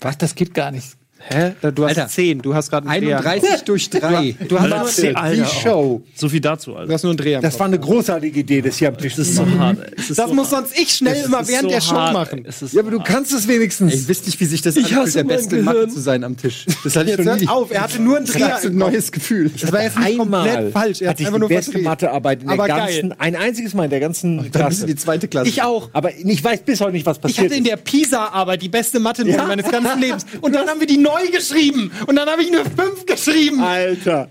Was? 0.00 0.18
Das 0.18 0.34
geht 0.34 0.54
gar 0.54 0.70
nicht. 0.70 0.96
Hä? 1.20 1.52
Da- 1.60 1.70
Du 1.70 1.84
hast 1.84 1.90
Alter. 1.98 2.08
10. 2.08 2.40
Du 2.42 2.54
hast 2.54 2.70
gerade 2.70 2.88
einen 2.88 3.02
Dreher. 3.04 3.18
31 3.18 3.62
durch 3.64 3.90
3. 3.90 4.36
Du 4.48 4.58
hast, 4.58 4.68
nur, 4.68 4.78
Alter, 4.78 5.20
einen- 5.22 5.44
Die 5.44 5.50
Show. 5.62 6.02
So 6.14 6.28
viel 6.28 6.40
dazu, 6.40 6.70
du 6.72 6.76
Alter. 6.76 6.92
hast 6.94 7.02
nur 7.02 7.10
einen 7.10 7.16
Dreher. 7.18 7.40
Das 7.40 7.54
Kopf. 7.54 7.60
war 7.60 7.66
eine 7.66 7.78
großartige 7.78 8.40
Idee, 8.40 8.62
das 8.62 8.76
hier 8.78 8.88
am 8.88 8.96
Tisch 8.98 9.14
zu 9.16 9.22
ist 9.22 9.34
so 9.34 9.44
hart. 9.58 9.78
ist 9.96 10.10
das 10.10 10.16
so 10.28 10.34
muss 10.34 10.52
hart. 10.52 10.68
sonst 10.68 10.80
ich 10.80 10.90
schnell 10.94 11.16
Es 11.16 11.26
immer 11.26 11.46
während 11.46 11.62
so 11.64 11.68
der 11.68 11.80
Show 11.80 11.92
hart, 11.96 12.12
machen. 12.12 12.46
Ja, 12.72 12.80
aber 12.80 12.90
du 12.90 13.00
kannst 13.00 13.32
es 13.32 13.46
wenigstens. 13.48 13.92
Ey, 13.92 14.08
wisst 14.08 14.26
nicht, 14.26 14.40
wie 14.40 14.44
sich 14.44 14.62
das 14.62 14.76
Ich 14.76 14.86
anfühlt, 14.96 15.14
der 15.16 15.24
beste 15.24 15.56
in 15.58 15.64
Mathe 15.64 15.88
zu 15.88 16.00
sein 16.00 16.24
am 16.24 16.36
Tisch. 16.36 16.64
Das 16.84 16.96
hatte 16.96 17.10
ich 17.10 17.16
Jetzt 17.18 17.26
hört 17.26 17.40
nie. 17.40 17.48
auf. 17.48 17.70
Er 17.70 17.82
hatte 17.82 18.00
nur 18.00 18.16
einen 18.16 18.26
Das 18.26 18.34
Dreher. 18.34 18.56
ist 18.58 18.66
ein 18.66 18.76
neues 18.76 19.12
Gefühl. 19.12 19.50
Das 19.50 19.72
war 19.72 19.82
jetzt 19.82 19.98
nicht 19.98 20.18
komplett 20.18 20.72
falsch. 20.72 21.00
Er 21.02 21.08
hat 21.08 21.14
hatte 21.14 21.22
ich 21.22 21.26
einfach 21.26 21.36
die 21.36 21.40
nur 21.40 21.48
beste. 21.48 21.78
Mathearbeit 21.78 22.42
in 22.42 22.48
der 22.48 22.56
ganzen, 22.58 23.12
ein 23.20 23.36
einziges 23.36 23.74
Mal 23.74 23.84
in 23.84 23.90
der 23.90 24.00
ganzen 24.00 24.38
du 24.38 24.50
Klasse. 24.50 24.86
die 24.86 24.94
zweite 24.96 25.28
Klasse. 25.28 25.48
Ich 25.48 25.62
auch. 25.62 25.90
Aber 25.92 26.14
ich 26.16 26.42
weiß 26.44 26.60
bis 26.62 26.80
heute 26.80 26.92
nicht, 26.92 27.04
was 27.06 27.16
Ich 27.18 27.22
passiert 27.22 27.46
hatte 27.46 27.54
in 27.56 27.64
der 27.64 27.76
PISA-Arbeit 27.76 28.62
die 28.62 28.68
beste 28.68 28.98
Ja? 28.98 29.44
meines 29.46 29.70
ganzen 29.70 30.00
Lebens. 30.00 30.24
Und 30.40 30.54
dann 30.54 30.68
haben 30.68 30.80
wir 30.80 30.86
die 30.86 30.98
neu 31.10 31.30
geschrieben. 31.30 31.90
Und 32.06 32.16
dann 32.16 32.28
habe 32.28 32.42
ich 32.42 32.50
nur 32.50 32.64
fünf 32.64 33.06
geschrieben. 33.06 33.60
Alter. 33.60 34.28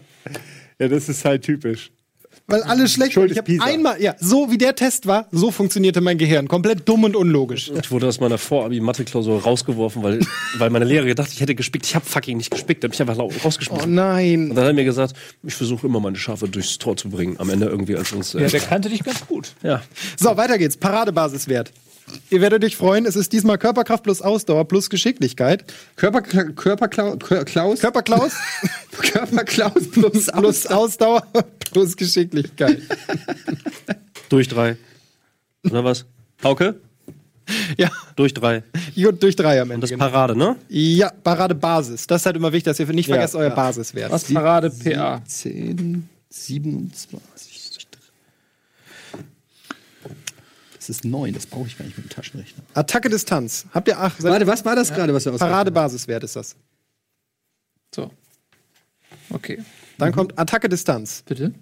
Ja, 0.80 0.88
das 0.88 1.09
ist 1.09 1.25
halt 1.25 1.43
typisch. 1.43 1.91
Weil 2.49 2.63
alle 2.63 2.88
schlecht 2.88 3.11
Schuld. 3.13 3.25
Ich 3.25 3.32
ist 3.32 3.38
habe 3.39 3.45
Pisa. 3.51 3.63
einmal, 3.65 4.01
ja, 4.01 4.15
so 4.21 4.49
wie 4.49 4.57
der 4.57 4.73
Test 4.73 5.05
war, 5.05 5.28
so 5.34 5.51
funktionierte 5.51 5.99
mein 5.99 6.17
Gehirn. 6.17 6.47
Komplett 6.47 6.88
dumm 6.88 7.03
und 7.03 7.13
unlogisch. 7.13 7.69
Ich 7.82 7.91
wurde 7.91 8.07
aus 8.07 8.21
meiner 8.21 8.38
Vorabi-Mathe-Klausur 8.38 9.41
rausgeworfen, 9.43 10.01
weil, 10.01 10.19
weil 10.57 10.69
meine 10.69 10.86
Lehrer 10.86 11.05
gedacht, 11.07 11.30
ich 11.34 11.41
hätte 11.41 11.55
gespickt. 11.55 11.86
Ich 11.86 11.93
habe 11.95 12.05
fucking 12.05 12.38
nicht 12.38 12.49
gespickt, 12.49 12.86
hab 12.86 12.91
mich 12.91 13.01
einfach 13.01 13.17
lau- 13.17 13.30
Oh 13.36 13.43
rausgeschmissen. 13.43 13.93
nein. 13.93 14.49
Und 14.51 14.55
dann 14.55 14.63
hat 14.63 14.71
er 14.71 14.75
mir 14.75 14.86
gesagt, 14.86 15.13
ich 15.43 15.55
versuche 15.55 15.88
immer 15.88 15.99
meine 15.99 16.15
Schafe 16.15 16.47
durchs 16.47 16.78
Tor 16.78 16.95
zu 16.95 17.09
bringen. 17.09 17.36
Am 17.38 17.49
Ende 17.49 17.65
irgendwie 17.65 17.97
als 17.97 18.13
uns. 18.13 18.34
Äh, 18.34 18.43
Ja, 18.43 18.47
der 18.47 18.61
kannte 18.61 18.88
dich 18.88 19.03
ganz 19.03 19.28
gut. 19.28 19.51
ja. 19.61 19.82
So, 20.17 20.38
weiter 20.38 20.57
geht's. 20.57 20.78
Paradebasiswert. 20.78 21.73
Ihr 22.30 22.41
werdet 22.41 22.64
euch 22.64 22.76
freuen, 22.78 23.05
es 23.05 23.16
ist 23.16 23.34
diesmal 23.34 23.58
Körperkraft 23.58 24.03
plus 24.03 24.22
Ausdauer 24.22 24.66
plus 24.68 24.89
Geschicklichkeit. 24.89 25.66
Körper, 25.95 26.22
Körperklaus. 26.22 27.18
Klaus. 27.45 27.80
Körperklaus 27.82 28.34
Körperklaus 28.91 29.88
plus 29.91 30.26
plus 30.28 30.68
Ausdauer 30.68 31.26
plus 31.72 31.95
Geschicklichkeit. 31.97 32.82
Durch 34.30 34.47
drei. 34.47 34.78
Oder 35.66 35.84
was? 35.84 36.05
Hauke? 36.43 36.80
Ja, 37.78 37.89
Durch 38.18 38.34
drei. 38.34 38.64
gut 38.95 39.24
durch 39.24 39.36
drei 39.38 39.62
am 39.62 39.70
Und 39.70 39.76
Ende. 39.76 39.82
das 39.86 39.89
genau. 39.91 40.05
Parade, 40.10 40.36
ne? 40.36 40.58
Ja, 40.68 41.10
Paradebasis. 41.24 42.05
Das 42.08 42.22
ist 42.22 42.26
halt 42.26 42.36
immer 42.36 42.51
wichtig, 42.51 42.66
dass 42.66 42.80
ihr 42.80 42.88
nicht 42.88 43.08
Ja, 43.08 43.16
vergesst 43.16 43.36
euer 43.36 43.49
ja. 43.49 43.55
Basiswert. 43.55 44.12
Was? 44.12 44.26
Parade 44.26 44.70
PA. 44.70 45.22
10, 45.26 46.10
27. 46.30 47.57
Das 50.88 50.95
ist 50.97 51.05
9, 51.05 51.33
das 51.33 51.45
brauche 51.45 51.67
ich 51.67 51.77
gar 51.77 51.83
nicht 51.83 51.97
mit 51.97 52.07
dem 52.07 52.09
Taschenrechner. 52.09 52.63
Attacke 52.73 53.09
Distanz. 53.09 53.65
Habt 53.73 53.89
ihr 53.89 53.99
ach, 53.99 54.15
Warte, 54.19 54.47
was 54.47 54.63
war 54.63 54.73
das 54.73 54.93
gerade, 54.93 55.13
was 55.13 55.25
wir 55.25 55.33
ausgerechnet? 55.33 55.53
Paradebasiswert 55.53 56.23
ist 56.23 56.38
das. 56.38 56.55
So. 57.93 58.09
Okay. 59.29 59.61
Dann 59.97 60.13
kommt 60.13 60.39
Attacke 60.39 60.69
Distanz. 60.69 61.23
Bitte? 61.25 61.53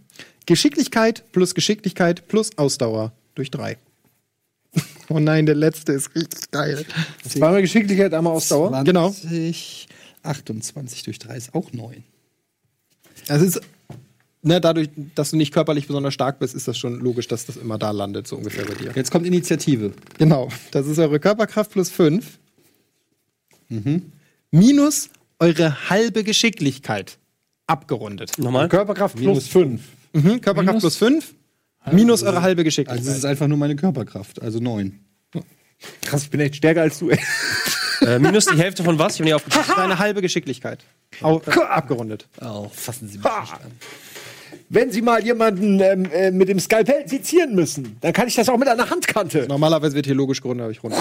Geschicklichkeit 0.46 1.24
plus 1.32 1.56
Geschicklichkeit 1.56 2.28
plus 2.28 2.56
Ausdauer 2.58 3.14
durch 3.34 3.52
drei. 3.52 3.78
Oh 5.08 5.20
nein, 5.20 5.46
der 5.46 5.54
letzte 5.54 5.94
ist 5.94 6.16
richtig 6.16 6.50
geil. 6.50 6.84
Zweimal 7.30 7.62
Geschicklichkeit, 7.62 8.12
einmal 8.16 8.34
Ausdauer. 8.34 8.84
Genau. 8.84 9.12
20, 9.12 9.88
28 10.24 11.04
durch 11.04 11.20
3 11.20 11.38
ist 11.38 11.54
auch 11.54 11.72
9. 11.72 12.04
Es 13.28 13.42
ist, 13.44 13.62
ne, 14.46 14.62
dadurch, 14.62 14.90
dass 15.16 15.32
du 15.32 15.38
nicht 15.38 15.54
körperlich 15.54 15.88
besonders 15.88 16.14
stark 16.14 16.40
bist, 16.40 16.56
ist 16.56 16.68
das 16.68 16.78
schon 16.78 17.00
logisch, 17.00 17.28
dass 17.28 17.46
das 17.46 17.58
immer 17.58 17.78
da 17.78 17.92
landet, 17.92 18.28
so 18.28 18.38
ungefähr 18.38 18.66
bei 18.66 18.74
dir. 18.76 18.92
Jetzt 18.96 19.12
kommt 19.12 19.26
Initiative. 19.26 19.92
Genau. 20.18 20.50
Das 20.72 20.88
ist 20.88 20.98
eure 21.00 21.20
Körperkraft 21.20 21.72
plus 21.72 21.90
5. 21.90 22.40
Mhm. 23.70 24.12
Minus 24.52 25.10
eure 25.40 25.90
halbe 25.90 26.24
Geschicklichkeit. 26.24 27.18
Abgerundet. 27.68 28.38
Nochmal? 28.38 28.70
Körperkraft 28.70 29.18
plus 29.18 29.48
5. 29.48 29.82
Mhm, 30.14 30.42
Körperkraft 30.42 30.66
Minus- 30.68 30.82
plus 30.84 30.96
5. 30.98 31.34
Minus 31.92 32.24
eure 32.24 32.42
halbe 32.42 32.64
Geschicklichkeit. 32.64 32.98
Also 33.00 33.12
es 33.12 33.18
ist 33.20 33.26
einfach 33.26 33.48
nur 33.48 33.58
meine 33.60 33.76
Körperkraft, 33.76 34.42
also 34.42 34.60
9. 34.60 35.00
Krass, 36.02 36.24
ich 36.24 36.30
bin 36.32 36.40
echt 36.40 36.56
stärker 36.56 36.82
als 36.82 36.98
du. 37.00 37.10
ey. 37.12 37.20
Äh, 38.02 38.18
minus 38.20 38.46
die 38.46 38.58
Hälfte 38.58 38.84
von 38.84 38.98
was? 38.98 39.14
Ich 39.16 39.20
hab 39.20 39.26
nicht 39.26 39.34
aufgepasst. 39.36 39.70
Deine 39.76 40.00
halbe 40.00 40.22
Geschicklichkeit. 40.22 40.84
Au, 41.22 41.42
äh, 41.46 41.52
abgerundet. 41.70 42.28
Oh, 42.42 42.70
fassen 42.74 43.08
Sie 43.08 43.18
mich 43.18 43.26
Ha! 43.28 43.42
nicht 43.42 43.54
an. 43.54 43.72
Wenn 44.70 44.92
Sie 44.92 45.02
mal 45.02 45.24
jemanden 45.24 45.80
ähm, 45.80 46.06
äh, 46.12 46.32
mit 46.32 46.50
dem 46.50 46.60
Skalpell 46.60 47.08
sezieren 47.08 47.54
müssen, 47.56 47.98
dann 48.02 48.14
kann 48.14 48.28
ich 48.28 48.36
das 48.36 48.50
auch 48.50 48.58
mit 48.58 48.68
einer 48.68 48.90
Handkante. 48.90 49.46
Normalerweise 49.48 49.96
wird 49.96 50.08
hier 50.08 50.16
logisch 50.16 50.42
gerundet, 50.42 50.64
aber 50.64 50.72
ich 50.72 50.82
runde. 50.84 50.98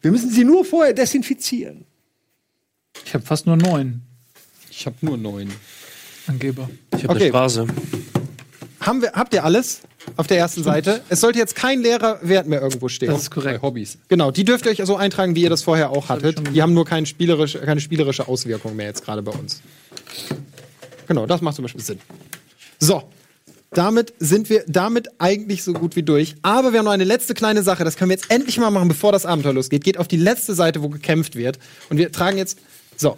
Wir 0.00 0.10
müssen 0.10 0.30
sie 0.30 0.44
nur 0.44 0.64
vorher 0.64 0.94
desinfizieren. 0.94 1.84
Ich 3.04 3.12
habe 3.14 3.24
fast 3.24 3.46
nur 3.46 3.56
neun 3.56 4.02
Ich 4.70 4.86
habe 4.86 4.96
nur 5.02 5.16
neun. 5.18 5.50
Angeber. 6.26 6.70
Ich 6.96 7.04
habe 7.04 7.14
Okay. 7.14 7.22
eine 7.24 7.30
Straße. 7.30 7.66
Haben 8.80 9.02
wir, 9.02 9.12
habt 9.12 9.32
ihr 9.34 9.44
alles 9.44 9.82
auf 10.16 10.26
der 10.26 10.38
ersten 10.38 10.62
Seite? 10.62 11.02
Es 11.08 11.20
sollte 11.20 11.38
jetzt 11.38 11.54
kein 11.54 11.80
leerer 11.82 12.18
Wert 12.22 12.48
mehr 12.48 12.60
irgendwo 12.62 12.88
stehen. 12.88 13.10
Das 13.10 13.22
ist 13.22 13.30
korrekt. 13.30 13.60
Bei 13.60 13.66
Hobbys. 13.68 13.98
Genau, 14.08 14.30
die 14.30 14.44
dürft 14.44 14.64
ihr 14.66 14.72
euch 14.72 14.80
so 14.84 14.96
eintragen, 14.96 15.36
wie 15.36 15.42
ihr 15.42 15.50
das 15.50 15.62
vorher 15.62 15.90
auch 15.90 16.08
hattet. 16.08 16.42
Die 16.54 16.62
haben 16.62 16.74
nur 16.74 16.84
kein 16.84 17.06
spielerisch, 17.06 17.58
keine 17.64 17.80
spielerische 17.80 18.26
Auswirkung 18.26 18.74
mehr 18.74 18.86
jetzt 18.86 19.04
gerade 19.04 19.22
bei 19.22 19.32
uns. 19.32 19.60
Genau, 21.06 21.26
das 21.26 21.40
macht 21.42 21.56
zum 21.56 21.64
Beispiel 21.64 21.82
Sinn. 21.82 22.00
So, 22.82 23.04
damit 23.70 24.12
sind 24.18 24.50
wir 24.50 24.64
damit 24.66 25.08
eigentlich 25.18 25.62
so 25.62 25.72
gut 25.72 25.94
wie 25.94 26.02
durch. 26.02 26.34
Aber 26.42 26.72
wir 26.72 26.80
haben 26.80 26.86
noch 26.86 26.92
eine 26.92 27.04
letzte 27.04 27.32
kleine 27.32 27.62
Sache, 27.62 27.84
das 27.84 27.94
können 27.94 28.10
wir 28.10 28.16
jetzt 28.16 28.28
endlich 28.28 28.58
mal 28.58 28.70
machen, 28.72 28.88
bevor 28.88 29.12
das 29.12 29.24
Abenteuer 29.24 29.52
losgeht. 29.52 29.84
Geht 29.84 29.98
auf 29.98 30.08
die 30.08 30.16
letzte 30.16 30.52
Seite, 30.54 30.82
wo 30.82 30.88
gekämpft 30.88 31.36
wird. 31.36 31.60
Und 31.90 31.98
wir 31.98 32.10
tragen 32.10 32.38
jetzt. 32.38 32.58
So. 32.96 33.16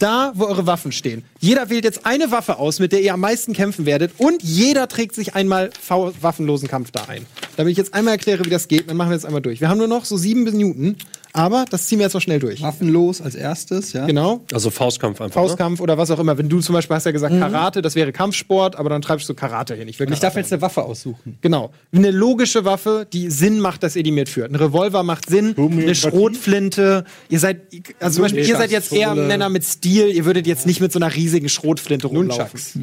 Da, 0.00 0.32
wo 0.34 0.46
eure 0.46 0.66
Waffen 0.66 0.90
stehen. 0.90 1.24
Jeder 1.38 1.70
wählt 1.70 1.84
jetzt 1.84 2.04
eine 2.06 2.32
Waffe 2.32 2.58
aus, 2.58 2.80
mit 2.80 2.90
der 2.90 3.02
ihr 3.02 3.14
am 3.14 3.20
meisten 3.20 3.52
kämpfen 3.52 3.86
werdet. 3.86 4.14
Und 4.18 4.42
jeder 4.42 4.88
trägt 4.88 5.14
sich 5.14 5.36
einmal 5.36 5.70
waffenlosen 5.88 6.66
Kampf 6.66 6.90
da 6.90 7.04
ein. 7.04 7.24
Damit 7.56 7.70
ich 7.70 7.78
jetzt 7.78 7.94
einmal 7.94 8.14
erkläre, 8.14 8.44
wie 8.44 8.50
das 8.50 8.66
geht, 8.66 8.90
dann 8.90 8.96
machen 8.96 9.10
wir 9.10 9.14
jetzt 9.14 9.26
einmal 9.26 9.42
durch. 9.42 9.60
Wir 9.60 9.68
haben 9.68 9.78
nur 9.78 9.86
noch 9.86 10.06
so 10.06 10.16
sieben 10.16 10.42
Minuten, 10.42 10.96
aber 11.32 11.64
das 11.70 11.86
ziehen 11.86 11.98
wir 11.98 12.04
jetzt 12.04 12.14
noch 12.14 12.20
schnell 12.20 12.38
durch. 12.38 12.60
Waffenlos 12.60 13.22
als 13.22 13.34
erstes, 13.34 13.92
ja. 13.92 14.06
Genau. 14.06 14.42
Also 14.52 14.70
Faustkampf 14.70 15.20
einfach. 15.20 15.40
Ne? 15.40 15.48
Faustkampf 15.48 15.80
oder 15.80 15.96
was 15.96 16.10
auch 16.10 16.18
immer. 16.18 16.36
Wenn 16.36 16.48
du 16.48 16.60
zum 16.60 16.74
Beispiel 16.74 16.94
hast 16.96 17.06
ja 17.06 17.12
gesagt 17.12 17.38
Karate, 17.38 17.80
das 17.80 17.94
wäre 17.94 18.12
Kampfsport, 18.12 18.76
aber 18.76 18.90
dann 18.90 19.00
treibst 19.02 19.28
du 19.28 19.34
Karate 19.34 19.74
hin. 19.74 19.88
Ich, 19.88 19.98
will 19.98 20.06
Und 20.06 20.12
ich 20.12 20.20
darf 20.20 20.36
jetzt 20.36 20.52
eine 20.52 20.60
Waffe 20.60 20.82
aussuchen. 20.82 21.38
Genau. 21.40 21.70
Eine 21.94 22.10
logische 22.10 22.64
Waffe, 22.64 23.06
die 23.10 23.30
Sinn 23.30 23.60
macht, 23.60 23.82
dass 23.82 23.96
ihr 23.96 24.02
die 24.02 24.12
mitführt. 24.12 24.50
Ein 24.50 24.56
Revolver 24.56 25.02
macht 25.02 25.28
Sinn, 25.30 25.54
eine. 25.56 25.94
Schrotflinte. 25.94 27.04
Ihr 27.28 27.38
seid, 27.38 27.62
also 27.98 28.16
zum 28.16 28.22
Beispiel, 28.24 28.46
ihr 28.46 28.56
seid 28.56 28.70
jetzt 28.70 28.92
eher. 28.92 29.14
Männer 29.14 29.48
mit 29.48 29.64
Stil. 29.64 30.08
Ihr 30.08 30.24
würdet 30.24 30.46
jetzt 30.46 30.66
nicht 30.66 30.80
mit 30.80 30.92
so 30.92 30.98
einer 30.98 31.14
riesigen 31.14 31.48
Schrotflinte 31.48 32.08
rumlaufen. 32.08 32.60
Nunchucks. 32.74 32.78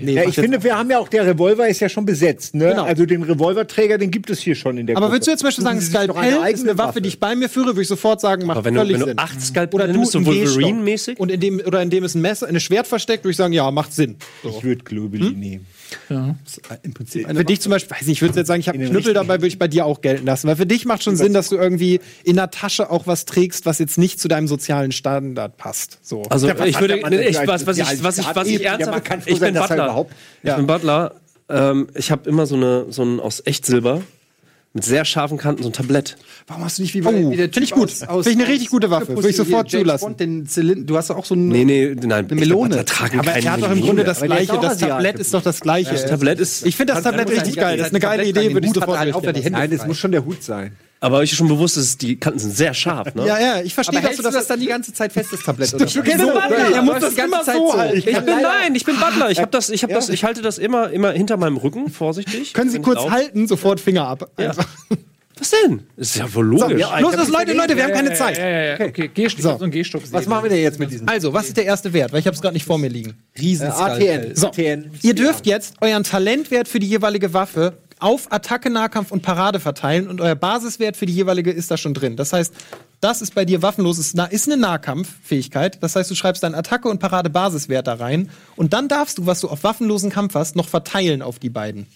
Nee, 0.00 0.14
Ja, 0.14 0.24
ich 0.28 0.34
finde, 0.34 0.62
wir 0.62 0.76
haben 0.76 0.90
ja 0.90 0.98
auch, 0.98 1.08
der 1.08 1.26
Revolver 1.26 1.68
ist 1.68 1.80
ja 1.80 1.88
schon 1.88 2.04
besetzt. 2.04 2.54
Ne? 2.54 2.68
Genau. 2.70 2.84
Also 2.84 3.06
den 3.06 3.22
Revolverträger, 3.22 3.98
den 3.98 4.10
gibt 4.10 4.30
es 4.30 4.40
hier 4.40 4.54
schon 4.54 4.78
in 4.78 4.86
der 4.86 4.96
aber 4.96 5.06
Gruppe. 5.06 5.16
würdest 5.16 5.26
du 5.26 5.30
jetzt 5.32 5.40
zum 5.40 5.46
Beispiel 5.48 5.64
sagen, 5.64 5.80
Skalpell 5.80 6.16
eine 6.16 6.28
ist 6.28 6.34
eine 6.36 6.44
eigene 6.44 6.78
Waffe, 6.78 7.00
die 7.00 7.08
ich 7.08 7.20
bei 7.20 7.34
mir 7.34 7.48
führe, 7.48 7.68
würde 7.68 7.82
ich 7.82 7.88
sofort 7.88 8.20
sagen, 8.20 8.46
macht 8.46 8.58
Aber 8.58 8.64
wenn 8.64 8.74
du, 8.74 8.80
völlig 8.80 8.94
wenn 8.94 9.00
du 9.00 9.06
Sinn. 9.06 9.18
acht 9.18 9.40
Skalpelle 9.40 9.84
Oder 9.84 9.92
du 9.92 9.98
nimmst, 9.98 10.12
so 10.12 10.18
ein. 10.18 10.26
Wolverine-mäßig. 10.26 11.18
Und 11.18 11.30
in 11.30 11.40
dem, 11.40 11.60
oder 11.60 11.82
in 11.82 11.90
dem 11.90 12.04
ist 12.04 12.14
ein 12.14 12.22
Messer, 12.22 12.46
eine 12.46 12.60
Schwert 12.60 12.86
versteckt, 12.86 13.24
würde 13.24 13.30
ich 13.32 13.36
sagen, 13.36 13.52
ja, 13.52 13.70
macht 13.70 13.92
Sinn. 13.92 14.16
So. 14.42 14.50
Ich 14.50 14.64
würde 14.64 14.84
Globuli 14.84 15.30
nehmen. 15.30 15.66
Im 16.82 16.94
Prinzip 16.94 17.26
eine 17.26 17.38
Für 17.38 17.44
dich 17.44 17.60
zum 17.60 17.70
Beispiel, 17.70 17.90
weiß 17.96 18.02
nicht, 18.06 18.16
ich 18.18 18.22
würde 18.22 18.38
jetzt 18.38 18.46
sagen, 18.46 18.60
ich 18.60 18.68
habe 18.68 18.76
In 18.78 18.84
einen 18.84 18.92
Knüppel 18.92 19.14
dabei, 19.14 19.34
würde 19.34 19.48
ich 19.48 19.58
bei 19.58 19.68
dir 19.68 19.86
auch 19.86 20.00
gelten 20.00 20.26
lassen. 20.26 20.48
Weil 20.48 20.56
für 20.56 20.66
dich 20.66 20.84
macht 20.84 21.02
schon 21.02 21.16
Sinn, 21.16 21.32
dass 21.32 21.48
du 21.48 21.56
irgendwie 21.56 22.00
in 22.24 22.36
der 22.36 22.50
Tasche 22.50 22.90
auch 22.90 23.06
was 23.06 23.24
trägst, 23.24 23.66
was 23.66 23.78
jetzt 23.78 23.98
nicht 23.98 24.20
zu 24.20 24.28
deinem 24.28 24.48
sozialen 24.48 24.92
Standard 24.92 25.56
passt. 25.56 25.98
So. 26.02 26.22
Also 26.30 26.48
Ja, 26.48 26.58
was 26.58 26.68
ich 26.68 26.80
würde, 26.80 26.96
ich, 26.98 27.36
was, 27.46 27.66
was, 27.66 27.78
ich, 27.78 28.02
was, 28.02 28.18
ich, 28.18 28.26
was 28.34 28.46
ich 28.48 28.60
Ja, 28.60 28.72
ernsthaft, 28.72 29.04
kann 29.04 29.20
froh 29.22 29.30
ich 29.32 29.38
sein, 29.38 29.52
bin 29.52 29.60
dass 29.60 29.64
er 29.70 29.76
Butler. 29.76 29.84
überhaupt- 29.86 30.12
Ich 30.42 30.54
bin 30.54 30.66
Butler. 30.66 31.14
Ähm, 31.50 31.88
ich 31.94 32.10
habe 32.10 32.28
immer 32.28 32.46
so 32.46 32.56
eine, 32.56 32.86
so 32.90 33.02
ein 33.02 33.20
aus 33.20 33.42
Echtsilber 33.46 34.02
mit 34.78 34.84
sehr 34.84 35.04
scharfen 35.04 35.38
Kanten 35.38 35.62
so 35.62 35.68
ein 35.68 35.72
Tablett. 35.72 36.16
Warum 36.46 36.64
hast 36.64 36.78
du 36.78 36.82
nicht 36.82 36.94
wie 36.94 37.02
Oh, 37.04 37.30
wie 37.30 37.36
der 37.36 37.46
find 37.52 37.58
ich 37.64 37.70
Typ 37.70 37.78
gut. 37.78 37.88
aus- 37.90 38.02
aus- 38.02 38.26
Find 38.26 38.36
ich 38.40 38.44
eine 38.44 38.52
richtig 38.52 38.70
gute 38.70 38.90
Waffe. 38.90 39.08
Würde 39.16 39.28
ich 39.28 39.36
sofort 39.36 39.70
zulassen. 39.70 40.04
Bond, 40.06 40.20
den 40.20 40.46
Zylinder, 40.46 40.84
du 40.86 40.96
hast 40.96 41.10
doch 41.10 41.16
auch 41.16 41.24
so 41.24 41.34
einen 41.34 41.48
Nee, 41.48 41.64
nee, 41.64 41.94
nein. 41.94 42.26
Eine 42.30 42.40
Melone. 42.40 42.84
Tragen 42.84 43.18
Aber 43.18 43.32
er 43.32 43.52
hat 43.52 43.60
doch 43.62 43.70
im. 43.72 43.80
Grunde 43.80 44.04
das 44.04 44.18
Aber 44.18 44.26
gleiche. 44.28 44.58
Das. 44.60 44.78
Tablett 44.78 45.18
ist 45.18 45.34
doch 45.34 45.42
das 45.42 45.60
gleiche. 45.60 45.90
Das 45.92 46.06
Tablett 46.06 46.38
ist. 46.40 46.64
ich 46.66 46.76
finde 46.76 46.94
das 46.94 47.02
Tablett 47.02 47.30
richtig 47.30 47.56
geil. 47.56 47.76
Das 47.76 47.88
ist 47.88 47.92
eine 47.92 48.00
geile 48.00 48.24
Idee, 48.26 48.52
würde 48.52 48.66
ich 48.66 48.72
sofort 48.72 48.98
Nein, 48.98 49.70
das 49.70 49.80
frei. 49.80 49.86
muss 49.88 49.98
schon 49.98 50.12
der 50.12 50.24
Hut 50.24 50.42
sein. 50.42 50.72
Aber 51.00 51.18
euch 51.18 51.30
ist 51.30 51.38
schon 51.38 51.46
bewusst, 51.48 51.76
dass 51.76 51.96
die 51.96 52.16
Kanten 52.18 52.38
sind 52.40 52.56
sehr 52.56 52.74
scharf, 52.74 53.14
ne? 53.14 53.24
Ja, 53.26 53.38
ja, 53.38 53.60
ich 53.62 53.72
verstehe, 53.72 53.98
Aber 53.98 54.08
dass 54.08 54.08
hältst 54.10 54.18
du 54.18 54.22
du 54.24 54.28
das 54.30 54.34
das 54.34 54.46
dann 54.48 54.58
die 54.60 54.66
ganze 54.66 54.92
Zeit 54.92 55.12
fest, 55.12 55.28
das 55.32 55.42
Tablett? 55.44 55.72
Oder 55.74 55.86
Du 55.86 55.98
was? 55.98 56.04
kennst 56.04 56.24
So, 56.24 56.32
Butler, 56.32 56.56
er 56.74 56.82
muss 56.82 56.94
das 56.94 57.04
hast 57.04 57.12
die 57.12 57.16
ganze 57.16 57.34
immer 57.34 57.44
Zeit 57.44 57.56
so 57.56 57.78
halten. 57.78 57.98
Ich 57.98 58.04
bin, 58.04 58.24
nein, 58.24 58.74
ich 58.74 58.84
bin 58.84 58.96
Butler. 58.98 59.30
Ich 59.30 59.38
habe 59.40 59.50
das, 59.52 59.70
ich 59.70 59.82
habe 59.84 59.92
das, 59.94 60.08
ich 60.08 60.24
halte 60.24 60.42
das 60.42 60.58
immer, 60.58 60.90
immer 60.90 61.12
hinter 61.12 61.36
meinem 61.36 61.56
Rücken, 61.56 61.88
vorsichtig. 61.90 62.52
Können 62.52 62.70
Sie 62.70 62.80
kurz 62.80 63.08
halten, 63.08 63.46
sofort 63.46 63.78
Finger 63.80 64.08
ab. 64.08 64.28
Ja. 64.38 64.48
Einfach. 64.50 64.66
Was 65.40 65.50
denn? 65.50 65.82
Das 65.96 66.08
ist 66.08 66.16
ja 66.16 66.34
wohl 66.34 66.46
logisch. 66.46 66.80
ja, 66.80 66.98
Los, 66.98 67.14
los, 67.14 67.28
Leute, 67.28 67.52
Leute, 67.52 67.76
wir 67.76 67.84
haben 67.84 67.92
keine 67.92 68.08
Ja, 68.10 68.14
Zeit. 68.16 68.38
ja, 68.38 68.48
ja. 68.48 68.74
Okay, 68.88 69.08
Gehstock, 69.14 69.40
So. 69.44 69.56
so. 69.58 69.64
ein 69.66 69.70
Gehstock. 69.70 70.02
Was 70.10 70.26
machen 70.26 70.42
wir 70.42 70.50
denn 70.50 70.62
jetzt 70.62 70.80
mit 70.80 70.90
diesem 70.90 71.08
Also, 71.08 71.32
was 71.32 71.46
ist 71.46 71.56
der 71.56 71.64
erste 71.64 71.92
Wert? 71.92 72.12
Weil 72.12 72.18
ich 72.18 72.26
habe 72.26 72.34
es 72.34 72.42
gerade 72.42 72.54
nicht 72.54 72.66
vor 72.66 72.76
mir 72.76 72.88
liegen. 72.88 73.14
ATN? 73.36 74.34
So, 74.34 74.48
ATN. 74.48 74.90
ihr 75.00 75.14
dürft 75.14 75.46
jetzt 75.46 75.74
euren 75.80 76.02
Talentwert 76.02 76.66
für 76.66 76.80
die 76.80 76.88
jeweilige 76.88 77.32
Waffe 77.34 77.74
auf 78.00 78.32
Attacke, 78.32 78.70
Nahkampf 78.70 79.10
und 79.10 79.22
Parade 79.22 79.60
verteilen 79.60 80.08
und 80.08 80.20
euer 80.20 80.34
Basiswert 80.34 80.96
für 80.96 81.06
die 81.06 81.14
jeweilige 81.14 81.50
ist 81.50 81.70
da 81.70 81.76
schon 81.76 81.94
drin. 81.94 82.16
Das 82.16 82.32
heißt, 82.32 82.52
das 83.00 83.22
ist 83.22 83.34
bei 83.34 83.44
dir 83.44 83.62
waffenlos, 83.62 83.98
ist, 83.98 84.18
eine 84.18 84.56
Nahkampffähigkeit. 84.56 85.82
Das 85.82 85.94
heißt, 85.94 86.10
du 86.10 86.14
schreibst 86.14 86.42
deinen 86.42 86.54
Attacke- 86.54 86.88
und 86.88 86.98
Parade-Basiswert 86.98 87.86
da 87.86 87.94
rein 87.94 88.30
und 88.56 88.72
dann 88.72 88.88
darfst 88.88 89.18
du, 89.18 89.26
was 89.26 89.40
du 89.40 89.48
auf 89.48 89.62
waffenlosen 89.62 90.10
Kampf 90.10 90.34
hast, 90.34 90.56
noch 90.56 90.68
verteilen 90.68 91.22
auf 91.22 91.38
die 91.38 91.50
beiden. 91.50 91.86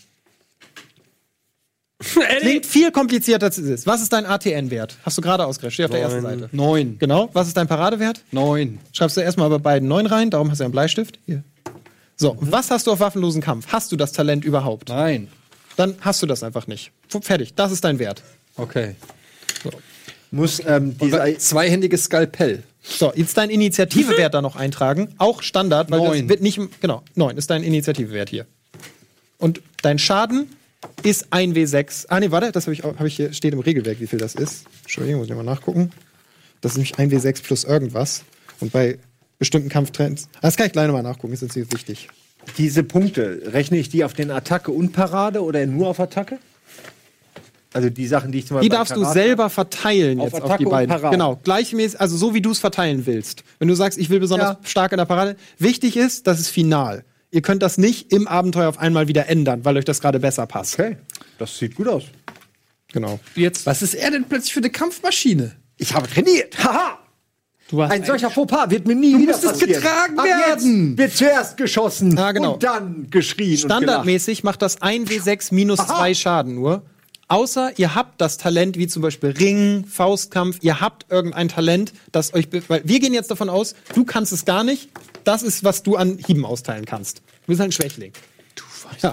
Klingt 2.41 2.67
viel 2.67 2.91
komplizierter 2.91 3.47
als 3.47 3.59
es 3.59 3.67
ist. 3.67 3.87
Was 3.87 4.03
ist 4.03 4.13
dein 4.13 4.27
ATN-Wert? 4.27 4.97
Hast 5.05 5.19
du 5.19 5.23
gerade 5.23 5.47
ausgerechnet. 5.47 5.75
Steht 5.75 5.87
auf 5.87 5.91
der 5.93 6.01
ersten 6.01 6.23
Seite. 6.23 6.49
Neun. 6.53 6.99
Genau. 6.99 7.31
Was 7.33 7.49
ist 7.49 7.57
dein 7.57 7.69
Paradewert? 7.69 8.23
Neun. 8.33 8.79
Schreibst 8.93 9.17
du 9.17 9.21
erstmal 9.21 9.49
bei 9.51 9.59
beiden 9.59 9.89
9 9.89 10.07
rein, 10.07 10.31
darum 10.31 10.51
hast 10.51 10.59
du 10.59 10.63
ja 10.63 10.67
einen 10.67 10.73
Bleistift. 10.73 11.19
Hier. 11.27 11.45
So, 12.17 12.37
was 12.41 12.71
hast 12.71 12.87
du 12.87 12.93
auf 12.93 13.01
waffenlosen 13.01 13.41
Kampf? 13.41 13.69
Hast 13.69 13.91
du 13.93 13.97
das 13.97 14.13
Talent 14.13 14.45
überhaupt? 14.45 14.89
Nein. 14.89 15.29
Dann 15.77 15.97
hast 16.01 16.23
du 16.23 16.27
das 16.27 16.43
einfach 16.43 16.67
nicht. 16.67 16.93
Fertig, 17.09 17.55
das 17.55 17.73
ist 17.73 17.85
dein 17.85 17.99
Wert. 17.99 18.23
Okay. 18.57 18.95
Muss 20.31 20.63
ähm, 20.67 20.97
dieser. 20.99 21.39
Zweihändiges 21.39 22.05
Skalpell. 22.05 22.63
So, 22.83 23.13
jetzt 23.15 23.37
dein 23.37 23.51
Initiativewert 23.51 24.35
da 24.35 24.43
noch 24.43 24.57
eintragen. 24.57 25.15
Auch 25.19 25.43
Standard, 25.43 25.91
weil 25.91 25.99
Neun. 26.01 26.21
das 26.23 26.29
wird 26.29 26.41
nicht. 26.41 26.59
Genau, 26.81 27.03
9 27.15 27.37
ist 27.37 27.51
dein 27.51 27.63
Initiativewert 27.63 28.29
hier. 28.31 28.47
Und 29.39 29.61
dein 29.83 29.99
Schaden 29.99 30.49
ist 31.03 31.33
1W6. 31.33 32.07
Ah, 32.09 32.19
nee, 32.19 32.31
warte, 32.31 32.51
das 32.51 32.65
habe 32.67 32.73
ich, 32.75 32.83
auch- 32.85 32.97
hab 32.99 33.07
ich 33.07 33.15
hier, 33.17 33.33
steht 33.33 33.53
im 33.53 33.61
Regelwerk, 33.61 34.01
wie 34.01 34.07
viel 34.07 34.19
das 34.19 34.35
ist. 34.35 34.65
Entschuldigung, 34.83 35.21
muss 35.21 35.29
ich 35.31 35.37
mal 35.37 35.43
nachgucken. 35.45 35.93
Das 36.61 36.73
ist 36.73 36.79
nämlich 36.79 36.95
1W6 36.97 37.43
plus 37.43 37.65
irgendwas. 37.65 38.23
Und 38.61 38.73
bei 38.73 38.99
bestimmten 39.39 39.69
Kampftrends. 39.69 40.29
Ah, 40.37 40.39
Das 40.43 40.57
kann 40.57 40.67
ich 40.67 40.73
gleich 40.73 40.87
nochmal 40.87 41.03
nachgucken, 41.03 41.33
ist 41.35 41.43
jetzt 41.43 41.57
nicht 41.57 41.73
wichtig. 41.73 42.09
Diese 42.59 42.83
Punkte, 42.83 43.43
rechne 43.47 43.79
ich 43.79 43.89
die 43.89 44.05
auf 44.05 44.13
den 44.15 44.31
Attacke 44.31 44.71
und 44.73 44.93
Parade 44.93 45.43
oder 45.43 45.65
nur 45.67 45.89
auf 45.89 46.01
Attacke? 46.01 46.39
Also 47.75 47.89
die 47.89 48.07
Sachen, 48.07 48.33
die 48.33 48.41
ich 48.41 48.47
zum 48.47 48.57
Die 48.61 48.69
Beispiel. 48.69 48.71
bei 48.71 48.77
darfst 48.77 48.97
du 48.97 49.01
Karate- 49.01 49.13
selber 49.15 49.49
verteilen 49.51 50.21
Auf 50.21 50.27
jetzt 50.27 50.35
auf 50.35 50.45
Attacke 50.45 50.59
die 50.59 50.65
und 50.67 50.71
beiden. 50.73 50.89
Parade. 50.95 51.11
Genau, 51.17 51.37
gleichmäßig, 51.43 51.99
also 52.01 52.17
so 52.19 52.35
wie 52.35 52.43
du 52.43 52.51
es 52.51 52.59
verteilen 52.59 53.07
willst. 53.07 53.45
Wenn 53.59 53.69
du 53.69 53.75
sagst, 53.75 53.99
ich 53.99 54.11
will 54.11 54.21
besonders 54.21 54.51
Ja. 54.51 54.59
stark 54.65 54.93
in 54.93 54.99
der 54.99 55.07
Parade. 55.07 55.37
Wichtig 55.59 55.97
ist, 55.97 56.27
das 56.27 56.39
ist 56.39 56.49
final. 56.49 57.05
Ihr 57.31 57.41
könnt 57.41 57.63
das 57.63 57.79
nicht 57.79 58.13
im 58.13 58.29
Abenteuer 58.29 58.69
auf 58.69 58.79
einmal 58.79 59.09
wieder 59.09 59.27
ändern, 59.29 59.65
weil 59.65 59.79
euch 59.79 59.87
das 59.87 60.01
gerade 60.03 60.21
besser 60.21 60.47
passt. 60.47 60.75
Okay, 60.79 60.99
das 61.39 61.57
sieht 61.59 61.75
gut 61.77 61.89
aus. 61.89 62.03
Genau. 62.93 63.19
Jetzt, 63.37 63.65
Was 63.65 63.81
ist 63.81 63.95
er 63.95 64.11
denn 64.11 64.25
plötzlich 64.29 64.53
für 64.53 64.61
eine 64.61 64.69
Kampfmaschine? 64.69 65.53
Ich 65.79 65.95
habe 65.95 66.07
trainiert. 66.09 66.63
Haha! 66.63 66.99
Du 67.71 67.81
Ein 67.81 68.05
solcher 68.05 68.31
Fauxpas 68.31 68.71
wird 68.71 68.87
mir 68.87 68.95
nie 68.95 69.17
wieder 69.19 69.33
musstest 69.33 69.61
passieren. 69.61 69.83
getragen 69.83 70.19
Ab 70.19 70.25
werden. 70.27 70.89
Jetzt 70.91 70.99
wird 70.99 71.17
zuerst 71.17 71.57
geschossen 71.57 72.19
Ah, 72.19 72.33
genau. 72.33 72.55
und 72.55 72.63
dann 72.63 73.07
geschrien 73.11 73.57
Standardmäßig 73.59 74.45
macht 74.45 74.63
das 74.63 74.81
1W6 74.81 75.53
minus 75.55 75.79
2 75.79 76.15
Schaden 76.15 76.55
nur. 76.55 76.83
Außer 77.29 77.73
ihr 77.79 77.95
habt 77.95 78.21
das 78.21 78.37
Talent, 78.37 78.77
wie 78.77 78.87
zum 78.89 79.01
Beispiel 79.01 79.31
Ring, 79.31 79.85
Faustkampf, 79.87 80.59
ihr 80.61 80.81
habt 80.83 81.07
irgendein 81.11 81.49
Talent, 81.49 81.95
das 82.13 82.35
euch. 82.35 82.49
Weil 82.69 82.83
wir 82.85 83.01
gehen 83.01 83.15
jetzt 83.15 83.31
davon 83.31 83.49
aus, 83.49 83.75
du 83.95 84.05
kannst 84.05 84.33
es 84.35 84.45
gar 84.45 84.65
nicht. 84.65 84.91
Das 85.25 85.43
ist, 85.43 85.65
was 85.65 85.83
du 85.83 85.97
an 85.97 86.19
Hieben 86.27 86.45
austeilen 86.45 86.85
kannst. 86.85 87.19
Du 87.19 87.23
bist 87.47 87.61
halt 87.61 87.71
ein 87.71 87.73
Schwächling. 87.73 88.13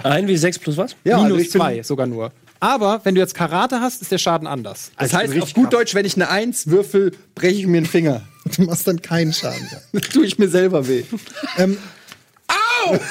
Ein 0.02 0.28
wie 0.28 0.36
sechs 0.36 0.58
plus 0.58 0.76
was? 0.76 0.94
Ja, 1.04 1.14
also 1.14 1.28
minus 1.28 1.40
ich 1.42 1.52
bin- 1.52 1.60
2 1.62 1.82
sogar 1.82 2.06
nur. 2.06 2.32
Aber 2.60 3.00
wenn 3.04 3.14
du 3.14 3.20
jetzt 3.20 3.34
Karate 3.34 3.80
hast, 3.80 4.02
ist 4.02 4.12
der 4.12 4.18
Schaden 4.18 4.46
anders. 4.46 4.92
Das 4.98 5.14
heißt, 5.14 5.40
auf 5.40 5.54
gut 5.54 5.72
Deutsch, 5.72 5.94
wenn 5.94 6.04
ich 6.04 6.14
eine 6.14 6.28
Eins 6.28 6.66
würfel, 6.66 7.12
breche 7.34 7.60
ich 7.60 7.66
mir 7.66 7.78
einen 7.78 7.86
Finger. 7.86 8.22
Du 8.56 8.62
machst 8.62 8.88
dann 8.88 9.02
keinen 9.02 9.34
Schaden. 9.34 9.68
Tue 10.12 10.24
ich 10.24 10.38
mir 10.38 10.48
selber 10.48 10.88
weh. 10.88 11.04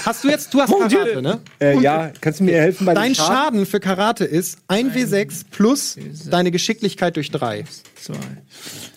Hast 0.05 0.23
du 0.23 0.29
jetzt, 0.29 0.53
du 0.53 0.61
hast 0.61 0.71
Karate, 0.71 1.21
ne? 1.21 1.39
Äh, 1.59 1.79
ja, 1.79 2.11
kannst 2.21 2.39
du 2.39 2.43
mir 2.43 2.59
helfen 2.59 2.85
bei 2.85 2.93
Dein 2.93 3.11
dem 3.11 3.15
Schaden? 3.15 3.35
Schaden 3.35 3.65
für 3.65 3.79
Karate 3.79 4.25
ist 4.25 4.59
1W6 4.67 5.45
plus 5.51 5.97
deine 6.29 6.51
Geschicklichkeit 6.51 7.15
durch 7.15 7.31
3. 7.31 7.65
zwei. 7.95 8.15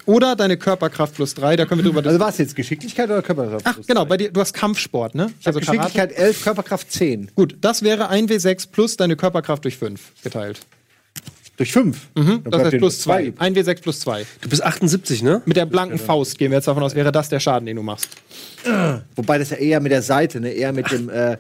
Oder 0.06 0.34
deine 0.36 0.56
Körperkraft 0.56 1.14
plus 1.14 1.34
3. 1.34 1.56
Da 1.56 1.66
können 1.66 1.84
wir 1.84 1.90
drüber 1.90 2.06
Also 2.06 2.20
was 2.20 2.38
jetzt? 2.38 2.56
Geschicklichkeit 2.56 3.08
oder 3.10 3.22
Körperkraft? 3.22 3.66
Ach, 3.66 3.78
genau, 3.86 4.04
bei 4.04 4.16
dir, 4.16 4.32
du 4.32 4.40
hast 4.40 4.52
Kampfsport, 4.54 5.14
ne? 5.14 5.32
Also 5.44 5.60
Geschicklichkeit 5.60 6.12
11, 6.12 6.42
Körperkraft 6.42 6.90
10. 6.90 7.30
Gut, 7.34 7.56
das 7.60 7.82
wäre 7.82 8.10
1W6 8.10 8.68
plus 8.70 8.96
deine 8.96 9.16
Körperkraft 9.16 9.64
durch 9.64 9.76
5 9.76 10.00
geteilt. 10.22 10.60
Durch 11.62 11.72
5. 11.74 11.96
Mhm, 12.16 12.42
das 12.50 12.64
heißt 12.64 12.78
plus 12.78 12.98
2. 13.02 13.34
1W6 13.38 13.82
plus 13.82 14.00
2. 14.00 14.26
Du 14.40 14.48
bist 14.48 14.64
78, 14.64 15.22
ne? 15.22 15.42
Mit 15.44 15.56
der 15.56 15.64
blanken 15.64 15.96
Faust 15.96 16.36
gehen 16.36 16.50
wir 16.50 16.58
jetzt 16.58 16.66
davon 16.66 16.82
aus, 16.82 16.96
wäre 16.96 17.12
das 17.12 17.28
der 17.28 17.38
Schaden, 17.38 17.66
den 17.66 17.76
du 17.76 17.84
machst. 17.84 18.08
Wobei 19.14 19.38
das 19.38 19.50
ja 19.50 19.58
eher 19.58 19.78
mit 19.78 19.92
der 19.92 20.02
Seite, 20.02 20.40
ne? 20.40 20.50
eher 20.50 20.72
mit 20.72 20.90
dem 20.90 21.08
äh, 21.08 21.36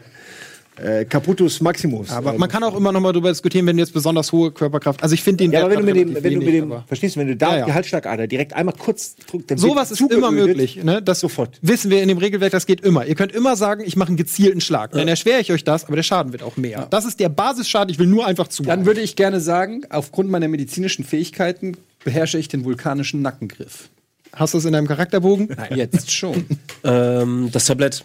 äh, 0.76 1.04
Caputus 1.04 1.60
Maximus. 1.60 2.10
Aber 2.10 2.34
äh, 2.34 2.38
man 2.38 2.48
kann 2.48 2.62
auch 2.62 2.74
immer 2.76 2.92
noch 2.92 3.00
mal 3.00 3.12
darüber 3.12 3.28
diskutieren, 3.28 3.66
wenn 3.66 3.76
du 3.76 3.82
jetzt 3.82 3.92
besonders 3.92 4.32
hohe 4.32 4.50
Körperkraft. 4.50 5.02
Also 5.02 5.14
ich 5.14 5.22
finde 5.22 5.44
den 5.44 5.52
ja, 5.52 5.60
aber 5.64 5.70
wenn 5.70 5.80
du 5.80 5.84
mit 5.84 5.96
dem, 5.96 6.14
wenn 6.14 6.34
du 6.34 6.38
mit 6.40 6.54
dem, 6.54 6.74
verstehst 6.86 7.16
du, 7.16 7.20
wenn 7.20 7.28
du 7.28 7.36
da 7.36 7.52
Ja, 7.52 7.58
ja. 7.58 7.64
die 7.66 7.72
Halsschlagader 7.72 8.26
direkt 8.26 8.54
einmal 8.54 8.74
kurz 8.76 9.16
drückst, 9.16 9.50
dann 9.50 9.58
Sowas 9.58 9.90
ist 9.90 10.00
immer 10.00 10.30
möglich. 10.30 10.82
Ne? 10.82 11.02
Das 11.02 11.20
Sofort. 11.20 11.58
wissen 11.62 11.90
wir 11.90 12.02
in 12.02 12.08
dem 12.08 12.18
Regelwerk, 12.18 12.52
das 12.52 12.66
geht 12.66 12.80
immer. 12.80 13.06
Ihr 13.06 13.14
könnt 13.14 13.32
immer 13.32 13.56
sagen, 13.56 13.82
ich 13.84 13.96
mache 13.96 14.08
einen 14.08 14.16
gezielten 14.16 14.60
Schlag. 14.60 14.92
Dann 14.92 15.08
erschwere 15.08 15.40
ich 15.40 15.52
euch 15.52 15.64
das, 15.64 15.84
aber 15.84 15.96
der 15.96 16.02
Schaden 16.02 16.32
wird 16.32 16.42
auch 16.42 16.56
mehr. 16.56 16.86
Das 16.90 17.04
ist 17.04 17.20
der 17.20 17.28
Basisschaden, 17.28 17.90
ich 17.90 17.98
will 17.98 18.06
nur 18.06 18.26
einfach 18.26 18.48
zu. 18.48 18.62
Dann 18.62 18.86
würde 18.86 19.00
ich 19.00 19.16
gerne 19.16 19.40
sagen, 19.40 19.82
aufgrund 19.90 20.30
meiner 20.30 20.48
medizinischen 20.48 21.04
Fähigkeiten 21.04 21.76
beherrsche 22.04 22.38
ich 22.38 22.48
den 22.48 22.64
vulkanischen 22.64 23.22
Nackengriff. 23.22 23.88
Hast 24.32 24.54
du 24.54 24.58
es 24.58 24.64
in 24.64 24.72
deinem 24.72 24.88
Charakterbogen? 24.88 25.54
Jetzt 25.74 26.10
schon. 26.10 26.46
Ähm, 26.84 27.48
das 27.52 27.66
Tablett. 27.66 28.04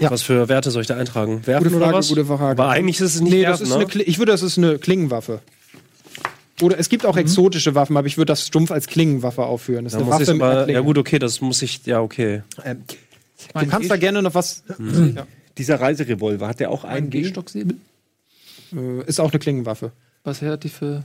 Ja. 0.00 0.10
Was 0.10 0.22
für 0.22 0.48
Werte 0.48 0.70
soll 0.70 0.82
ich 0.82 0.88
da 0.88 0.96
eintragen? 0.96 1.46
Werfen 1.46 1.64
Gute 1.64 1.76
oder 1.76 1.84
Frage, 1.86 1.98
was? 1.98 2.08
gute 2.08 2.24
Frage. 2.24 2.60
Aber 2.62 2.68
eigentlich 2.70 3.00
ist 3.00 3.14
es 3.14 3.20
nicht 3.20 3.32
Nee, 3.32 3.42
werfen, 3.42 3.60
das 3.60 3.70
ist 3.70 3.76
ne? 3.78 3.86
eine, 3.94 4.02
ich 4.02 4.18
würde, 4.18 4.32
das 4.32 4.42
ist 4.42 4.58
eine 4.58 4.78
Klingenwaffe. 4.78 5.40
Oder 6.62 6.78
es 6.78 6.88
gibt 6.88 7.04
auch 7.06 7.16
exotische 7.16 7.74
Waffen, 7.74 7.96
aber 7.96 8.06
ich 8.06 8.16
würde 8.16 8.30
das 8.32 8.46
stumpf 8.46 8.70
als 8.70 8.86
Klingenwaffe 8.86 9.42
aufführen. 9.44 9.84
Das 9.84 9.92
ist 9.94 10.00
Da 10.00 10.04
eine 10.04 10.10
muss 10.12 10.20
ich 10.22 10.28
Waffe 10.28 10.34
mit 10.56 10.64
Klinge. 10.64 10.72
ja 10.72 10.80
gut, 10.84 10.98
okay, 10.98 11.18
das 11.18 11.40
muss 11.40 11.62
ich, 11.62 11.84
ja 11.86 12.00
okay. 12.00 12.42
Du 13.54 13.66
kannst 13.66 13.90
da 13.90 13.96
gerne 13.96 14.22
noch 14.22 14.34
was. 14.34 14.62
Ja. 14.78 15.26
Dieser 15.58 15.80
Reiserevolver, 15.80 16.48
hat 16.48 16.58
der 16.60 16.70
auch 16.70 16.82
einen 16.84 17.10
G? 17.10 17.22
Gehstocksäbel? 17.22 17.76
Äh, 18.74 19.02
Ist 19.06 19.20
auch 19.20 19.30
eine 19.30 19.38
Klingenwaffe. 19.38 19.92
Was 20.24 20.42
hat 20.42 20.64
die 20.64 20.68
für 20.68 21.04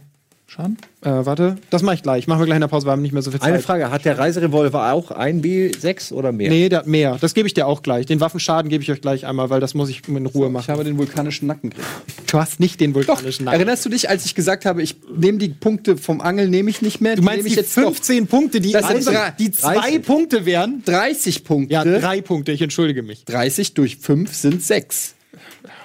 Schaden? 0.50 0.78
Äh, 1.02 1.10
warte, 1.12 1.58
das 1.70 1.84
mache 1.84 1.93
ich 1.93 2.02
gleich. 2.02 2.26
Machen 2.26 2.39
wir 2.39 2.47
gleich 2.47 2.56
in 2.56 2.62
der 2.62 2.68
Pause, 2.70 2.88
wir 2.88 2.91
haben 2.91 3.04
nicht 3.04 3.12
mehr 3.12 3.22
so 3.22 3.30
viel 3.30 3.39
Zeit. 3.39 3.50
Eine 3.50 3.60
Frage, 3.62 3.91
hat 3.91 4.04
der 4.04 4.18
Reiserevolver 4.18 4.91
auch 4.91 5.12
ein 5.12 5.43
B6 5.43 6.12
oder 6.12 6.32
mehr? 6.32 6.50
Nee, 6.50 6.70
der 6.70 6.80
hat 6.80 6.88
mehr. 6.88 7.20
Das 7.22 7.36
gebe 7.36 7.47
ich 7.47 7.54
dir 7.54 7.68
auch 7.68 7.84
gleich. 7.84 8.08
Den 8.08 8.20
Waffenschaden 8.20 8.68
gebe 8.68 8.84
ich 8.84 8.91
euch 8.91 9.00
gleich 9.00 9.28
einmal, 9.28 9.52
weil 9.52 9.60
das 9.60 9.76
muss 9.76 9.89
ich 9.89 10.08
in 10.08 10.26
Ruhe 10.26 10.47
Ich 10.47 10.52
machen. 10.54 10.68
habe 10.70 10.84
den 10.84 10.97
vulkanischen 10.97 11.45
Nackengriff. 11.45 11.86
Du 12.26 12.39
hast 12.39 12.60
nicht 12.60 12.80
den 12.82 12.93
Doch, 12.93 13.08
vulkanischen 13.08 13.45
Nacken. 13.45 13.60
erinnerst 13.60 13.86
du 13.86 13.89
dich, 13.89 14.10
als 14.10 14.26
ich 14.26 14.34
gesagt 14.34 14.66
habe, 14.66 14.82
ich 14.82 14.95
nehme 15.16 15.38
die 15.38 15.50
Punkte 15.50 15.97
vom 15.97 16.20
Angel, 16.20 16.50
nehme 16.50 16.72
ich 16.72 16.82
nicht 16.82 17.00
mehr? 17.00 17.16
Du 17.16 17.22
meinst 17.22 17.38
nehme 17.38 17.47
ich 17.50 17.54
die 17.54 17.60
jetzt 17.60 17.78
doch 17.78 17.84
15 17.84 18.26
Punkte, 18.26 18.60
die, 18.60 18.72
Das 18.72 18.88
sind 18.88 19.08
also, 19.08 19.12
die 19.38 19.52
zwei 19.52 19.76
30. 19.76 20.02
Punkte 20.02 20.45
wären? 20.47 20.82
30 20.84 21.43
Punkte. 21.43 21.74
Ja, 21.76 21.84
drei 21.84 22.22
Punkte, 22.22 22.52
ich 22.54 22.62
entschuldige 22.64 23.04
mich. 23.04 23.24
30 23.26 23.76
durch 23.76 23.97
5 23.97 24.34
sind 24.34 24.64
6. 24.64 25.14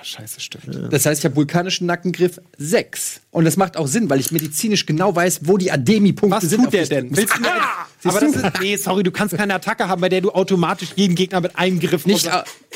Scheiße, 0.03 0.41
stimmt. 0.41 0.93
Das 0.93 1.07
heißt, 1.07 1.21
ich 1.21 1.25
habe 1.25 1.37
vulkanischen 1.37 1.87
Nackengriff 1.87 2.41
6. 2.59 3.21
Und 3.35 3.45
das 3.45 3.57
macht 3.57 3.77
auch 3.77 3.89
Sinn, 3.89 4.09
weil 4.09 4.21
ich 4.21 4.31
medizinisch 4.31 4.87
genau 4.87 5.15
weiß, 5.15 5.41
wo 5.43 5.57
die 5.59 5.73
Ademi-Punkte 5.73 6.37
Was 6.37 6.45
sind. 6.49 6.59
tut 6.59 6.67
auf 6.69 6.73
der 6.73 6.83
die- 6.85 6.89
denn? 6.91 7.17
Willst 7.17 7.37
du 7.37 7.41
mir, 7.43 7.49
aber 8.05 8.21
das 8.21 8.35
ist, 8.37 8.61
nee, 8.61 8.77
sorry, 8.77 9.03
du 9.03 9.11
kannst 9.11 9.37
keine 9.37 9.55
Attacke 9.55 9.89
haben, 9.89 10.01
bei 10.01 10.09
der 10.09 10.21
du 10.21 10.31
automatisch 10.31 10.91
jeden 10.95 11.17
Gegner 11.17 11.41
mit 11.41 11.59
einem 11.59 11.81
Griff 11.81 12.07
Nicht, 12.07 12.27
äh, 12.27 12.31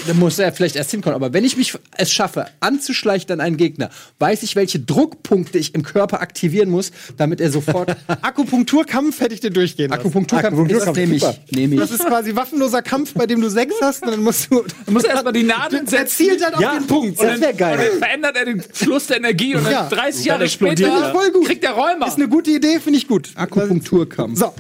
da 0.07 0.15
muss 0.15 0.39
er 0.41 0.53
vielleicht 0.53 0.75
erst 0.75 0.91
hinkommen. 0.91 1.15
Aber 1.15 1.33
wenn 1.33 1.45
ich 1.45 1.57
mich 1.57 1.75
es 1.97 2.11
schaffe, 2.11 2.47
anzuschleichen 2.59 3.31
an 3.31 3.41
einen 3.41 3.57
Gegner, 3.57 3.91
weiß 4.19 4.43
ich, 4.43 4.57
welche 4.57 4.81
Druckpunkte 4.81 5.59
ich 5.59 5.75
im 5.77 5.83
Körper 5.85 6.21
aktivieren 6.21 6.71
muss, 6.71 6.91
damit 7.17 7.41
er 7.41 7.53
sofort 7.53 7.95
Akupunkturkampf 8.23 9.21
hätte 9.21 9.35
ich 9.35 9.41
dir 9.41 9.51
durchgehen 9.51 9.91
lassen. 9.91 10.01
Akupunkturkampf 10.01 10.47
Akupunkturkampf, 10.59 10.87
das 10.87 10.97
nehme 10.97 11.15
ich. 11.17 11.57
Nehme 11.57 11.75
ich. 11.75 11.81
Das 11.81 11.91
ist 11.93 12.05
quasi 12.07 12.35
waffenloser 12.35 12.83
Kampf, 12.83 13.13
bei 13.15 13.27
dem 13.27 13.41
du 13.41 13.49
sechs 13.49 13.75
hast, 13.81 14.03
und 14.03 14.11
dann 14.11 14.23
musst 14.23 14.51
du. 14.51 14.65
Du 14.87 14.93
musst 14.93 15.07
erstmal 15.07 15.33
die 15.33 15.43
Nadeln 15.45 15.85
Der 15.87 16.01
setzen. 16.01 16.17
zielt 16.25 16.45
halt 16.45 16.55
auf 16.55 16.61
Ja, 16.61 16.75
den 16.75 16.87
Punkt. 16.87 17.21
das 17.23 17.41
wäre 17.41 17.53
Und 17.53 17.59
geil. 17.59 17.91
dann 17.91 17.99
verändert 17.99 18.37
er 18.37 18.45
den 18.45 18.61
Fluss 18.73 19.07
der 19.07 19.19
Energie 19.19 19.55
und 19.55 19.65
dann 19.65 19.73
Ja. 19.73 19.89
30 19.89 20.25
Jahre 20.25 20.48
explodiert 20.49 20.91
später 20.91 21.07
er. 21.07 21.13
Voll 21.13 21.31
gut. 21.31 21.47
kriegt 21.47 21.63
der 21.63 21.73
Räumer. 21.73 22.07
Ist 22.07 22.17
eine 22.17 22.29
gute 22.29 22.51
Idee, 22.51 22.81
finde 22.81 22.99
ich 22.99 23.09
gut. 23.09 23.31
Akupunkturkampf. 23.35 24.39
So. 24.39 24.53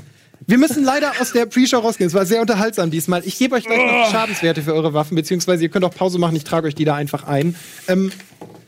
Wir 0.47 0.57
müssen 0.57 0.82
leider 0.82 1.12
aus 1.20 1.32
der 1.32 1.45
Pre-Show 1.45 1.78
rausgehen. 1.78 2.09
Es 2.09 2.14
war 2.14 2.24
sehr 2.24 2.41
unterhaltsam 2.41 2.91
diesmal. 2.91 3.22
Ich 3.26 3.36
gebe 3.39 3.55
euch 3.55 3.64
gleich 3.64 3.78
noch 3.78 4.07
die 4.07 4.11
Schadenswerte 4.11 4.62
für 4.62 4.72
eure 4.72 4.95
Waffen, 4.95 5.14
beziehungsweise 5.14 5.62
ihr 5.62 5.68
könnt 5.68 5.84
auch 5.84 5.95
Pause 5.95 6.18
machen. 6.18 6.36
Ich 6.36 6.45
trage 6.45 6.68
euch 6.68 6.74
die 6.74 6.86
da 6.86 6.95
einfach 6.95 7.24
ein. 7.24 7.55
Ähm, 7.86 8.11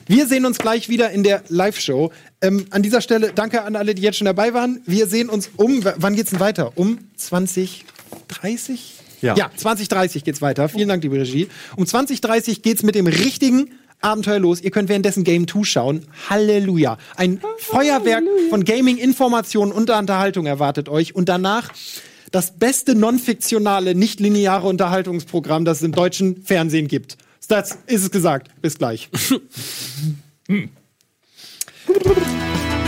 wir 0.06 0.26
sehen 0.26 0.44
uns 0.44 0.58
gleich 0.58 0.90
wieder 0.90 1.10
in 1.10 1.22
der 1.22 1.42
Live-Show. 1.48 2.12
Ähm, 2.42 2.66
an 2.70 2.82
dieser 2.82 3.00
Stelle 3.00 3.32
danke 3.34 3.62
an 3.62 3.76
alle, 3.76 3.94
die 3.94 4.02
jetzt 4.02 4.18
schon 4.18 4.26
dabei 4.26 4.52
waren. 4.52 4.82
Wir 4.84 5.06
sehen 5.06 5.30
uns 5.30 5.50
um. 5.56 5.82
Wann 5.96 6.16
geht's 6.16 6.30
denn 6.30 6.40
weiter? 6.40 6.72
Um 6.74 6.98
2030? 7.16 8.96
Ja. 9.22 9.36
ja, 9.36 9.50
2030 9.54 10.24
geht's 10.24 10.42
weiter. 10.42 10.68
Vielen 10.68 10.88
Dank, 10.88 11.02
liebe 11.02 11.16
Regie. 11.16 11.48
Um 11.76 11.86
2030 11.86 12.60
geht's 12.62 12.82
mit 12.82 12.94
dem 12.94 13.06
richtigen 13.06 13.70
Abenteuer 14.00 14.38
los. 14.38 14.60
Ihr 14.60 14.70
könnt 14.70 14.88
währenddessen 14.88 15.24
Game 15.24 15.46
2 15.46 15.64
schauen. 15.64 16.06
Halleluja. 16.28 16.98
Ein 17.16 17.40
Halleluja. 17.42 17.56
Feuerwerk 17.58 18.24
von 18.48 18.64
Gaming-Informationen 18.64 19.72
und 19.72 19.90
Unterhaltung 19.90 20.46
erwartet 20.46 20.88
euch. 20.88 21.14
Und 21.14 21.28
danach 21.28 21.70
das 22.30 22.58
beste 22.58 22.94
non-fiktionale, 22.94 23.94
nicht-lineare 23.94 24.66
Unterhaltungsprogramm, 24.66 25.64
das 25.64 25.78
es 25.78 25.82
im 25.82 25.92
deutschen 25.92 26.42
Fernsehen 26.42 26.88
gibt. 26.88 27.18
Das 27.48 27.78
ist 27.86 28.04
es 28.04 28.10
gesagt. 28.10 28.48
Bis 28.62 28.78
gleich. 28.78 29.08
hm. 30.46 30.70